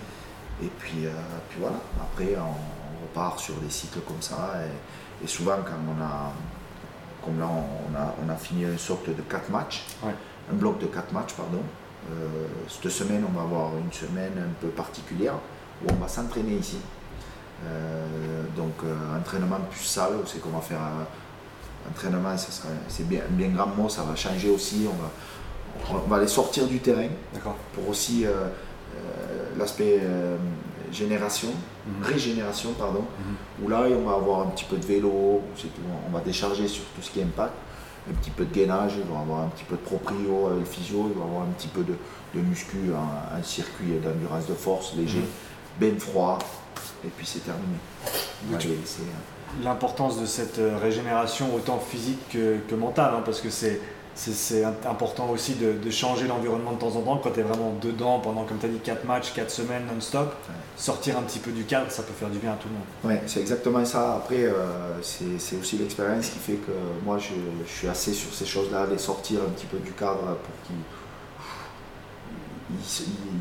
Et 0.62 0.70
puis, 0.78 1.06
euh, 1.06 1.10
puis 1.48 1.60
voilà, 1.60 1.76
après 1.98 2.36
on, 2.36 2.79
part 3.14 3.38
sur 3.38 3.54
des 3.56 3.70
cycles 3.70 4.00
comme 4.00 4.20
ça. 4.20 4.54
Et, 5.22 5.26
souvent, 5.26 5.56
quand 5.64 5.76
on 5.86 6.02
a, 6.02 6.32
comme 7.24 7.38
là, 7.38 7.46
on 7.46 7.94
a, 7.94 8.14
on 8.24 8.28
a 8.30 8.36
fini 8.36 8.62
une 8.62 8.78
sorte 8.78 9.08
de 9.08 9.22
4 9.22 9.50
matchs, 9.50 9.84
un 10.02 10.54
bloc 10.54 10.78
de 10.78 10.86
4 10.86 11.12
matchs, 11.12 11.34
pardon. 11.34 11.62
Euh, 12.08 12.46
cette 12.68 12.90
semaine, 12.90 13.24
on 13.28 13.36
va 13.36 13.42
avoir 13.42 13.76
une 13.76 13.92
semaine 13.92 14.32
un 14.38 14.52
peu 14.60 14.68
particulière 14.68 15.34
où 15.82 15.92
on 15.92 15.96
va 15.96 16.08
s'entraîner 16.08 16.54
ici. 16.54 16.78
Euh, 17.66 18.44
donc, 18.56 18.72
euh, 18.84 19.18
entraînement 19.18 19.58
plus 19.70 19.84
salle, 19.84 20.16
où 20.22 20.26
c'est 20.26 20.40
qu'on 20.40 20.50
va 20.50 20.60
faire 20.60 20.80
un 20.80 21.90
entraînement, 21.90 22.34
c'est 22.88 23.06
bien, 23.06 23.20
un 23.28 23.32
bien 23.32 23.48
grand 23.48 23.66
mot, 23.66 23.88
ça 23.88 24.02
va 24.02 24.16
changer 24.16 24.50
aussi. 24.50 24.86
On 24.88 25.92
va, 25.92 26.00
on 26.04 26.08
va 26.08 26.16
aller 26.16 26.26
sortir 26.26 26.66
du 26.66 26.78
terrain 26.78 27.08
pour 27.74 27.88
aussi 27.88 28.26
l'aspect 29.56 30.00
génération, 30.92 31.48
mhm. 31.86 32.04
régénération, 32.04 32.72
pardon, 32.72 33.00
mhm. 33.00 33.64
où 33.64 33.68
là 33.68 33.82
on 33.90 34.08
va 34.08 34.16
avoir 34.16 34.40
un 34.40 34.50
petit 34.50 34.64
peu 34.64 34.76
de 34.76 34.86
vélo, 34.86 35.42
on 36.08 36.12
va 36.12 36.20
décharger 36.20 36.68
sur 36.68 36.84
tout 36.94 37.02
ce 37.02 37.10
qui 37.10 37.20
est 37.20 37.24
impact, 37.24 37.54
un 38.10 38.14
petit 38.14 38.30
peu 38.30 38.44
de 38.44 38.52
gainage, 38.52 38.92
il 38.96 39.12
va 39.12 39.20
avoir 39.20 39.40
un 39.40 39.48
petit 39.48 39.64
peu 39.64 39.76
de 39.76 39.80
proprio, 39.80 40.50
le 40.58 40.64
physio, 40.64 41.10
il 41.12 41.18
va 41.18 41.24
avoir 41.24 41.42
un 41.42 41.52
petit 41.56 41.68
peu 41.68 41.82
de, 41.82 41.94
de 42.34 42.40
muscu, 42.40 42.78
un, 42.94 43.42
circuit 43.42 43.98
d'endurance 44.02 44.46
de 44.46 44.54
force 44.54 44.94
léger, 44.96 45.24
ben 45.78 45.98
froid, 45.98 46.38
et 47.04 47.08
puis 47.08 47.26
c'est 47.26 47.44
terminé. 47.44 47.76
Euh, 48.52 49.64
l'importance 49.64 50.20
de 50.20 50.26
cette 50.26 50.58
euh, 50.58 50.78
régénération 50.80 51.54
autant 51.54 51.78
physique 51.78 52.30
que, 52.30 52.74
mentale, 52.74 53.12
hein, 53.16 53.22
parce 53.24 53.40
que 53.40 53.50
c'est 53.50 53.80
c'est 54.14 54.64
important 54.64 55.30
aussi 55.30 55.54
de, 55.54 55.90
changer 55.90 56.26
l'environnement 56.26 56.72
de 56.72 56.78
temps 56.78 56.94
en 56.96 57.00
temps 57.00 57.20
quand 57.22 57.30
tu 57.30 57.40
es 57.40 57.42
vraiment 57.42 57.74
dedans 57.80 58.18
pendant, 58.18 58.44
comme 58.44 58.58
tu 58.58 58.66
as 58.66 58.68
dit, 58.68 58.78
4 58.78 59.04
matchs, 59.04 59.32
4 59.32 59.50
semaines 59.50 59.86
non-stop. 59.86 60.34
Sortir 60.76 61.18
un 61.18 61.22
petit 61.22 61.38
peu 61.38 61.50
du 61.50 61.64
cadre, 61.64 61.90
ça 61.90 62.02
peut 62.02 62.12
faire 62.12 62.28
du 62.28 62.38
bien 62.38 62.52
à 62.52 62.56
tout 62.56 62.68
le 62.68 62.74
monde. 62.74 62.84
Oui, 63.04 63.14
c'est 63.26 63.40
exactement 63.40 63.84
ça. 63.84 64.16
Après, 64.16 64.44
euh, 64.44 65.00
c'est 65.02 65.56
aussi 65.56 65.78
l'expérience 65.78 66.28
qui 66.28 66.38
fait 66.38 66.54
que 66.54 66.72
moi, 67.04 67.18
je, 67.18 67.34
suis 67.70 67.88
assez 67.88 68.12
sur 68.12 68.32
ces 68.32 68.46
choses-là, 68.46 68.86
les 68.90 68.98
sortir 68.98 69.40
un 69.46 69.50
petit 69.50 69.66
peu 69.66 69.78
du 69.78 69.92
cadre 69.92 70.20
pour 70.20 70.54
qu'ils 70.66 70.76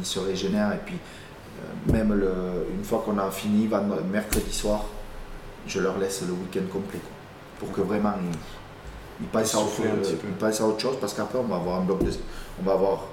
se 0.04 0.20
régénèrent. 0.20 0.74
Et 0.74 0.82
puis, 0.86 0.96
euh, 0.96 1.92
même 1.92 2.14
le, 2.14 2.32
une 2.78 2.84
fois 2.84 3.02
qu'on 3.06 3.18
a 3.18 3.32
fini, 3.32 3.70
mercredi 4.12 4.54
soir, 4.54 4.86
je 5.68 5.80
leur 5.80 5.98
laisse 5.98 6.22
le 6.22 6.34
week-end 6.34 6.68
complet. 6.72 7.00
pour 7.60 7.72
que 7.72 7.82
vraiment 7.82 8.14
il 9.22 9.28
passe, 9.28 9.56
à 9.56 9.60
autre, 9.60 9.82
à 10.62 10.66
autre 10.66 10.80
chose 10.80 10.98
parce 11.00 11.14
qu'après 11.14 11.40
on 11.40 11.44
va 11.44 11.58
avoir 11.58 11.82
un 11.82 11.84
bloc 11.84 12.00
on 12.60 12.66
va 12.66 12.74
avoir 12.74 13.04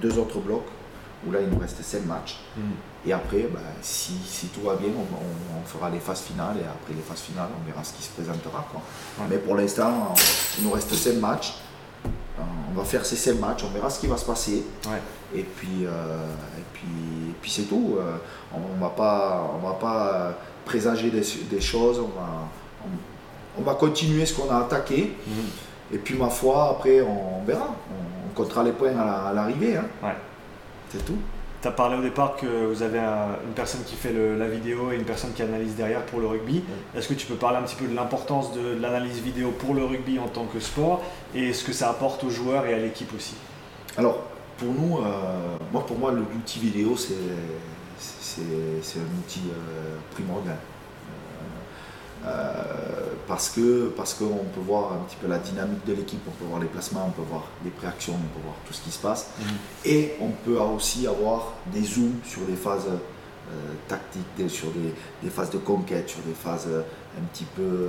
deux 0.00 0.18
autres 0.18 0.38
blocs 0.40 0.66
où 1.26 1.32
là 1.32 1.40
il 1.40 1.48
nous 1.48 1.58
reste 1.58 1.82
7 1.82 2.06
matchs. 2.06 2.38
Hmm. 2.56 2.72
Et 3.06 3.12
après, 3.12 3.48
bah, 3.52 3.60
si, 3.80 4.12
tout 4.54 4.60
va 4.62 4.74
bien, 4.76 4.90
on, 4.90 5.66
fera 5.66 5.90
les 5.90 5.98
phases 5.98 6.22
finales 6.22 6.56
et 6.56 6.64
après 6.64 6.94
les 6.94 7.02
phases 7.02 7.20
finales, 7.20 7.48
on 7.60 7.66
verra 7.66 7.84
ce 7.84 7.92
qui 7.92 8.02
se 8.02 8.10
présentera. 8.10 8.66
Quoi. 8.70 8.80
Mais 9.28 9.36
pour 9.36 9.54
l'instant, 9.54 10.14
il 10.58 10.64
nous 10.64 10.70
reste 10.70 10.94
7 10.94 11.20
matchs. 11.20 11.54
On 12.70 12.78
va 12.78 12.84
faire 12.84 13.04
ces 13.04 13.16
7 13.16 13.40
matchs, 13.40 13.64
on 13.64 13.70
verra 13.70 13.90
ce 13.90 14.00
qui 14.00 14.06
va 14.06 14.16
se 14.16 14.24
passer. 14.24 14.64
Et 15.34 15.42
puis, 15.42 15.84
euh, 15.84 16.26
et 16.56 16.62
puis, 16.72 17.34
puis 17.40 17.50
c'est 17.50 17.62
tout. 17.62 17.96
Euh, 17.98 18.16
on 18.54 18.76
ne 18.76 18.80
va 18.80 18.90
pas, 18.90 19.50
on 19.54 19.66
va 19.66 19.74
pas 19.74 20.34
présager 20.64 21.10
des, 21.10 21.24
des 21.50 21.60
choses. 21.60 21.98
On 21.98 22.18
va, 22.18 22.48
on 23.58 23.62
va 23.62 23.74
continuer 23.74 24.26
ce 24.26 24.34
qu'on 24.34 24.50
a 24.50 24.58
attaqué. 24.58 25.12
Mhm. 25.26 25.34
Et 25.94 25.98
puis 25.98 26.14
ma 26.16 26.28
foi, 26.28 26.70
après, 26.70 27.00
on 27.00 27.44
verra. 27.44 27.74
On, 27.90 28.34
comptera 28.34 28.62
les 28.62 28.70
points 28.70 28.96
à 28.96 29.32
l'arrivée. 29.34 29.76
Hein. 29.76 29.86
Ouais. 30.00 30.14
C'est 30.90 31.04
tout. 31.04 31.18
Tu 31.60 31.66
as 31.66 31.72
parlé 31.72 31.96
au 31.96 32.02
départ 32.02 32.36
que 32.36 32.46
vous 32.46 32.82
avez 32.82 33.00
une 33.00 33.54
personne 33.56 33.82
qui 33.84 33.96
fait 33.96 34.12
la 34.12 34.46
vidéo 34.46 34.92
et 34.92 34.94
une 34.94 35.04
personne 35.04 35.32
qui 35.32 35.42
analyse 35.42 35.74
derrière 35.74 36.02
pour 36.02 36.20
le 36.20 36.28
rugby. 36.28 36.62
Est-ce 36.96 37.08
que 37.08 37.14
tu 37.14 37.26
peux 37.26 37.34
parler 37.34 37.56
un 37.56 37.62
petit 37.62 37.74
peu 37.74 37.86
de 37.86 37.96
l'importance 37.96 38.52
de, 38.52 38.80
l'analyse 38.80 39.18
vidéo 39.20 39.50
pour 39.50 39.74
le 39.74 39.84
rugby 39.84 40.20
en 40.20 40.28
tant 40.28 40.44
que 40.44 40.60
sport 40.60 41.02
et 41.34 41.52
ce 41.52 41.64
que 41.64 41.72
ça 41.72 41.90
apporte 41.90 42.22
aux 42.22 42.30
joueurs 42.30 42.64
et 42.66 42.74
à 42.74 42.78
l'équipe 42.78 43.12
aussi? 43.12 43.34
Alors, 43.96 44.20
pour 44.56 44.68
nous, 44.68 44.98
euh, 44.98 45.56
moi, 45.72 45.84
pour 45.84 45.98
moi, 45.98 46.12
l'outil 46.12 46.60
vidéo, 46.60 46.94
c'est 46.96 47.14
un 47.98 49.18
outil 49.18 49.42
euh, 49.50 49.96
primordial. 50.14 50.58
Euh, 52.26 53.12
parce 53.26 53.50
que 53.50 53.92
parce 53.96 54.14
qu'on 54.14 54.44
peut 54.54 54.60
voir 54.66 54.92
un 54.92 55.04
petit 55.06 55.16
peu 55.16 55.28
la 55.28 55.38
dynamique 55.38 55.84
de 55.86 55.92
l'équipe, 55.92 56.20
on 56.26 56.30
peut 56.30 56.44
voir 56.46 56.60
les 56.60 56.66
placements, 56.66 57.04
on 57.06 57.10
peut 57.10 57.28
voir 57.28 57.44
les 57.64 57.70
préactions, 57.70 58.14
on 58.14 58.38
peut 58.38 58.42
voir 58.42 58.56
tout 58.66 58.72
ce 58.72 58.80
qui 58.82 58.90
se 58.90 58.98
passe. 58.98 59.30
Mhm. 59.38 59.46
Et 59.84 60.14
on 60.20 60.30
peut 60.30 60.58
aussi 60.58 61.06
avoir 61.06 61.52
des 61.66 61.84
zooms 61.84 62.16
sur 62.24 62.42
des 62.42 62.56
phases 62.56 62.86
euh, 62.88 63.74
tactiques, 63.86 64.50
sur 64.50 64.68
des, 65.22 65.30
phases 65.30 65.50
de 65.50 65.58
conquête, 65.58 66.08
sur 66.08 66.20
des 66.20 66.34
phases 66.34 66.66
euh, 66.68 66.82
un 67.18 67.24
petit 67.32 67.46
peu 67.56 67.88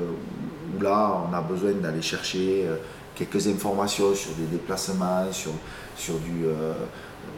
où, 0.78 0.82
là 0.82 1.24
on 1.30 1.34
a 1.34 1.42
besoin 1.42 1.72
d'aller 1.74 2.02
chercher 2.02 2.66
quelques 3.16 3.48
informations 3.48 4.14
sur 4.16 4.32
des 4.32 4.46
déplacements, 4.46 5.32
sur, 5.32 5.52
sur 5.96 6.18
du 6.20 6.46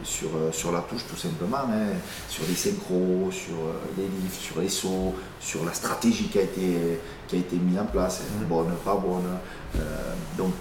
sur, 0.04 0.28
euh, 0.36 0.52
sur 0.52 0.72
la 0.72 0.80
touche 0.80 1.04
tout 1.08 1.16
simplement, 1.16 1.58
hein, 1.58 1.94
sur 2.28 2.44
les 2.48 2.54
synchros, 2.54 3.30
sur 3.30 3.54
euh, 3.54 3.80
les 3.96 4.04
livres, 4.04 4.34
sur 4.34 4.60
les 4.60 4.68
sauts, 4.68 5.14
sur 5.40 5.64
la 5.64 5.72
stratégie 5.72 6.28
qui 6.28 6.38
a 6.38 6.42
été, 6.42 7.00
qui 7.28 7.36
a 7.36 7.38
été 7.38 7.56
mise 7.56 7.78
en 7.78 7.86
place, 7.86 8.22
mmh. 8.22 8.44
bonne, 8.44 8.72
pas 8.84 8.96
bonne. 8.96 9.38
Euh, 9.76 10.14
donc 10.36 10.54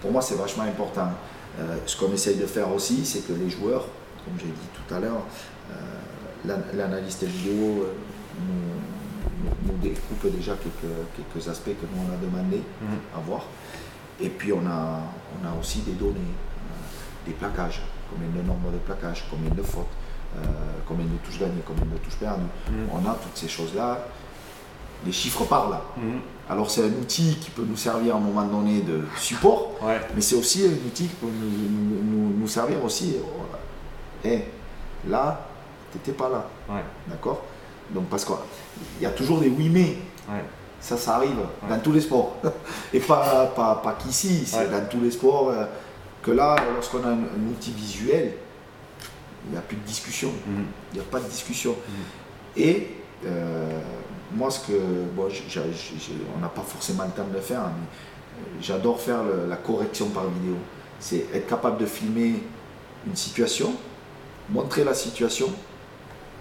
pour 0.00 0.12
moi 0.12 0.22
c'est 0.22 0.36
vachement 0.36 0.64
important. 0.64 1.08
ce 1.86 1.96
qu'on 1.96 2.12
essaye 2.12 2.36
de 2.36 2.46
faire 2.46 2.72
aussi, 2.72 3.04
c'est 3.04 3.26
que 3.26 3.32
les 3.32 3.50
joueurs, 3.50 3.86
comme 4.24 4.34
j'ai 4.38 4.46
dit 4.46 4.68
tout 4.74 4.94
à 4.94 5.00
l'heure, 5.00 5.22
l'analyste 6.74 7.24
vidéo 7.24 7.86
nous, 8.40 9.72
nous, 9.72 9.78
découpe 9.78 10.26
déjà 10.36 10.54
quelques, 10.56 10.92
quelques 11.16 11.48
aspects 11.48 11.70
que 11.80 11.86
nous 11.86 12.02
on 12.08 12.12
a 12.12 12.16
demandé 12.16 12.58
mmh. 12.58 13.16
à 13.16 13.20
voir. 13.20 13.46
Et 14.20 14.28
puis 14.28 14.52
on 14.52 14.64
a, 14.66 15.00
on 15.40 15.46
a 15.46 15.60
aussi 15.60 15.80
des 15.80 15.92
données, 15.92 16.34
des 17.26 17.32
plaquages 17.32 17.82
combien 18.14 18.42
de 18.42 18.46
nombre 18.46 18.70
de 18.70 18.78
plaquages, 18.78 19.24
combien 19.30 19.50
de 19.50 19.62
fautes, 19.62 19.86
euh, 20.36 20.40
combien 20.86 21.04
de 21.04 21.16
touches 21.24 21.38
gagnées, 21.38 21.62
combien 21.66 21.84
de 21.84 21.98
touches 21.98 22.16
perdues. 22.16 22.42
Mm. 22.68 22.74
On 22.92 22.98
a 23.08 23.14
toutes 23.14 23.36
ces 23.36 23.48
choses-là. 23.48 24.06
Les 25.04 25.12
chiffres 25.12 25.44
parlent. 25.44 25.78
Mm. 25.96 26.18
Alors 26.48 26.70
c'est 26.70 26.82
un 26.82 26.92
outil 27.00 27.36
qui 27.40 27.50
peut 27.50 27.64
nous 27.66 27.76
servir 27.76 28.14
à 28.14 28.18
un 28.18 28.20
moment 28.20 28.44
donné 28.44 28.82
de 28.82 29.02
support, 29.16 29.72
mais 30.14 30.20
c'est 30.20 30.36
aussi 30.36 30.64
un 30.66 30.86
outil 30.86 31.06
qui 31.06 31.14
peut 31.14 31.26
nous, 31.26 32.48
servir 32.48 32.84
aussi. 32.84 33.16
Et 34.22 34.34
eh, 34.34 35.08
là, 35.08 35.46
tu 35.90 35.98
n'étais 35.98 36.12
pas 36.12 36.28
là. 36.28 36.44
D'accord? 37.08 37.42
Donc 37.90 38.04
parce 38.08 38.24
qu'il 38.24 38.36
y 39.00 39.06
a 39.06 39.10
toujours 39.10 39.40
des 39.40 39.48
oui 39.48 39.70
mais. 39.70 39.96
Ça, 40.80 40.98
ça 40.98 41.16
arrive 41.16 41.38
dans 41.66 41.78
tous 41.78 41.92
les 41.92 42.02
sports. 42.02 42.36
Et 42.92 43.00
pas, 43.00 43.46
pas, 43.56 43.76
pas 43.76 43.96
qu'ici, 43.98 44.44
c'est 44.44 44.70
dans 44.70 44.86
tous 44.86 45.00
les 45.00 45.10
sports. 45.10 45.48
Euh, 45.48 45.64
que 46.24 46.30
là, 46.30 46.56
lorsqu'on 46.74 47.04
a 47.04 47.08
un, 47.08 47.50
outil 47.50 47.72
visuel, 47.72 48.32
il 49.46 49.52
n'y 49.52 49.58
a 49.58 49.60
plus 49.60 49.76
de 49.76 49.82
discussion. 49.82 50.30
Mhm. 50.46 50.64
Il 50.92 50.98
n'y 50.98 51.00
a 51.00 51.08
pas 51.08 51.20
de 51.20 51.28
discussion. 51.28 51.72
Mhm. 51.72 52.62
Et 52.62 52.88
euh, 53.26 53.80
moi, 54.32 54.50
ce 54.50 54.60
que. 54.66 54.72
Bon, 55.14 55.28
on 55.28 56.40
n'a 56.40 56.48
pas 56.48 56.62
forcément 56.62 57.04
le 57.04 57.10
temps 57.10 57.28
de 57.28 57.34
le 57.34 57.40
faire, 57.40 57.60
mais 57.62 57.66
euh, 57.66 58.60
j'adore 58.60 59.00
faire 59.00 59.22
la 59.48 59.56
correction 59.56 60.08
par 60.08 60.28
vidéo. 60.28 60.56
C'est 60.98 61.26
être 61.34 61.46
capable 61.46 61.78
de 61.78 61.86
filmer 61.86 62.42
une 63.06 63.16
situation, 63.16 63.74
montrer 64.48 64.84
la 64.84 64.94
situation, 64.94 65.48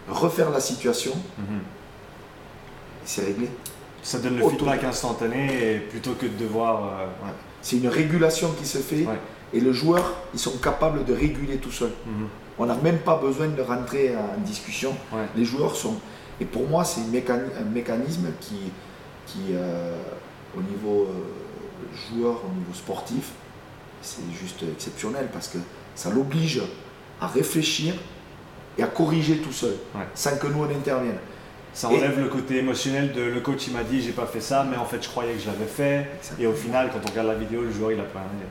refaire 0.08 0.50
la 0.50 0.62
situation, 0.62 1.12
et 3.04 3.06
c'est 3.06 3.26
réglé. 3.26 3.50
Ça 4.02 4.20
donne 4.20 4.38
le 4.38 4.50
feedback 4.50 4.84
instantané 4.84 5.80
plutôt 5.90 6.14
que 6.14 6.26
de 6.26 6.38
devoir. 6.38 6.84
Euh, 6.84 7.08
c'est 7.62 7.78
une 7.78 7.88
régulation 7.88 8.52
qui 8.52 8.66
se 8.66 8.80
fait. 8.80 9.06
Et 9.54 9.60
le 9.60 9.72
joueur, 9.72 10.14
ils 10.34 10.40
sont 10.40 10.58
capables 10.58 11.06
de 11.06 11.14
réguler 11.14 11.58
tout 11.58 11.72
seul. 11.72 11.92
Mhm. 12.06 12.28
On 12.58 12.66
n'a 12.66 12.76
même 12.76 13.00
pas 13.00 13.16
besoin 13.16 13.48
de 13.48 13.62
rentrer 13.62 14.16
en 14.16 14.40
discussion. 14.42 14.94
Les 15.36 15.46
joueurs 15.46 15.76
sont. 15.76 15.96
Et 16.40 16.46
pour 16.46 16.68
moi, 16.68 16.84
c'est 16.84 17.02
un 17.02 17.64
mécanisme 17.72 18.28
qui, 18.40 18.72
qui 19.26 19.40
euh, 19.54 19.96
au 20.58 20.62
niveau 20.62 21.08
euh, 21.08 22.12
joueur, 22.12 22.42
au 22.46 22.58
niveau 22.58 22.74
sportif, 22.74 23.32
c'est 24.02 24.22
juste 24.40 24.64
exceptionnel 24.72 25.30
parce 25.32 25.48
que 25.48 25.58
ça 25.96 26.10
l'oblige 26.10 26.62
à 27.22 27.28
réfléchir 27.28 27.94
et 28.78 28.84
à 28.84 28.88
corriger 28.88 29.38
tout 29.38 29.52
seul, 29.52 29.76
sans 30.14 30.38
que 30.38 30.48
nous 30.48 30.64
on 30.64 30.70
intervienne. 30.70 31.18
Ça 31.74 31.90
enlève 31.90 32.20
le 32.20 32.28
côté 32.28 32.58
émotionnel 32.58 33.14
de 33.14 33.22
le 33.22 33.40
coach 33.40 33.68
il 33.68 33.74
m'a 33.74 33.84
dit 33.84 34.02
j'ai 34.02 34.12
pas 34.12 34.28
fait 34.28 34.42
ça, 34.42 34.66
mais 34.70 34.78
en 34.78 34.86
fait 34.86 35.02
je 35.02 35.10
croyais 35.10 35.34
que 35.34 35.42
je 35.42 35.48
l'avais 35.48 35.66
fait. 35.66 36.08
Et 36.40 36.46
au 36.46 36.54
final, 36.54 36.92
quand 36.92 37.00
on 37.04 37.10
regarde 37.10 37.28
la 37.28 37.36
vidéo, 37.36 37.62
le 37.62 37.72
joueur 37.72 37.92
il 37.92 38.00
a 38.00 38.04
pas 38.04 38.20
rien 38.20 38.48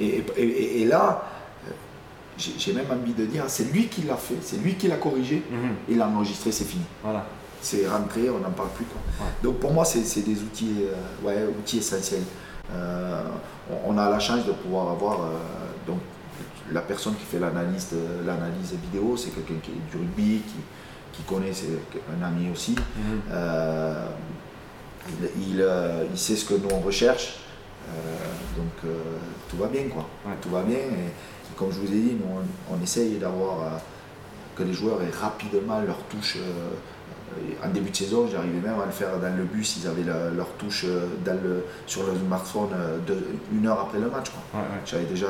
et, 0.00 0.84
là, 0.84 1.22
euh, 1.66 1.70
j'ai 2.38 2.72
même 2.72 2.86
envie 2.90 3.12
de 3.12 3.24
dire, 3.24 3.44
c'est 3.48 3.72
lui 3.72 3.88
qui 3.88 4.02
l'a 4.02 4.16
fait, 4.16 4.36
c'est 4.42 4.58
lui 4.58 4.74
qui 4.74 4.88
l'a 4.88 4.96
corrigé, 4.96 5.42
mhm. 5.50 5.74
il 5.88 5.98
l'a 5.98 6.08
enregistré, 6.08 6.52
c'est 6.52 6.64
fini. 6.64 6.84
Voilà. 7.02 7.24
C'est 7.62 7.88
rentré, 7.88 8.28
on 8.30 8.38
n'en 8.38 8.50
parle 8.50 8.68
plus. 8.70 8.84
Donc 9.42 9.58
pour 9.58 9.72
moi, 9.72 9.84
c'est 9.84 10.20
des 10.20 10.42
outils, 10.42 10.76
euh, 10.82 11.26
ouais, 11.26 11.46
outils 11.58 11.78
essentiels. 11.78 12.22
Euh, 12.72 13.22
on, 13.86 13.96
a 13.96 14.10
la 14.10 14.18
chance 14.18 14.44
de 14.44 14.52
pouvoir 14.52 14.90
avoir 14.90 15.20
donc, 15.86 15.98
la 16.72 16.80
personne 16.80 17.14
qui 17.14 17.24
fait 17.24 17.38
l'analyse 17.38 17.94
vidéo, 18.90 19.16
c'est 19.16 19.30
quelqu'un 19.30 19.54
qui 19.62 19.70
est 19.70 19.90
du 19.90 19.96
rugby, 19.96 20.40
qui, 20.40 20.56
qui 21.12 21.22
connaît, 21.22 21.52
c'est 21.52 21.78
un 22.12 22.24
ami 22.24 22.50
aussi. 22.50 22.74
Mhm. 22.74 23.20
il, 25.38 25.64
il, 26.12 26.18
sait 26.18 26.36
ce 26.36 26.44
que 26.44 26.54
nous 26.54 26.68
on 26.72 26.80
recherche. 26.80 27.38
Euh, 27.88 28.56
donc 28.56 28.72
euh, 28.84 28.98
tout 29.48 29.56
va 29.56 29.68
bien 29.68 29.84
quoi. 29.88 30.06
Tout 30.40 30.50
va 30.50 30.62
bien 30.62 30.76
et, 30.76 31.12
comme 31.56 31.72
je 31.72 31.80
vous 31.80 31.86
ai 31.86 31.98
dit, 31.98 32.16
on, 32.70 32.82
essaye 32.82 33.16
d'avoir 33.16 33.60
euh, 33.60 33.68
que 34.54 34.62
les 34.62 34.72
joueurs 34.72 35.00
aient 35.02 35.16
rapidement 35.18 35.80
leur 35.80 35.98
touche. 36.04 36.38
en 37.62 37.68
début 37.68 37.90
de 37.90 37.96
saison, 37.96 38.28
j'arrivais 38.30 38.60
même 38.60 38.80
à 38.80 38.86
le 38.86 38.92
faire 38.92 39.18
dans 39.18 39.34
le 39.34 39.44
bus, 39.44 39.78
ils 39.78 39.86
avaient 39.86 40.02
leur 40.02 40.48
touche 40.58 40.86
sur 41.86 42.02
le 42.06 42.12
smartphone 42.18 42.70
une 43.52 43.66
heure 43.66 43.80
après 43.80 43.98
le 43.98 44.10
match. 44.10 44.30
J'avais 44.84 45.04
déjà 45.04 45.28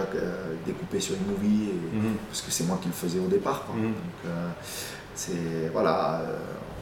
découpé 0.64 1.00
sur 1.00 1.14
une 1.14 1.26
movie 1.32 1.70
mhm. 1.92 2.14
parce 2.28 2.40
que 2.42 2.50
c'est 2.50 2.64
moi 2.64 2.78
qui 2.80 2.88
le 2.88 2.94
faisais 2.94 3.18
au 3.18 3.28
départ. 3.28 3.66
Mhm. 3.74 3.92
c'est 5.14 5.68
voilà, 5.72 6.22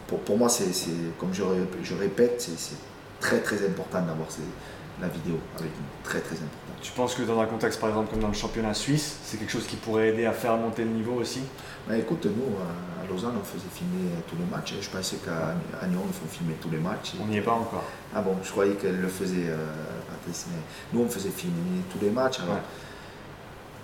pour, 0.07 0.39
moi, 0.39 0.49
c'est 0.49 0.71
comme 1.19 1.35
je, 1.35 1.43
je 1.83 1.95
répète, 1.95 2.41
c'est 2.41 2.77
très 3.21 3.41
très 3.41 3.67
important 3.67 4.03
d'avoir 4.03 4.31
ces, 4.31 4.43
la 5.01 5.09
vidéo 5.09 5.39
avec 5.59 5.71
nous. 5.73 5.87
Très 6.05 6.21
très 6.21 6.37
important. 6.37 6.65
Tu 6.83 6.93
penses 6.93 7.15
que 7.15 7.23
dans 7.23 7.41
un 7.41 7.47
contexte 7.47 7.81
par 7.81 7.89
exemple 7.89 8.11
comme 8.11 8.21
dans 8.21 8.29
le 8.29 8.35
championnat 8.35 8.75
suisse, 8.75 9.19
c'est 9.25 9.39
quelque 9.39 9.53
chose 9.53 9.67
qui 9.67 9.77
pourrait 9.77 10.11
aider 10.11 10.27
à 10.27 10.33
faire 10.33 10.57
monter 10.57 10.85
le 10.85 10.91
niveau 10.91 11.15
aussi? 11.15 11.41
Bah, 11.89 11.97
Écoute, 11.97 12.27
nous 12.27 12.55
à 12.61 13.11
Lausanne 13.11 13.35
on 13.41 13.45
faisait 13.45 13.69
filmer 13.73 14.11
tous 14.29 14.37
les 14.37 14.45
matchs. 14.45 14.75
Je 14.81 14.91
pensais 14.91 15.17
qu'à 15.17 15.87
Nyon 15.87 16.03
ils 16.07 16.13
font 16.13 16.27
filmer 16.31 16.55
tous 16.61 16.71
les 16.71 16.79
matchs. 16.79 17.13
On 17.23 17.27
n'y 17.27 17.39
est 17.39 17.43
pas 17.43 17.53
encore. 17.53 17.85
Ah 18.15 18.21
bon, 18.21 18.37
je 18.43 18.51
croyais 18.51 18.75
qu'elle 18.75 19.01
le 19.01 19.09
faisait 19.09 19.49
euh, 19.49 19.57
Patrice, 20.11 20.47
mais 20.51 20.61
nous 20.93 21.05
on 21.05 21.09
faisait 21.09 21.31
filmer 21.31 21.83
tous 21.91 22.05
les 22.05 22.11
matchs. 22.11 22.41
Alors, 22.41 22.61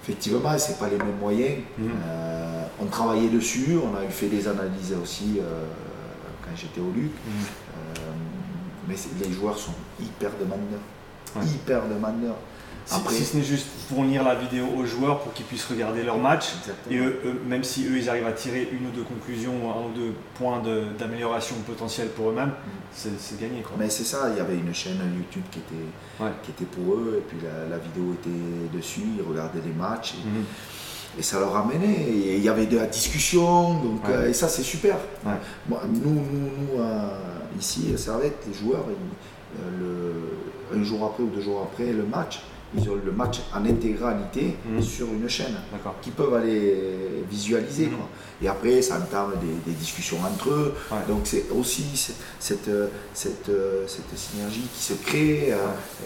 Effectivement, 0.02 0.58
ce 0.58 0.72
pas 0.72 0.88
les 0.88 0.96
mêmes 0.96 1.18
moyens. 1.20 1.58
Mhm. 1.76 1.90
Euh, 2.06 2.64
on 2.80 2.86
travaillait 2.86 3.28
dessus, 3.28 3.76
on 3.76 3.94
a 3.96 4.08
fait 4.08 4.28
des 4.28 4.48
analyses 4.48 4.94
aussi 5.00 5.38
euh, 5.38 5.66
quand 6.42 6.56
j'étais 6.56 6.80
au 6.80 6.90
Luc. 6.90 7.12
Mhm. 7.26 7.44
mais 8.88 8.94
les 9.22 9.32
joueurs 9.32 9.58
sont 9.58 9.74
hyper 10.00 10.30
demandeurs 10.40 10.80
hyper 11.42 11.82
demandeur. 11.88 12.36
Après, 12.92 13.14
si, 13.14 13.24
ce 13.24 13.36
n'est 13.36 13.42
juste 13.42 13.66
fournir 13.88 14.24
la 14.24 14.34
vidéo 14.34 14.66
aux 14.76 14.84
joueurs 14.84 15.20
pour 15.20 15.32
qu'ils 15.32 15.44
puissent 15.44 15.66
regarder 15.66 16.02
leur 16.02 16.18
match, 16.18 16.46
et 16.90 16.98
même 17.46 17.62
si 17.62 17.86
eux 17.86 17.96
ils 17.96 18.08
arrivent 18.08 18.26
à 18.26 18.32
tirer 18.32 18.68
une 18.72 18.88
ou 18.88 18.90
deux 18.90 19.02
conclusions, 19.02 19.52
un 19.70 19.86
ou 19.86 19.92
deux 19.94 20.14
points 20.34 20.60
d'amélioration 20.98 21.54
potentielle 21.66 22.08
pour 22.08 22.30
eux-mêmes, 22.30 22.48
mm. 22.48 23.08
c'est 23.18 23.40
gagné. 23.40 23.62
Quoi. 23.62 23.76
Mais 23.78 23.88
c'est 23.88 24.04
ça, 24.04 24.28
il 24.30 24.36
y 24.36 24.40
avait 24.40 24.56
une 24.56 24.74
chaîne 24.74 24.98
YouTube 25.16 25.42
qui 25.50 25.60
était, 25.60 26.28
qui 26.42 26.50
était 26.50 26.64
pour 26.64 26.94
eux, 26.94 27.18
et 27.18 27.28
puis 27.28 27.38
la, 27.42 27.78
vidéo 27.78 28.14
était 28.14 28.76
dessus, 28.76 29.02
ils 29.18 29.28
regardaient 29.28 29.62
les 29.64 29.72
matchs. 29.72 30.14
Et, 30.14 31.20
mm-hmm. 31.20 31.22
ça 31.22 31.38
leur 31.38 31.54
amenait, 31.54 31.92
et 31.92 32.36
il 32.38 32.42
y 32.42 32.48
avait 32.48 32.66
de 32.66 32.76
la 32.76 32.86
discussion, 32.86 33.74
donc, 33.74 34.08
euh, 34.08 34.28
et 34.28 34.32
ça 34.32 34.48
c'est 34.48 34.62
super. 34.62 34.96
nous, 35.68 35.76
nous, 35.92 36.10
nous 36.14 36.80
euh, 36.80 37.08
ici, 37.58 37.96
Servette, 37.96 38.44
les 38.48 38.54
joueurs, 38.54 38.84
euh, 38.88 39.78
le, 39.78 40.49
un 40.74 40.82
jour 40.82 41.04
après 41.04 41.22
ou 41.22 41.28
deux 41.28 41.40
jours 41.40 41.68
après 41.70 41.92
le 41.92 42.04
match, 42.04 42.40
ils 42.76 42.88
ont 42.88 42.94
le 43.04 43.10
match 43.10 43.40
en 43.52 43.64
intégralité 43.66 44.56
mhm. 44.64 44.80
sur 44.80 45.06
une 45.06 45.28
chaîne 45.28 45.56
qui 46.02 46.10
peuvent 46.10 46.34
aller 46.34 47.24
visualiser. 47.28 47.86
Mhm. 47.86 47.96
Quoi. 47.96 48.08
Et 48.42 48.48
après, 48.48 48.80
ça 48.80 48.96
entame 48.96 49.32
des, 49.66 49.72
discussions 49.72 50.18
entre 50.22 50.50
eux. 50.50 50.74
Donc 51.08 51.22
c'est 51.24 51.46
aussi 51.50 51.84
cette, 52.38 52.70
cette, 53.12 53.50
cette, 53.86 54.16
synergie 54.18 54.66
qui 54.74 54.82
se 54.82 54.94
crée. 54.94 55.52
Euh, 55.52 55.56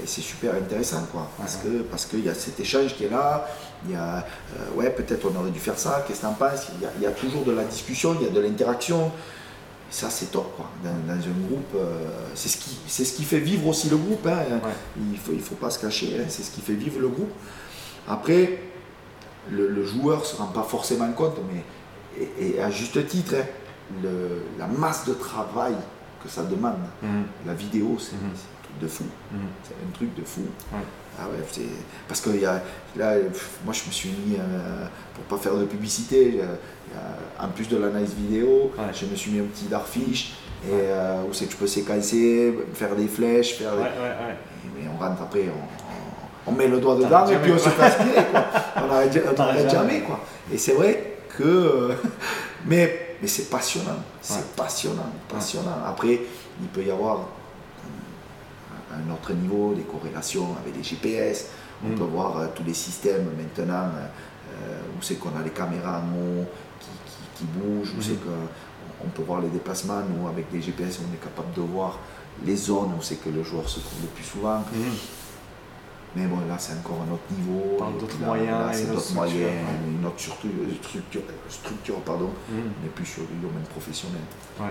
et 0.03 0.07
c'est 0.07 0.23
super 0.23 0.55
intéressant. 0.55 1.05
Quoi, 1.13 1.29
parce 1.39 1.57
qu'il 1.57 1.83
parce 1.85 2.07
qu'il 2.07 2.25
y 2.25 2.29
a 2.29 2.35
cet 2.35 2.59
échange 2.59 2.95
qui 2.97 3.05
est 3.05 3.11
là. 3.11 3.47
Il 3.87 3.93
y 3.93 3.97
a, 3.97 4.19
euh, 4.19 4.77
ouais, 4.77 4.91
peut-être 4.91 5.31
on 5.31 5.39
aurait 5.39 5.51
dû 5.51 5.61
faire 5.61 5.79
ça, 5.79 6.03
qu'est-ce 6.07 6.21
que 6.21 6.27
tu 6.27 6.31
en 6.31 6.35
penses? 6.35 6.69
Il 6.75 6.83
y, 6.83 6.87
a, 6.87 6.91
il 6.97 7.03
y, 7.03 7.07
a, 7.07 7.11
toujours 7.11 7.45
de 7.45 7.53
la 7.53 7.65
discussion, 7.65 8.17
il 8.19 8.27
y 8.27 8.31
a 8.31 8.33
de 8.33 8.41
l'interaction 8.41 9.13
ça 9.95 10.11
c'est 10.11 10.33
top 10.33 10.57
quoi. 10.57 10.71
Dans, 10.83 10.91
un 10.91 11.49
groupe, 11.49 11.75
euh, 11.77 12.09
c'est 12.35 12.49
ce, 12.49 12.57
qui, 12.57 12.77
ce 12.89 13.13
qui 13.13 13.23
fait 13.23 13.39
vivre 13.39 13.69
aussi 13.69 13.89
le 13.89 13.97
groupe. 13.97 14.27
Hein. 14.27 14.61
Il 14.97 15.13
ne 15.13 15.17
faut, 15.17 15.33
il 15.33 15.41
faut 15.41 15.55
pas 15.55 15.71
se 15.71 15.79
cacher, 15.79 16.19
hein. 16.19 16.25
c'est 16.29 16.43
ce 16.43 16.51
qui 16.51 16.61
fait 16.61 16.75
vivre 16.75 16.99
le 16.99 17.09
groupe. 17.09 17.31
Après, 18.09 18.61
le, 19.51 19.85
joueur 19.85 20.21
ne 20.21 20.25
se 20.25 20.37
rend 20.37 20.49
pas 20.49 20.65
forcément 20.65 21.11
compte, 21.13 21.37
mais 21.53 21.65
et, 22.41 22.61
à 22.61 22.71
juste 22.71 23.07
titre, 23.07 23.35
hein, 23.37 23.45
le, 24.03 24.43
la 24.59 24.67
masse 24.67 25.07
de 25.07 25.15
travail 25.15 25.77
que 26.23 26.29
ça 26.29 26.43
demande. 26.43 26.75
Mhm. 27.01 27.25
La 27.47 27.55
vidéo, 27.55 27.97
c'est 27.99 28.17
mhm. 28.17 28.31
un 28.31 28.63
truc 28.65 28.79
de 28.81 28.89
fou. 28.89 29.05
Mhm. 29.31 29.39
C'est 29.63 29.75
un 29.75 29.93
truc 29.93 30.15
de 30.17 30.25
fou. 30.25 30.43
Ah 31.19 31.27
ouais, 31.29 31.65
parce 32.09 32.21
que 32.21 32.31
y 32.31 32.45
a, 32.45 32.61
là, 32.97 33.15
moi 33.65 33.73
je 33.73 33.87
me 33.87 33.93
suis 33.93 34.09
mis, 34.11 34.37
euh, 34.37 34.87
pour 35.15 35.25
pas 35.25 35.43
faire 35.43 35.57
de 35.57 35.65
publicité, 35.65 36.41
euh, 36.41 36.97
en 37.39 37.49
plus 37.49 37.69
de 37.69 37.77
l'analyse 37.77 38.15
vidéo, 38.15 38.73
je 38.93 39.07
me 39.07 39.15
suis 39.15 39.31
mis 39.31 39.41
un 39.41 39.45
petit 39.45 39.67
darfish 39.67 40.35
et 40.67 40.71
euh, 40.73 41.23
où 41.29 41.33
c'est 41.33 41.47
que 41.47 41.53
je 41.53 41.57
peux 41.57 41.67
séquencer, 41.67 42.55
faire 42.75 42.97
des 42.97 43.07
flèches, 43.07 43.55
faire 43.55 43.73
Mais 43.77 44.89
on 44.93 44.99
rentre 44.99 45.23
après, 45.23 45.45
on, 46.47 46.53
met 46.53 46.69
le 46.69 46.81
doigt 46.81 46.97
dedans 46.97 47.27
et 47.29 47.37
puis 47.37 47.53
on 47.53 47.59
se 47.59 47.69
fait 47.69 47.83
aspirer 47.83 48.25
quoi. 48.31 48.45
On 48.77 48.89
n'arrête 48.89 49.71
jamais 49.71 50.01
quoi. 50.01 50.21
Et 50.53 50.59
c'est 50.59 50.73
vrai 50.73 51.19
que. 51.37 51.91
mais 52.67 53.05
mais 53.23 53.29
c'est 53.29 53.49
passionnant, 53.49 53.97
c'est 54.21 54.55
passionnant, 54.55 55.11
passionnant. 55.29 55.79
Après, 55.87 56.21
il 56.61 56.69
peut 56.69 56.83
y 56.83 56.91
avoir 56.91 57.21
un 58.95 59.13
autre 59.13 59.33
niveau, 59.33 59.75
des 59.75 59.83
corrélations 59.83 60.57
avec 60.61 60.77
des 60.77 60.83
GPS. 60.83 61.49
On 61.85 61.91
mm. 61.91 61.95
peut 61.97 62.05
voir 62.05 62.39
euh, 62.39 62.47
tous 62.55 62.65
les 62.65 62.75
systèmes 62.75 63.27
maintenant 63.37 63.91
euh, 63.91 64.81
où 64.97 65.03
c'est 65.03 65.17
qu'on 65.17 65.37
a 65.39 65.43
les 65.43 65.51
caméras 65.51 66.01
en 66.01 66.15
haut 66.17 66.45
qui, 67.37 67.45
bougent, 67.45 67.93
où 67.99 68.03
c'est 68.03 68.13
mm. 68.13 68.49
qu'on 69.03 69.09
peut 69.09 69.23
voir 69.23 69.41
les 69.41 69.49
déplacements. 69.49 70.01
Nous, 70.09 70.29
avec 70.29 70.51
des 70.51 70.63
GPS, 70.63 71.01
on 71.01 71.15
est 71.15 71.19
capable 71.19 71.53
de 71.55 71.61
voir 71.61 71.99
les 72.45 72.57
zones 72.57 72.93
où 72.99 73.03
c'est 73.03 73.17
que 73.17 73.29
le 73.29 73.43
joueur 73.43 73.69
se 73.69 73.81
trouve 73.81 74.03
le 74.03 74.09
plus 74.09 74.25
souvent. 74.25 74.59
Mm. 74.61 74.95
Mais 76.17 76.27
bon, 76.27 76.39
là, 76.49 76.57
c'est 76.59 76.75
encore 76.75 77.01
un 77.09 77.13
autre 77.13 77.25
niveau. 77.37 77.77
d'autres 77.99 78.21
moyens, 78.21 78.71
c'est 78.73 78.93
d'autres 78.93 79.15
moyens, 79.15 79.51
une 79.89 80.07
autre 80.07 80.21
structure, 80.21 81.23
structure, 81.49 82.01
pardon. 82.03 82.31
On 82.49 82.85
n'est 82.85 82.91
plus 82.95 83.05
sur 83.07 83.25
du 83.25 83.35
domaine 83.43 83.65
professionnel. 83.69 84.23
Ouais, 84.61 84.67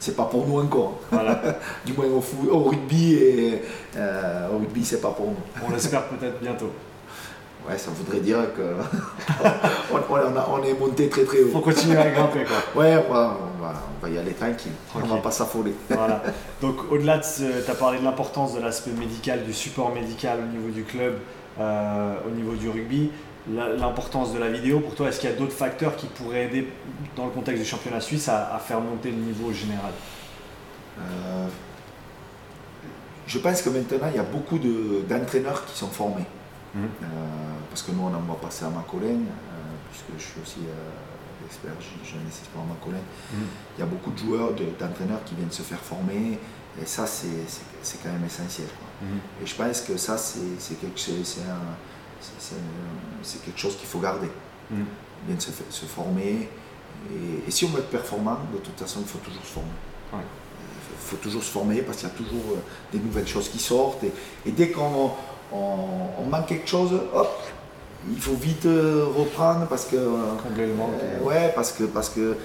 c'est 0.00 0.16
pas 0.16 0.24
pour 0.24 0.46
nous 0.46 0.58
encore. 0.58 0.98
du 1.84 1.92
moins 1.92 2.06
au, 2.06 2.24
au 2.50 2.62
rugby, 2.64 3.14
et, 3.14 3.62
euh, 3.96 4.48
au 4.52 4.58
rugby, 4.58 4.84
c'est 4.84 5.00
pas 5.00 5.10
pour 5.10 5.26
nous. 5.26 5.36
On 5.64 5.70
l'espère 5.70 6.04
peut-être 6.08 6.40
bientôt. 6.40 6.72
Ouais, 7.68 7.76
ça 7.76 7.90
voudrait 7.90 8.20
dire 8.20 8.38
que 8.56 8.62
on, 9.92 10.62
est 10.64 10.74
monté 10.74 11.08
très 11.10 11.24
très 11.24 11.42
haut. 11.42 11.50
Faut 11.52 11.60
continuer 11.60 11.98
à 11.98 12.10
grimper 12.10 12.44
quoi. 12.44 12.82
Ouais, 12.82 13.04
on 13.08 13.12
va, 13.12 13.36
on 13.60 14.06
va, 14.06 14.10
y 14.10 14.16
aller 14.16 14.32
tranquille. 14.32 14.72
On 14.94 15.00
va 15.00 15.16
pas 15.18 15.30
s'affoler. 15.30 15.74
Voilà. 15.90 16.22
Donc 16.62 16.90
au-delà 16.90 17.18
de 17.18 17.22
tu 17.22 17.70
as 17.70 17.74
parlé 17.74 17.98
de 17.98 18.04
l'importance 18.04 18.54
de 18.54 18.60
l'aspect 18.60 18.92
médical, 18.92 19.44
du 19.44 19.52
support 19.52 19.94
médical 19.94 20.38
au 20.42 20.56
niveau 20.56 20.70
du 20.70 20.84
club, 20.84 21.18
euh, 21.60 22.14
au 22.26 22.30
niveau 22.30 22.54
du 22.54 22.70
rugby 22.70 23.10
l'importance 23.48 24.34
de 24.34 24.38
la 24.38 24.48
vidéo 24.48 24.80
pour 24.80 24.94
toi 24.94 25.08
Est-ce 25.08 25.20
qu'il 25.20 25.30
y 25.30 25.32
a 25.32 25.36
d'autres 25.36 25.52
facteurs 25.52 25.96
qui 25.96 26.06
pourraient 26.06 26.46
aider 26.46 26.68
dans 27.16 27.26
le 27.26 27.30
contexte 27.30 27.62
du 27.62 27.68
championnat 27.68 28.00
suisse 28.00 28.28
à, 28.28 28.60
faire 28.64 28.80
monter 28.80 29.10
le 29.10 29.16
niveau 29.16 29.52
général? 29.52 29.92
Euh, 30.98 31.46
Je 33.26 33.38
pense 33.38 33.62
que 33.62 33.70
maintenant 33.70 34.08
il 34.10 34.16
y 34.16 34.18
a 34.18 34.24
beaucoup 34.24 34.58
d'entraîneurs 34.58 35.64
qui 35.64 35.78
sont 35.78 35.88
formés. 35.88 36.26
Mmh. 36.74 36.78
Euh, 36.78 37.06
parce 37.68 37.82
que 37.82 37.90
nous 37.90 38.02
on 38.02 38.14
envoie 38.14 38.40
passer 38.40 38.64
à 38.64 38.68
Macolène, 38.68 39.26
euh, 39.26 39.56
puisque 39.90 40.18
je 40.18 40.32
suis 40.32 40.40
aussi 40.40 40.60
expert 41.46 41.72
jeunesse 42.04 42.42
espoir 42.42 42.64
à 42.64 42.74
Macolène. 42.74 43.00
Mmh. 43.32 43.36
Il 43.76 43.80
y 43.80 43.82
a 43.82 43.86
beaucoup 43.86 44.10
de 44.10 44.18
joueurs, 44.18 44.52
d'entraîneurs 44.52 45.24
qui 45.24 45.34
viennent 45.34 45.50
se 45.50 45.62
faire 45.62 45.80
former. 45.80 46.38
Et 46.80 46.86
ça, 46.86 47.04
c'est 47.06 48.02
quand 48.02 48.12
même 48.12 48.24
essentiel. 48.24 48.68
Mmh. 49.02 49.06
Et 49.42 49.46
je 49.46 49.54
pense 49.54 49.80
que 49.80 49.96
ça, 49.96 50.16
c'est 50.16 50.80
quelque 50.80 51.00
chose, 51.00 51.38
c'est 53.22 53.44
quelque 53.44 53.58
chose 53.58 53.76
qu'il 53.76 53.88
faut 53.88 53.98
garder. 53.98 54.28
Mm. 54.70 54.82
Bien 55.26 55.38
se, 55.38 55.50
se 55.70 55.84
former. 55.86 56.48
Et, 57.46 57.50
si 57.50 57.64
on 57.64 57.68
veut 57.68 57.80
être 57.80 57.90
performant, 57.90 58.38
de 58.52 58.58
toute 58.58 58.78
façon, 58.78 59.00
il 59.00 59.06
faut 59.06 59.18
toujours 59.18 59.42
se 59.42 59.52
former. 59.52 59.70
Il 60.12 60.18
faut, 60.98 61.16
toujours 61.16 61.42
se 61.42 61.50
former 61.50 61.82
parce 61.82 61.98
qu'il 61.98 62.08
y 62.08 62.12
a 62.12 62.14
toujours 62.14 62.52
euh, 62.52 62.60
des 62.92 62.98
nouvelles 62.98 63.26
choses 63.26 63.48
qui 63.48 63.58
sortent. 63.58 64.04
Et, 64.04 64.50
dès 64.50 64.70
qu'on 64.70 65.10
on, 65.52 66.24
manque 66.28 66.46
quelque 66.46 66.68
chose, 66.68 66.92
hop, 67.12 67.42
il 68.08 68.20
faut 68.20 68.34
vite 68.34 68.66
euh, 68.66 69.06
reprendre 69.14 69.66
parce 69.66 69.86
que. 69.86 69.96
Euh, 69.96 71.24
ouais, 71.24 71.52
parce 71.54 71.72
que, 71.72 71.84
parce 71.84 72.08
que 72.08 72.36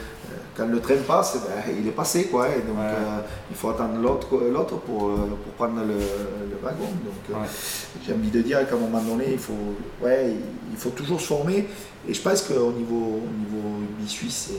quand 0.56 0.68
le 0.68 0.80
train 0.80 0.96
passe, 1.06 1.38
ben, 1.46 1.76
il 1.78 1.88
est 1.88 1.92
passé 1.92 2.26
quoi. 2.26 2.48
Et 2.50 2.62
donc 2.62 2.78
euh, 2.80 3.20
il 3.50 3.56
faut 3.56 3.70
attendre 3.70 4.00
l'autre, 4.00 4.38
l'autre 4.52 4.78
pour, 4.78 5.10
euh, 5.10 5.16
pour 5.44 5.54
prendre 5.54 5.82
le, 5.82 5.96
wagon. 6.64 6.86
Donc 6.86 7.30
euh, 7.32 7.34
j'ai 8.06 8.14
envie 8.14 8.30
de 8.30 8.42
dire 8.42 8.68
qu'à 8.68 8.76
un 8.76 8.80
moment 8.80 9.02
donné, 9.02 9.26
il 9.34 9.38
faut, 9.38 9.76
ouais, 10.02 10.34
il 10.72 10.78
faut 10.78 10.92
toujours 10.92 11.20
se 11.20 11.28
former. 11.28 11.68
Et 12.08 12.14
je 12.14 12.22
pense 12.22 12.42
qu'au 12.44 12.72
niveau, 12.72 13.22
au 13.24 13.40
niveau 13.40 13.80
rugby 13.80 14.08
suisse, 14.08 14.52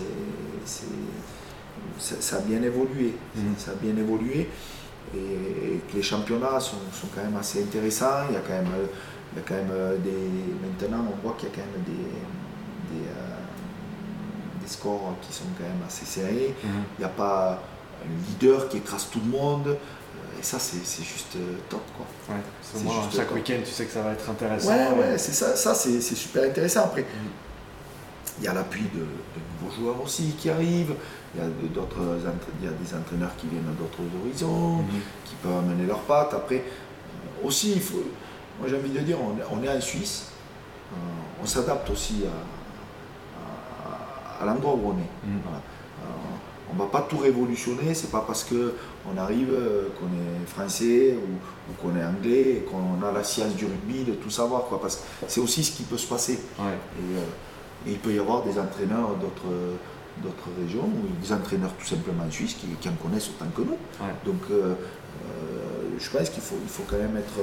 ça, 1.99 2.37
a 2.37 2.41
bien 2.41 2.63
évolué. 2.63 3.15
Mm. 3.35 3.41
Ça 3.57 3.71
a 3.71 3.75
bien 3.75 3.97
évolué. 3.97 4.49
Et, 5.15 5.81
que 5.89 5.97
les 5.97 6.03
championnats 6.03 6.59
sont, 6.59 6.77
sont, 6.93 7.07
quand 7.15 7.23
même 7.23 7.37
assez 7.39 7.63
intéressants. 7.63 8.27
Il 8.29 8.35
y 8.35 8.37
a 8.37 8.41
quand 8.41 8.53
même, 8.53 8.73
il 9.37 9.41
y 9.41 9.45
a 9.45 9.45
quand 9.47 9.55
même 9.55 10.01
des. 10.03 10.89
Maintenant, 10.89 11.05
on 11.13 11.27
voit 11.27 11.37
qu'il 11.39 11.51
y 11.51 11.53
a 11.53 11.55
quand 11.55 11.63
même 11.63 11.85
des 11.85 13.07
scores 14.67 15.15
qui 15.23 15.33
sont 15.33 15.45
quand 15.57 15.65
même 15.65 15.83
assez 15.87 16.05
serrés. 16.05 16.55
Mhm. 16.63 16.71
Il 16.99 17.01
n'y 17.01 17.05
a 17.05 17.09
pas 17.09 17.63
un 18.03 18.29
leader 18.29 18.69
qui 18.69 18.79
écrase 18.79 19.09
tout 19.11 19.21
le 19.25 19.31
monde. 19.31 19.69
Euh, 19.69 20.41
et 20.41 20.43
ça, 20.43 20.59
c'est 20.59 21.05
juste 21.05 21.37
euh, 21.37 21.57
top. 21.69 21.83
Quoi. 21.97 22.07
Ouais, 22.35 23.03
chaque 23.15 23.33
week-end, 23.33 23.61
tu 23.65 23.71
sais 23.71 23.85
que 23.85 23.93
ça 23.93 24.03
va 24.03 24.13
être 24.13 24.29
intéressant. 24.29 24.71
Ouais, 24.71 24.99
ouais, 24.99 25.19
c'est 25.19 25.33
ça, 25.33 25.57
ça 25.57 25.75
c'est 25.75 26.01
super 26.01 26.45
intéressant. 26.45 26.85
Après, 26.85 27.03
mhm. 27.03 27.31
il 28.39 28.45
y 28.45 28.49
a 28.49 28.55
l'appui 28.55 28.85
de, 28.95 29.07
nouveaux 29.61 29.75
joueurs 29.75 30.03
aussi 30.03 30.35
qui 30.39 30.51
arrivent. 30.51 30.95
Il 31.35 31.43
y 31.43 31.45
a 31.45 31.49
d'autres 31.75 32.19
il 32.61 32.65
y 32.65 32.69
a 32.69 32.73
des 32.73 32.95
entraîneurs 32.95 33.37
qui 33.37 33.47
viennent 33.47 33.75
d'autres 33.79 34.01
horizons, 34.23 34.79
mhm. 34.79 35.01
qui 35.25 35.35
peuvent 35.43 35.59
amener 35.59 35.87
leurs 35.87 36.01
pattes. 36.01 36.35
Après, 36.35 36.57
euh, 36.57 37.47
aussi, 37.47 37.73
il 37.73 37.83
faut, 37.83 38.03
moi 38.59 38.69
j'ai 38.69 38.77
envie 38.77 38.91
de 38.91 39.01
dire, 39.01 39.19
on, 39.21 39.63
est 39.63 39.69
en 39.69 39.81
Suisse, 39.81 40.31
on 41.43 41.47
s'adapte 41.47 41.91
aussi 41.91 42.25
à, 42.27 42.57
à 44.41 44.47
l'endroit 44.47 44.75
où 44.75 44.89
on 44.89 44.93
est. 44.93 45.29
Mm. 45.31 45.39
Euh, 45.47 46.09
on 46.71 46.75
ne 46.75 46.79
va 46.81 46.87
pas 46.87 47.03
tout 47.03 47.19
révolutionner, 47.19 47.95
c'est 47.95 48.11
pas 48.11 48.25
parce 48.27 48.45
qu'on 48.45 49.17
arrive, 49.17 49.53
euh, 49.53 49.89
qu'on 49.99 50.07
est 50.07 50.47
français 50.47 51.17
ou, 51.17 51.73
qu'on 51.81 51.97
est 51.97 52.05
anglais, 52.05 52.65
qu'on 52.69 53.07
a 53.07 53.13
la 53.13 53.23
science 53.23 53.55
du 53.55 53.67
rugby, 53.67 54.05
de 54.05 54.15
tout 54.15 54.31
savoir. 54.31 54.63
Quoi, 54.63 54.81
parce 54.81 54.97
que 54.97 55.03
c'est 55.29 55.41
aussi 55.41 55.63
ce 55.63 55.73
qui 55.73 55.85
peut 55.85 55.97
se 55.97 56.07
passer. 56.07 56.41
Euh, 56.61 56.75
et, 57.87 57.91
il 57.93 57.99
peut 57.99 58.13
y 58.13 58.19
avoir 58.19 58.43
des 58.43 58.59
entraîneurs 58.59 59.15
d'autres 59.21 59.77
d'autres 60.23 60.49
régions, 60.59 60.85
ou 60.85 61.23
des 61.23 61.31
entraîneurs 61.31 61.73
tout 61.79 61.85
simplement 61.85 62.25
suisses 62.31 62.55
qui, 62.55 62.67
qui 62.81 62.89
en 62.89 62.95
connaissent 62.95 63.29
autant 63.29 63.51
que 63.55 63.61
nous. 63.61 63.77
Donc 64.25 64.41
je 64.49 66.11
pense 66.11 66.31
qu'il 66.31 66.43
faut, 66.43 66.57
il 66.61 66.69
faut 66.71 66.85
quand 66.89 66.97
même 66.97 67.17
être 67.19 67.39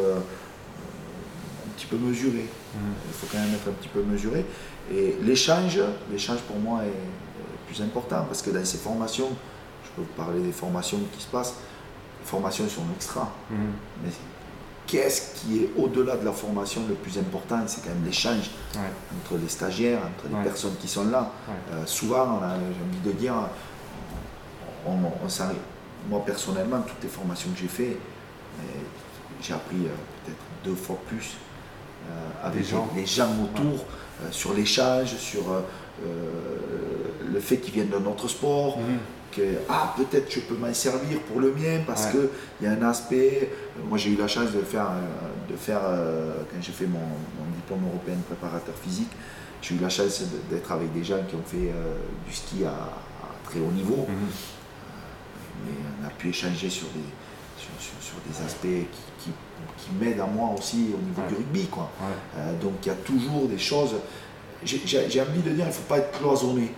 petit 1.83 1.95
peu 1.95 1.97
mesuré. 1.97 2.45
Mm. 2.75 2.77
Il 3.07 3.13
faut 3.13 3.27
quand 3.31 3.39
même 3.39 3.53
être 3.53 3.67
un 3.67 3.73
petit 3.73 3.89
peu 3.89 4.01
mesuré. 4.03 4.45
Et 4.91 5.15
l'échange, 5.21 5.79
l'échange 6.11 6.39
pour 6.39 6.57
moi 6.57 6.81
est 6.83 7.67
plus 7.67 7.81
important 7.81 8.25
parce 8.27 8.41
que 8.41 8.49
dans 8.49 8.63
ces 8.65 8.77
formations, 8.77 9.29
je 9.85 9.89
peux 9.91 10.01
vous 10.01 10.23
parler 10.23 10.41
des 10.41 10.51
formations 10.51 10.99
qui 11.15 11.23
se 11.23 11.27
passent, 11.27 11.55
les 12.21 12.27
formations 12.27 12.67
sont 12.67 12.83
extra. 12.95 13.31
Mhm. 13.49 13.57
Mais 14.03 14.09
qu'est-ce 14.87 15.35
qui 15.35 15.63
est 15.63 15.69
au-delà 15.77 16.17
de 16.17 16.25
la 16.25 16.31
formation 16.31 16.81
le 16.87 16.95
plus 16.95 17.17
important? 17.17 17.59
C'est 17.67 17.81
quand 17.81 17.93
même 17.93 18.05
l'échange 18.05 18.51
entre 18.75 19.41
les 19.41 19.49
stagiaires, 19.49 19.99
entre 19.99 20.35
les 20.35 20.43
personnes 20.43 20.75
qui 20.79 20.87
sont 20.87 21.09
là. 21.09 21.31
Euh, 21.71 21.85
souvent, 21.85 22.39
j'ai 22.41 22.83
envie 22.83 23.03
de 23.03 23.11
dire, 23.11 23.33
on, 24.85 24.95
moi 26.09 26.23
personnellement, 26.25 26.81
toutes 26.81 27.01
les 27.01 27.09
formations 27.09 27.49
que 27.51 27.59
j'ai 27.59 27.67
faites, 27.67 27.97
j'ai 29.41 29.53
appris 29.53 29.85
euh, 29.85 29.89
peut-être 30.23 30.37
deux 30.63 30.75
fois 30.75 30.97
plus 31.07 31.35
euh, 32.09 32.47
avec 32.47 32.65
les 32.95 33.05
gens, 33.05 33.29
autour. 33.43 33.85
Euh, 34.21 34.27
sur 34.31 34.53
l'échange, 34.53 35.15
sur 35.17 35.41
euh, 35.51 35.61
le 37.31 37.39
fait 37.39 37.57
qu'ils 37.57 37.73
viennent 37.73 37.89
d'un 37.89 38.05
autre 38.05 38.27
sport. 38.27 38.77
Mhm. 38.77 38.97
que 39.35 39.41
ah, 39.67 39.95
peut-être 39.97 40.31
je 40.31 40.41
peux 40.41 40.55
m'en 40.55 40.71
servir 40.73 41.19
pour 41.21 41.39
le 41.39 41.51
mien 41.51 41.79
parce 41.87 42.05
qu'il 42.07 42.29
y 42.61 42.67
a 42.67 42.71
un 42.71 42.81
aspect. 42.83 43.49
Moi, 43.89 43.97
j'ai 43.97 44.11
eu 44.11 44.15
la 44.15 44.27
chance 44.27 44.51
de 44.51 44.61
faire, 44.61 44.91
de 45.49 45.55
faire 45.55 45.81
quand 45.81 46.61
j'ai 46.61 46.71
fait 46.71 46.85
mon, 46.85 46.99
diplôme 47.55 47.87
européen 47.89 48.15
de 48.15 48.35
préparateur 48.35 48.75
physique, 48.75 49.09
j'ai 49.61 49.73
eu 49.73 49.79
la 49.79 49.89
chance 49.89 50.21
d'être 50.51 50.71
avec 50.71 50.93
des 50.93 51.03
gens 51.03 51.23
qui 51.27 51.35
ont 51.35 51.47
fait 51.47 51.71
du 52.27 52.33
ski 52.33 52.63
à, 52.65 52.91
très 53.43 53.59
haut 53.59 53.71
niveau. 53.71 54.05
Mhm. 54.07 54.27
mais 55.65 55.73
on 55.99 56.05
a 56.05 56.11
pu 56.11 56.29
échanger 56.29 56.69
sur 56.69 56.87
des, 56.89 57.09
sur, 57.79 58.15
des 58.27 58.45
aspects 58.45 58.87
qui, 59.21 59.31
qui, 59.77 59.89
m'aident 59.99 60.21
à 60.21 60.25
moi 60.25 60.51
aussi 60.57 60.91
au 60.93 61.01
niveau 61.01 61.21
du 61.27 61.35
rugby. 61.35 61.67
Quoi. 61.67 61.89
donc 62.61 62.73
il 62.83 62.87
y 62.87 62.91
a 62.91 62.95
toujours 62.95 63.47
des 63.47 63.57
choses. 63.57 63.95
J'ai 64.63 65.21
envie 65.21 65.41
de 65.41 65.49
dire, 65.49 65.65
il 65.65 65.67
ne 65.67 65.71
faut 65.71 65.87
pas 65.87 65.97
être 65.97 66.17
cloisonné. 66.17 66.71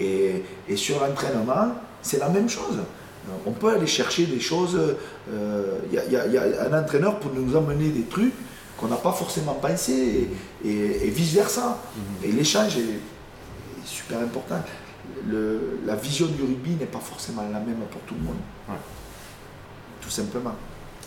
Et, 0.00 0.76
sur 0.76 1.00
l'entraînement, 1.00 1.74
c'est 2.02 2.18
la 2.18 2.28
même 2.28 2.48
chose. 2.48 2.78
On 3.44 3.50
peut 3.50 3.74
aller 3.74 3.86
chercher 3.86 4.26
des 4.26 4.40
choses. 4.40 4.78
Il 5.28 5.34
euh, 5.34 5.78
y, 5.90 6.36
a 6.36 6.68
un 6.68 6.80
entraîneur 6.80 7.18
pour 7.18 7.32
nous 7.32 7.56
amener 7.56 7.88
des 7.88 8.04
trucs 8.04 8.34
qu'on 8.76 8.88
n'a 8.88 8.96
pas 8.96 9.12
forcément 9.12 9.54
pensé 9.54 10.28
et, 10.64 11.10
vice-versa. 11.10 11.78
Mhm. 11.96 12.28
Et 12.28 12.32
l'échange 12.32 12.76
est, 12.76 13.00
super 13.84 14.18
important. 14.18 14.60
la 15.86 15.94
vision 15.96 16.26
du 16.26 16.42
rugby 16.42 16.70
n'est 16.70 16.86
pas 16.86 16.98
forcément 16.98 17.42
la 17.42 17.60
même 17.60 17.78
pour 17.90 18.00
tout 18.02 18.14
le 18.14 18.20
monde. 18.26 18.78
Tout 20.06 20.12
simplement. 20.12 20.54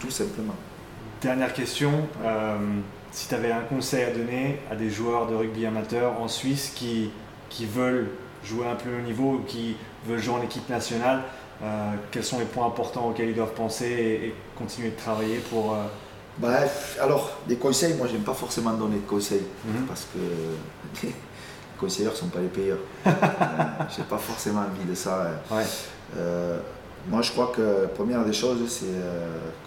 Tout 0.02 0.12
simplement. 0.12 0.56
Dernière 1.22 1.54
question. 1.54 1.92
Euh, 2.22 2.58
si 3.12 3.30
tu 3.30 3.34
avais 3.34 3.52
un 3.52 3.62
conseil 3.62 4.04
à 4.04 4.12
donner 4.12 4.60
à 4.70 4.76
des 4.76 4.90
joueurs 4.90 5.28
de 5.28 5.36
rugby 5.36 5.66
amateur 5.66 6.20
en 6.20 6.28
Suisse 6.28 6.74
qui, 6.76 7.10
qui 7.50 7.66
veulent 7.66 8.10
jouer 8.44 8.68
un 8.68 8.76
peu 8.76 8.90
haut 8.90 9.02
niveau, 9.02 9.42
qui 9.48 9.78
veulent 10.06 10.22
jouer 10.22 10.36
en 10.36 10.42
équipe 10.42 10.68
nationale, 10.68 11.22
euh, 11.64 11.94
quels 12.12 12.26
sont 12.26 12.40
les 12.40 12.46
points 12.46 12.68
importants 12.68 13.08
auxquels 13.08 13.30
ils 13.30 13.36
doivent 13.36 13.54
penser 13.54 13.86
et, 13.88 14.36
continuer 14.58 14.90
de 14.90 14.98
travailler 14.98 15.38
pour... 15.50 15.74
Euh, 15.74 15.86
Bref, 16.38 16.98
alors, 17.02 17.38
des 17.48 17.56
conseils, 17.56 17.94
moi 17.94 18.08
j'aime 18.12 18.24
pas 18.24 18.34
forcément 18.34 18.74
donner 18.74 18.98
de 18.98 19.08
conseils, 19.08 19.46
mhm. 19.66 19.86
parce 19.88 20.08
que 20.14 21.04
les 21.08 21.14
conseillers 21.78 22.10
ne 22.10 22.16
sont 22.16 22.28
pas 22.28 22.40
les 22.40 22.48
payeurs. 22.48 22.80
euh, 23.08 23.12
J'ai 23.96 24.04
pas 24.04 24.18
forcément 24.18 24.62
envie 24.62 24.90
de 24.90 24.96
ça. 24.96 25.32
Euh, 26.18 26.60
moi 27.10 27.22
je 27.22 27.32
crois 27.32 27.52
que 27.56 27.62
la 27.62 27.88
première 27.88 28.24
des 28.24 28.34
choses, 28.34 28.60
c'est, 28.68 28.86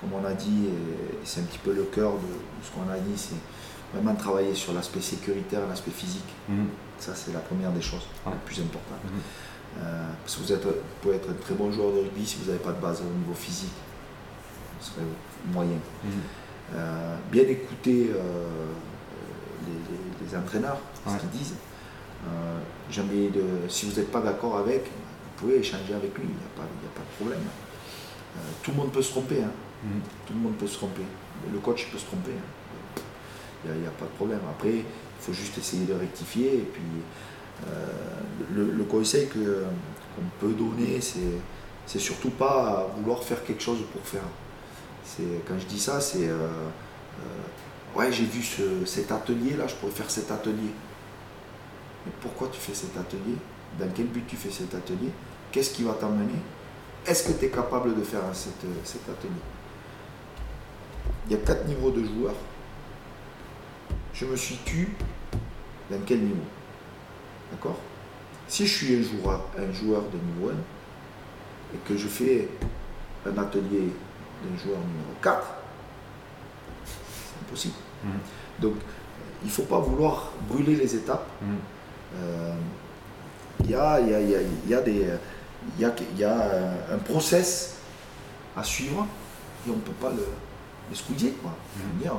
comme 0.00 0.10
on 0.12 0.24
a 0.24 0.32
dit, 0.32 0.68
c'est 1.24 1.40
un 1.40 1.44
petit 1.44 1.58
peu 1.58 1.72
le 1.72 1.84
cœur 1.84 2.12
de, 2.12 2.18
ce 2.62 2.70
qu'on 2.70 2.90
a 2.90 2.98
dit, 2.98 3.16
c'est 3.16 3.34
vraiment 3.92 4.14
travailler 4.14 4.54
sur 4.54 4.72
l'aspect 4.72 5.00
sécuritaire, 5.00 5.60
l'aspect 5.68 5.90
physique. 5.90 6.32
Mhm. 6.48 6.68
Ça, 6.98 7.14
c'est 7.14 7.32
la 7.32 7.40
première 7.40 7.72
des 7.72 7.82
choses, 7.82 8.06
la 8.24 8.32
plus 8.32 8.60
importante. 8.60 9.04
Mhm. 9.04 9.20
Euh, 9.78 10.08
parce 10.22 10.36
que 10.36 10.42
vous, 10.42 10.52
êtes, 10.52 10.66
pouvez 11.00 11.16
être 11.16 11.30
un 11.30 11.34
très 11.34 11.54
bon 11.54 11.72
joueur 11.72 11.92
de 11.92 11.98
rugby 12.00 12.26
si 12.26 12.36
vous 12.36 12.46
n'avez 12.46 12.62
pas 12.62 12.72
de 12.72 12.80
base 12.80 13.00
au 13.00 13.18
niveau 13.18 13.34
physique. 13.34 13.72
Ce 14.80 14.90
serait 14.90 15.02
moyen. 15.52 15.78
Mhm. 16.04 16.10
Euh, 16.74 17.16
bien 17.30 17.42
écouter 17.42 18.10
euh, 18.14 18.20
les, 20.30 20.36
entraîneurs, 20.36 20.78
ce 21.06 21.16
qu'ils 21.18 21.28
disent. 21.30 21.54
jamais 22.90 23.28
de, 23.28 23.42
si 23.68 23.84
vous 23.84 24.00
n'êtes 24.00 24.10
pas 24.10 24.20
d'accord 24.20 24.56
avec, 24.56 24.90
pouvez 25.46 25.58
échanger 25.58 25.94
avec 25.94 26.16
lui, 26.16 26.24
il 26.24 26.28
n'y 26.28 26.34
a, 26.34 26.90
pas 26.94 27.02
de 27.02 27.16
problème. 27.18 27.42
tout 28.62 28.70
le 28.70 28.76
monde 28.76 28.92
peut 28.92 29.02
se 29.02 29.10
tromper. 29.10 29.42
Hein. 29.42 29.52
Mhm. 29.84 30.00
Tout 30.26 30.32
le 30.34 30.40
monde 30.40 30.54
peut 30.56 30.66
se 30.66 30.76
tromper. 30.76 31.02
Le 31.52 31.58
coach 31.58 31.88
peut 31.90 31.98
se 31.98 32.06
tromper. 32.06 32.32
Hein. 32.32 33.02
Il 33.64 33.80
n'y 33.80 33.86
a, 33.86 33.90
pas 33.90 34.06
de 34.06 34.10
problème. 34.10 34.40
Après, 34.50 34.74
il 34.74 34.84
faut 35.20 35.32
juste 35.32 35.56
essayer 35.58 35.84
de 35.84 35.94
rectifier. 35.94 36.54
Et 36.54 36.68
puis, 36.72 36.82
euh, 37.68 37.86
le, 38.54 38.84
conseil 38.84 39.28
qu'on 39.28 40.22
peut 40.40 40.52
donner, 40.52 41.00
c'est 41.00 41.98
surtout 41.98 42.30
pas 42.30 42.92
vouloir 42.96 43.22
faire 43.22 43.44
quelque 43.44 43.62
chose 43.62 43.78
pour 43.92 44.02
faire. 44.02 44.22
Quand 45.46 45.58
je 45.58 45.66
dis 45.66 45.78
ça, 45.78 46.00
c'est 46.00 46.28
euh, 46.28 46.48
euh, 47.20 47.98
ouais, 47.98 48.10
j'ai 48.12 48.24
vu 48.24 48.42
cet 48.86 49.12
atelier 49.12 49.56
là, 49.56 49.66
je 49.66 49.74
pourrais 49.74 49.92
faire 49.92 50.10
cet 50.10 50.30
atelier. 50.30 50.72
Mais 52.06 52.12
pourquoi 52.20 52.48
tu 52.48 52.58
fais 52.58 52.74
cet 52.74 52.96
atelier? 52.96 53.36
Dans 53.78 53.88
quel 53.94 54.06
but 54.06 54.26
tu 54.26 54.36
fais 54.36 54.50
cet 54.50 54.74
atelier? 54.74 55.10
Qu'est-ce 55.52 55.74
qui 55.74 55.82
va 55.82 55.92
t'amener? 55.92 56.40
Est-ce 57.06 57.28
que 57.28 57.38
tu 57.38 57.44
es 57.44 57.48
capable 57.48 57.94
de 57.94 58.02
faire 58.02 58.22
cet 58.32 59.08
atelier 59.08 59.32
Il 61.26 61.32
y 61.32 61.34
a 61.34 61.38
quatre 61.38 61.66
niveaux 61.66 61.90
de 61.90 62.02
joueurs. 62.02 62.34
Je 64.14 64.24
me 64.24 64.36
situe 64.36 64.88
dans 65.90 65.98
quel 66.06 66.20
niveau? 66.20 66.44
D'accord? 67.50 67.78
Si 68.48 68.66
je 68.66 68.74
suis 68.74 68.96
un 68.96 69.02
joueur, 69.02 69.44
un 69.58 69.72
joueur 69.72 70.02
de 70.02 70.18
niveau 70.18 70.50
1 70.50 70.54
et 71.74 71.78
que 71.86 71.96
je 71.96 72.08
fais 72.08 72.48
un 73.26 73.36
atelier 73.38 73.90
d'un 74.42 74.58
joueur 74.58 74.78
numéro 74.78 75.12
4, 75.22 75.46
c'est 76.84 77.46
impossible. 77.46 77.74
Mhm. 78.04 78.10
Donc, 78.60 78.74
il 79.42 79.48
ne 79.48 79.52
faut 79.52 79.62
pas 79.62 79.78
vouloir 79.78 80.32
brûler 80.48 80.76
les 80.76 80.94
étapes. 80.94 81.26
Il 83.64 83.70
y, 83.70 83.74
a, 83.74 84.00
des, 84.80 85.06
y, 85.78 86.24
a, 86.24 86.34
un 86.92 86.98
process 86.98 87.76
à 88.56 88.62
suivre 88.62 89.06
et 89.66 89.70
on 89.70 89.76
ne 89.76 89.80
peut 89.80 89.92
pas 89.92 90.10
le, 90.10 90.26
le 90.90 90.96
squeezer. 90.96 91.32
Quoi. 91.40 91.52
Mhm 91.76 92.10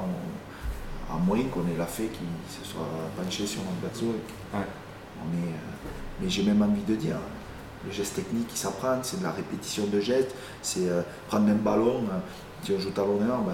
à 1.14 1.18
moins 1.18 1.42
qu'on 1.52 1.62
ait 1.62 1.78
la 1.78 1.86
fée 1.86 2.08
qui 2.08 2.26
se 2.50 2.68
soit 2.68 2.88
penché 3.16 3.46
sur 3.46 3.62
notre 3.62 3.76
berceau. 3.82 4.16
On 4.54 4.58
est, 4.58 4.62
euh, 4.62 5.90
mais 6.22 6.30
j'ai 6.30 6.44
même 6.44 6.62
envie 6.62 6.84
de 6.84 6.96
dire, 6.96 7.18
le 7.86 7.92
geste 7.92 8.16
technique 8.16 8.48
qui 8.48 8.58
s'apprend, 8.58 8.98
c'est 9.04 9.20
de 9.20 9.24
la 9.24 9.32
répétition 9.32 9.86
de 9.88 10.00
gestes, 10.00 10.34
c'est 10.62 10.88
euh, 10.88 11.02
prendre 11.28 11.50
un 11.50 11.56
ballon, 11.56 12.04
euh, 12.04 12.20
si 12.64 12.72
on 12.72 12.80
joue 12.80 12.92
talonneur, 12.92 13.42
ben, 13.42 13.54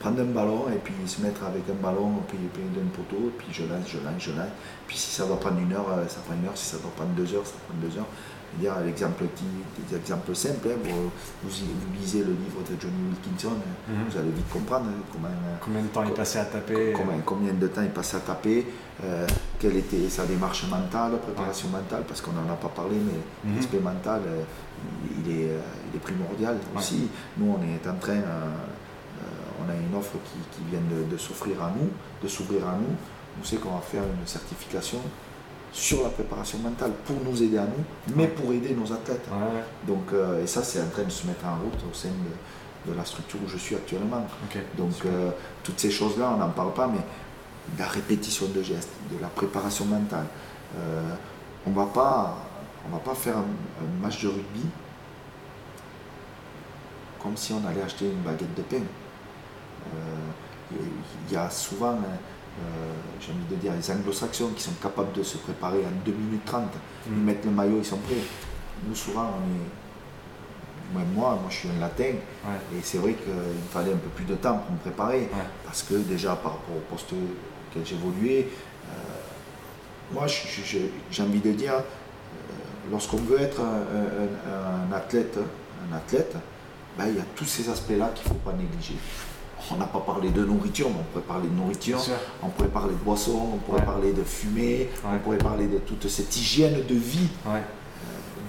prendre 0.00 0.20
un 0.20 0.24
ballon 0.24 0.64
et 0.74 0.78
puis 0.78 0.94
se 1.06 1.20
mettre 1.20 1.44
avec 1.44 1.62
un 1.70 1.82
ballon 1.82 2.22
puis, 2.26 2.38
puis 2.52 2.62
d'un 2.74 2.88
poteau, 2.88 3.28
et 3.28 3.32
puis 3.36 3.48
je 3.52 3.62
lance, 3.64 3.86
je 3.86 3.98
lance, 3.98 4.18
je 4.18 4.30
lance. 4.30 4.48
Puis 4.86 4.96
si 4.96 5.10
ça 5.10 5.26
doit 5.26 5.38
prendre 5.38 5.58
une 5.58 5.72
heure, 5.72 5.86
ça 6.08 6.20
prend 6.26 6.34
une 6.34 6.46
heure, 6.46 6.56
si 6.56 6.64
ça 6.64 6.78
doit 6.78 6.90
prendre 6.96 7.10
deux 7.10 7.34
heures, 7.34 7.46
ça 7.46 7.54
prend 7.68 7.76
deux 7.86 7.98
heures 7.98 8.08
dire 8.58 8.72
l'exemple 8.84 9.24
des 9.88 9.96
exemples 9.96 10.34
simples, 10.34 10.68
hein, 10.70 10.78
vous, 10.84 11.10
vous, 11.44 11.50
lisez 12.00 12.20
le 12.20 12.32
livre 12.32 12.62
de 12.68 12.80
Johnny 12.80 12.94
Wilkinson, 13.10 13.52
hein, 13.56 13.92
mhm. 13.92 14.08
vous 14.08 14.18
allez 14.18 14.30
vite 14.30 14.48
comprendre 14.48 14.86
hein, 14.86 15.02
comment, 15.12 15.28
combien 15.60 15.82
de 15.82 15.88
temps 15.88 16.04
il 16.04 16.12
passait 16.12 16.38
à 16.38 16.44
taper. 16.44 16.92
Combien, 16.94 17.18
combien 17.24 17.52
de 17.52 17.66
temps 17.68 17.82
il 17.82 17.90
passait 17.90 18.16
à 18.16 18.20
taper, 18.20 18.66
euh, 19.04 19.26
quelle 19.58 19.76
était 19.76 20.08
sa 20.08 20.24
démarche 20.24 20.68
mentale, 20.68 21.18
préparation 21.18 21.68
mentale, 21.68 22.04
parce 22.06 22.20
qu'on 22.20 22.32
n'en 22.32 22.50
a 22.50 22.56
pas 22.56 22.68
parlé, 22.68 22.96
mais 22.96 23.50
mhm. 23.50 23.56
l'aspect 23.56 23.80
mental, 23.80 24.22
euh, 24.26 24.42
il, 25.24 25.30
est, 25.30 25.50
euh, 25.50 25.60
il, 25.92 25.96
est, 25.96 26.00
primordial 26.00 26.58
aussi. 26.76 27.08
Nous, 27.36 27.46
on 27.58 27.62
est 27.62 27.88
en 27.88 27.96
train, 27.96 28.20
on 29.58 29.70
a 29.70 29.74
une 29.74 29.98
offre 29.98 30.16
qui, 30.52 30.62
vient 30.70 30.80
de, 30.80 31.10
de 31.10 31.16
s'offrir 31.16 31.62
à 31.62 31.72
nous, 31.76 31.90
de 32.22 32.28
s'ouvrir 32.28 32.66
à 32.68 32.72
nous. 32.72 32.94
On 33.38 33.44
sait 33.44 33.56
qu'on 33.56 33.70
va 33.70 33.80
faire 33.80 34.02
une 34.02 34.26
certification 34.26 35.00
sur 35.76 36.02
la 36.02 36.08
préparation 36.08 36.58
mentale 36.58 36.92
pour 37.04 37.16
nous 37.22 37.42
aider 37.42 37.58
à 37.58 37.64
nous, 37.64 38.14
mais 38.16 38.28
pour 38.28 38.50
aider 38.50 38.74
nos 38.74 38.90
athlètes. 38.90 39.28
Donc, 39.86 40.10
euh, 40.14 40.42
et 40.42 40.46
ça, 40.46 40.62
c'est 40.62 40.80
en 40.80 40.88
train 40.88 41.02
de 41.02 41.10
se 41.10 41.26
mettre 41.26 41.44
en 41.44 41.56
route 41.62 41.78
au 41.90 41.94
sein 41.94 42.08
de, 42.08 42.94
la 42.94 43.04
structure 43.04 43.40
où 43.44 43.48
je 43.48 43.58
suis 43.58 43.74
actuellement. 43.74 44.24
Donc, 44.78 44.94
euh, 45.04 45.30
toutes 45.62 45.78
ces 45.78 45.90
choses-là, 45.90 46.32
on 46.34 46.38
n'en 46.38 46.48
parle 46.48 46.72
pas, 46.72 46.86
mais 46.86 47.00
la 47.78 47.86
répétition 47.86 48.46
de 48.46 48.62
gestes, 48.62 48.88
de 49.12 49.20
la 49.20 49.28
préparation 49.28 49.84
mentale. 49.84 50.24
Euh, 50.78 51.02
on 51.66 51.70
ne 51.70 51.74
va 51.74 51.84
pas 51.84 53.14
faire 53.14 53.36
un, 53.36 54.02
match 54.02 54.22
de 54.22 54.28
rugby 54.28 54.62
comme 57.22 57.36
si 57.36 57.52
on 57.52 57.66
allait 57.68 57.82
acheter 57.82 58.06
une 58.06 58.22
baguette 58.22 58.54
de 58.54 58.62
pain. 58.62 58.84
Il 60.72 61.34
y 61.34 61.36
a 61.36 61.50
souvent 61.50 61.92
euh, 61.92 62.16
j'ai 63.20 63.32
envie 63.32 63.44
de 63.50 63.56
dire, 63.56 63.72
les 63.74 63.90
anglo-saxons 63.90 64.50
qui 64.54 64.62
sont 64.62 64.74
capables 64.82 65.12
de 65.12 65.22
se 65.22 65.38
préparer 65.38 65.78
en 65.78 66.04
2 66.04 66.12
minutes 66.12 66.44
30, 66.44 66.64
ils 67.06 67.12
mm. 67.12 67.24
mettent 67.24 67.44
le 67.44 67.50
maillot, 67.50 67.78
ils 67.78 67.84
sont 67.84 67.98
prêts. 67.98 68.14
Nous, 68.86 68.94
souvent, 68.94 69.30
on 69.38 70.98
est. 71.00 71.04
moi, 71.14 71.38
moi, 71.40 71.50
je 71.50 71.56
suis 71.56 71.68
un 71.68 71.80
latin, 71.80 72.04
et 72.04 72.80
c'est 72.82 72.98
vrai 72.98 73.14
qu'il 73.14 73.32
me 73.32 73.68
fallait 73.70 73.92
un 73.92 73.96
peu 73.96 74.08
plus 74.10 74.24
de 74.24 74.34
temps 74.34 74.58
pour 74.58 74.72
me 74.72 74.78
préparer, 74.78 75.28
parce 75.64 75.82
que 75.82 75.94
déjà, 75.94 76.36
par 76.36 76.52
rapport 76.52 76.76
au 76.76 76.92
poste 76.92 77.12
auquel 77.12 77.86
j'évoluais, 77.86 78.48
euh, 78.88 80.12
moi, 80.12 80.26
j'ai 80.26 81.22
envie 81.22 81.40
de 81.40 81.52
dire, 81.52 81.74
euh, 81.74 81.80
lorsqu'on 82.90 83.18
veut 83.18 83.40
être 83.40 83.60
un, 83.60 84.92
athlète, 84.94 85.38
un 85.90 85.96
athlète, 85.96 86.36
ben, 86.96 87.06
il 87.08 87.16
y 87.16 87.20
a 87.20 87.24
tous 87.34 87.44
ces 87.44 87.68
aspects-là 87.68 88.10
qu'il 88.14 88.24
ne 88.24 88.28
faut 88.28 88.42
pas 88.44 88.52
négliger 88.52 88.96
on 89.72 89.76
n'a 89.76 89.86
pas 89.86 90.00
parlé 90.00 90.30
de 90.30 90.44
nourriture, 90.44 90.88
mais 90.88 91.00
on 91.00 91.12
pourrait 91.12 91.24
parler 91.26 91.48
de 91.48 91.54
nourriture, 91.54 91.98
on 92.42 92.48
pourrait 92.48 92.68
parler 92.68 92.92
de 92.94 93.04
boisson, 93.04 93.50
on 93.54 93.58
pourrait 93.58 93.84
parler 93.84 94.12
de 94.12 94.22
fumée, 94.22 94.88
on 95.04 95.18
pourrait 95.18 95.38
parler 95.38 95.66
de 95.66 95.78
toute 95.78 96.08
cette 96.08 96.36
hygiène 96.36 96.84
de 96.88 96.94
vie 96.94 97.28
euh, 97.46 97.58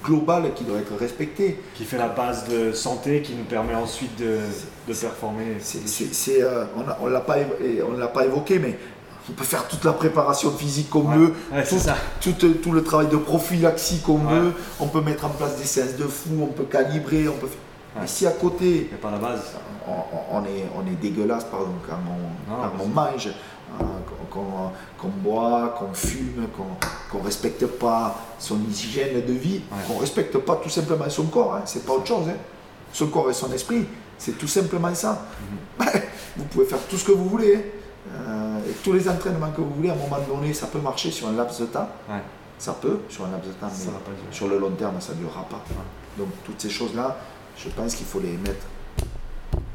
globale 0.03 0.53
qui 0.53 0.63
doit 0.63 0.77
être 0.77 0.95
respectée. 0.95 1.59
Qui 1.75 1.85
fait 1.85 1.97
la 1.97 2.09
base 2.09 2.47
de 2.47 2.71
santé, 2.71 3.21
qui 3.21 3.33
nous 3.33 3.43
permet 3.43 3.75
ensuite 3.75 4.17
de, 4.19 4.39
performer. 4.93 5.57
Euh, 6.29 6.65
on 6.99 7.05
ne 7.07 7.11
l'a 7.11 7.21
pas, 7.21 7.37
pas 8.13 8.25
évoqué, 8.25 8.59
mais 8.59 8.77
on 9.29 9.33
peut 9.33 9.43
faire 9.43 9.67
toute 9.67 9.83
la 9.83 9.93
préparation 9.93 10.51
physique 10.51 10.89
qu'on 10.89 11.01
veut, 11.01 11.33
tout, 12.21 12.31
tout, 12.31 12.71
le 12.71 12.83
travail 12.83 13.07
de 13.07 13.17
prophylaxie 13.17 13.99
qu'on 13.99 14.19
veut, 14.19 14.53
on 14.79 14.87
peut 14.87 15.01
mettre 15.01 15.25
en 15.25 15.29
place 15.29 15.57
des 15.57 15.65
séances 15.65 15.97
de 15.97 16.05
fou, 16.05 16.29
on 16.41 16.47
peut 16.47 16.63
calibrer, 16.63 17.27
on 17.27 17.35
peut 17.35 17.49
Mais 17.99 18.07
si 18.07 18.25
à 18.25 18.31
côté, 18.31 18.89
pas 19.01 19.11
la 19.11 19.17
base. 19.17 19.55
On, 20.31 20.43
est, 20.43 20.65
on 20.75 20.85
est 20.85 20.95
dégueulasse 21.01 21.45
pardon, 21.45 21.71
quand 21.87 21.95
on, 22.81 22.87
mange, 22.87 23.29
hein, 23.79 23.85
qu'on 24.97 25.07
boit, 25.07 25.75
qu'on 25.79 25.93
fume, 25.93 26.47
qu'on 27.11 27.17
ne 27.19 27.23
respecte 27.23 27.65
pas 27.65 28.19
son 28.37 28.59
hygiène 28.69 29.25
de 29.25 29.31
vie, 29.31 29.61
qu'on 29.87 29.95
ne 29.95 29.99
respecte 29.99 30.37
pas 30.39 30.57
tout 30.57 30.69
simplement 30.69 31.09
son 31.09 31.27
corps, 31.27 31.55
hein, 31.55 31.61
c'est 31.63 31.85
pas 31.85 31.93
autre 31.93 32.07
chose. 32.07 32.27
Hein. 32.27 32.35
Son 32.91 33.07
corps 33.07 33.29
et 33.29 33.33
son 33.33 33.51
esprit, 33.53 33.85
c'est 34.17 34.37
tout 34.37 34.47
simplement 34.47 34.93
ça. 34.93 35.21
Mhm. 35.79 35.87
vous 36.37 36.45
pouvez 36.45 36.65
faire 36.65 36.79
tout 36.89 36.97
ce 36.97 37.05
que 37.05 37.13
vous 37.13 37.29
voulez. 37.29 37.71
Euh, 38.13 38.59
et 38.69 38.73
tous 38.83 38.93
les 38.93 39.07
entraînements 39.09 39.51
que 39.51 39.61
vous 39.61 39.73
voulez, 39.75 39.89
à 39.89 39.93
un 39.93 39.97
moment 39.97 40.17
donné, 40.27 40.53
ça 40.53 40.67
peut 40.67 40.79
marcher 40.79 41.11
sur 41.11 41.27
un 41.27 41.33
laps 41.33 41.59
de 41.59 41.65
temps. 41.65 41.87
Ça 42.57 42.75
peut, 42.81 43.01
sur 43.09 43.25
un 43.25 43.31
laps 43.31 43.47
de 43.47 43.53
temps, 43.53 43.67
mais 43.69 44.35
sur 44.35 44.47
le 44.47 44.57
long 44.57 44.71
terme, 44.71 44.99
ça 44.99 45.13
ne 45.13 45.19
durera 45.19 45.43
pas. 45.43 45.61
Donc 46.17 46.29
toutes 46.43 46.59
ces 46.59 46.69
choses-là, 46.69 47.17
je 47.57 47.69
pense 47.69 47.95
qu'il 47.95 48.05
faut 48.05 48.19
les 48.19 48.37
mettre 48.37 48.65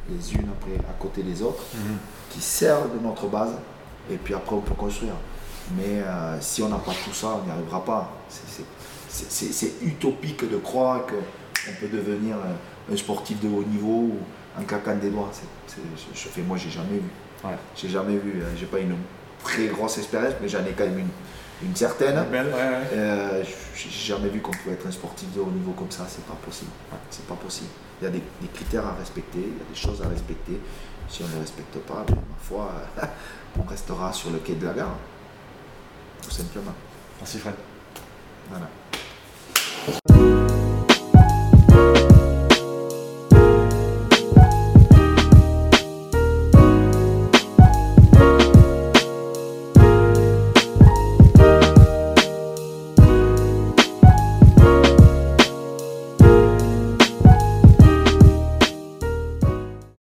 les 0.08 0.34
unes 0.34 0.48
après 0.58 0.78
à 0.88 0.92
côté 0.98 1.22
des 1.22 1.42
autres, 1.42 1.64
mhm. 1.74 1.96
qui 2.30 2.40
servent 2.40 2.92
de 2.96 3.02
notre 3.02 3.26
base, 3.26 3.52
et 4.10 4.16
puis 4.16 4.34
après 4.34 4.56
on 4.56 4.60
peut 4.60 4.74
construire. 4.74 5.14
Mais 5.76 6.02
euh, 6.02 6.40
si 6.40 6.62
on 6.62 6.68
n'a 6.68 6.76
pas 6.76 6.92
tout 7.04 7.12
ça, 7.12 7.38
on 7.40 7.46
n'y 7.46 7.50
arrivera 7.50 7.84
pas. 7.84 8.12
C'est 9.08 9.72
utopique 9.82 10.48
de 10.48 10.56
croire 10.56 11.06
qu'on 11.06 11.72
peut 11.80 11.88
devenir 11.88 12.36
un 12.90 12.96
sportif 12.96 13.40
de 13.40 13.48
haut 13.48 13.64
niveau 13.64 14.10
ou 14.10 14.18
en 14.58 14.64
claquant 14.64 14.96
des 14.96 15.10
doigts. 15.10 15.30
je, 16.14 16.28
fais, 16.28 16.42
moi, 16.42 16.56
j'ai 16.56 16.70
jamais 16.70 16.98
vu. 16.98 17.10
J'ai 17.76 17.88
jamais 17.88 18.16
vu, 18.16 18.40
euh, 18.40 18.46
j'ai 18.56 18.66
pas 18.66 18.78
une 18.78 18.94
très 19.42 19.66
grosse 19.66 19.98
expérience, 19.98 20.34
mais 20.40 20.48
j'en 20.48 20.64
ai 20.64 20.72
quand 20.76 20.84
même 20.84 20.98
une, 20.98 21.08
une 21.62 21.76
certaine. 21.76 22.16
Euh, 22.16 23.42
j'ai 23.74 23.90
jamais 23.90 24.28
vu 24.28 24.40
qu'on 24.40 24.52
pouvait 24.52 24.74
être 24.74 24.86
un 24.86 24.90
sportif 24.90 25.32
de 25.34 25.40
haut 25.40 25.50
niveau 25.50 25.72
comme 25.72 25.90
ça, 25.90 26.04
c'est 26.08 26.24
pas 26.24 26.38
possible. 26.44 26.70
C'est 27.10 27.26
pas 27.26 27.34
possible. 27.34 27.70
Il 28.00 28.04
y 28.04 28.06
a 28.08 28.10
des, 28.10 28.22
critères 28.52 28.86
à 28.86 28.94
respecter, 28.94 29.38
il 29.38 29.58
y 29.58 29.60
a 29.60 29.68
des 29.68 29.78
choses 29.78 30.02
à 30.02 30.08
respecter. 30.08 30.60
Si 31.08 31.22
on 31.22 31.28
ne 31.28 31.34
les 31.34 31.40
respecte 31.40 31.78
pas, 31.78 32.04
ben, 32.06 32.16
ma 32.16 32.36
foi, 32.40 32.72
on 33.58 33.62
restera 33.68 34.12
sur 34.12 34.30
le 34.30 34.38
quai 34.38 34.54
de 34.54 34.66
la 34.66 34.72
gare. 34.72 34.96
Tout 36.22 36.30
simplement. 36.30 36.74
Merci 37.20 37.38
Fred. 37.38 37.54
Voilà. 38.50 38.68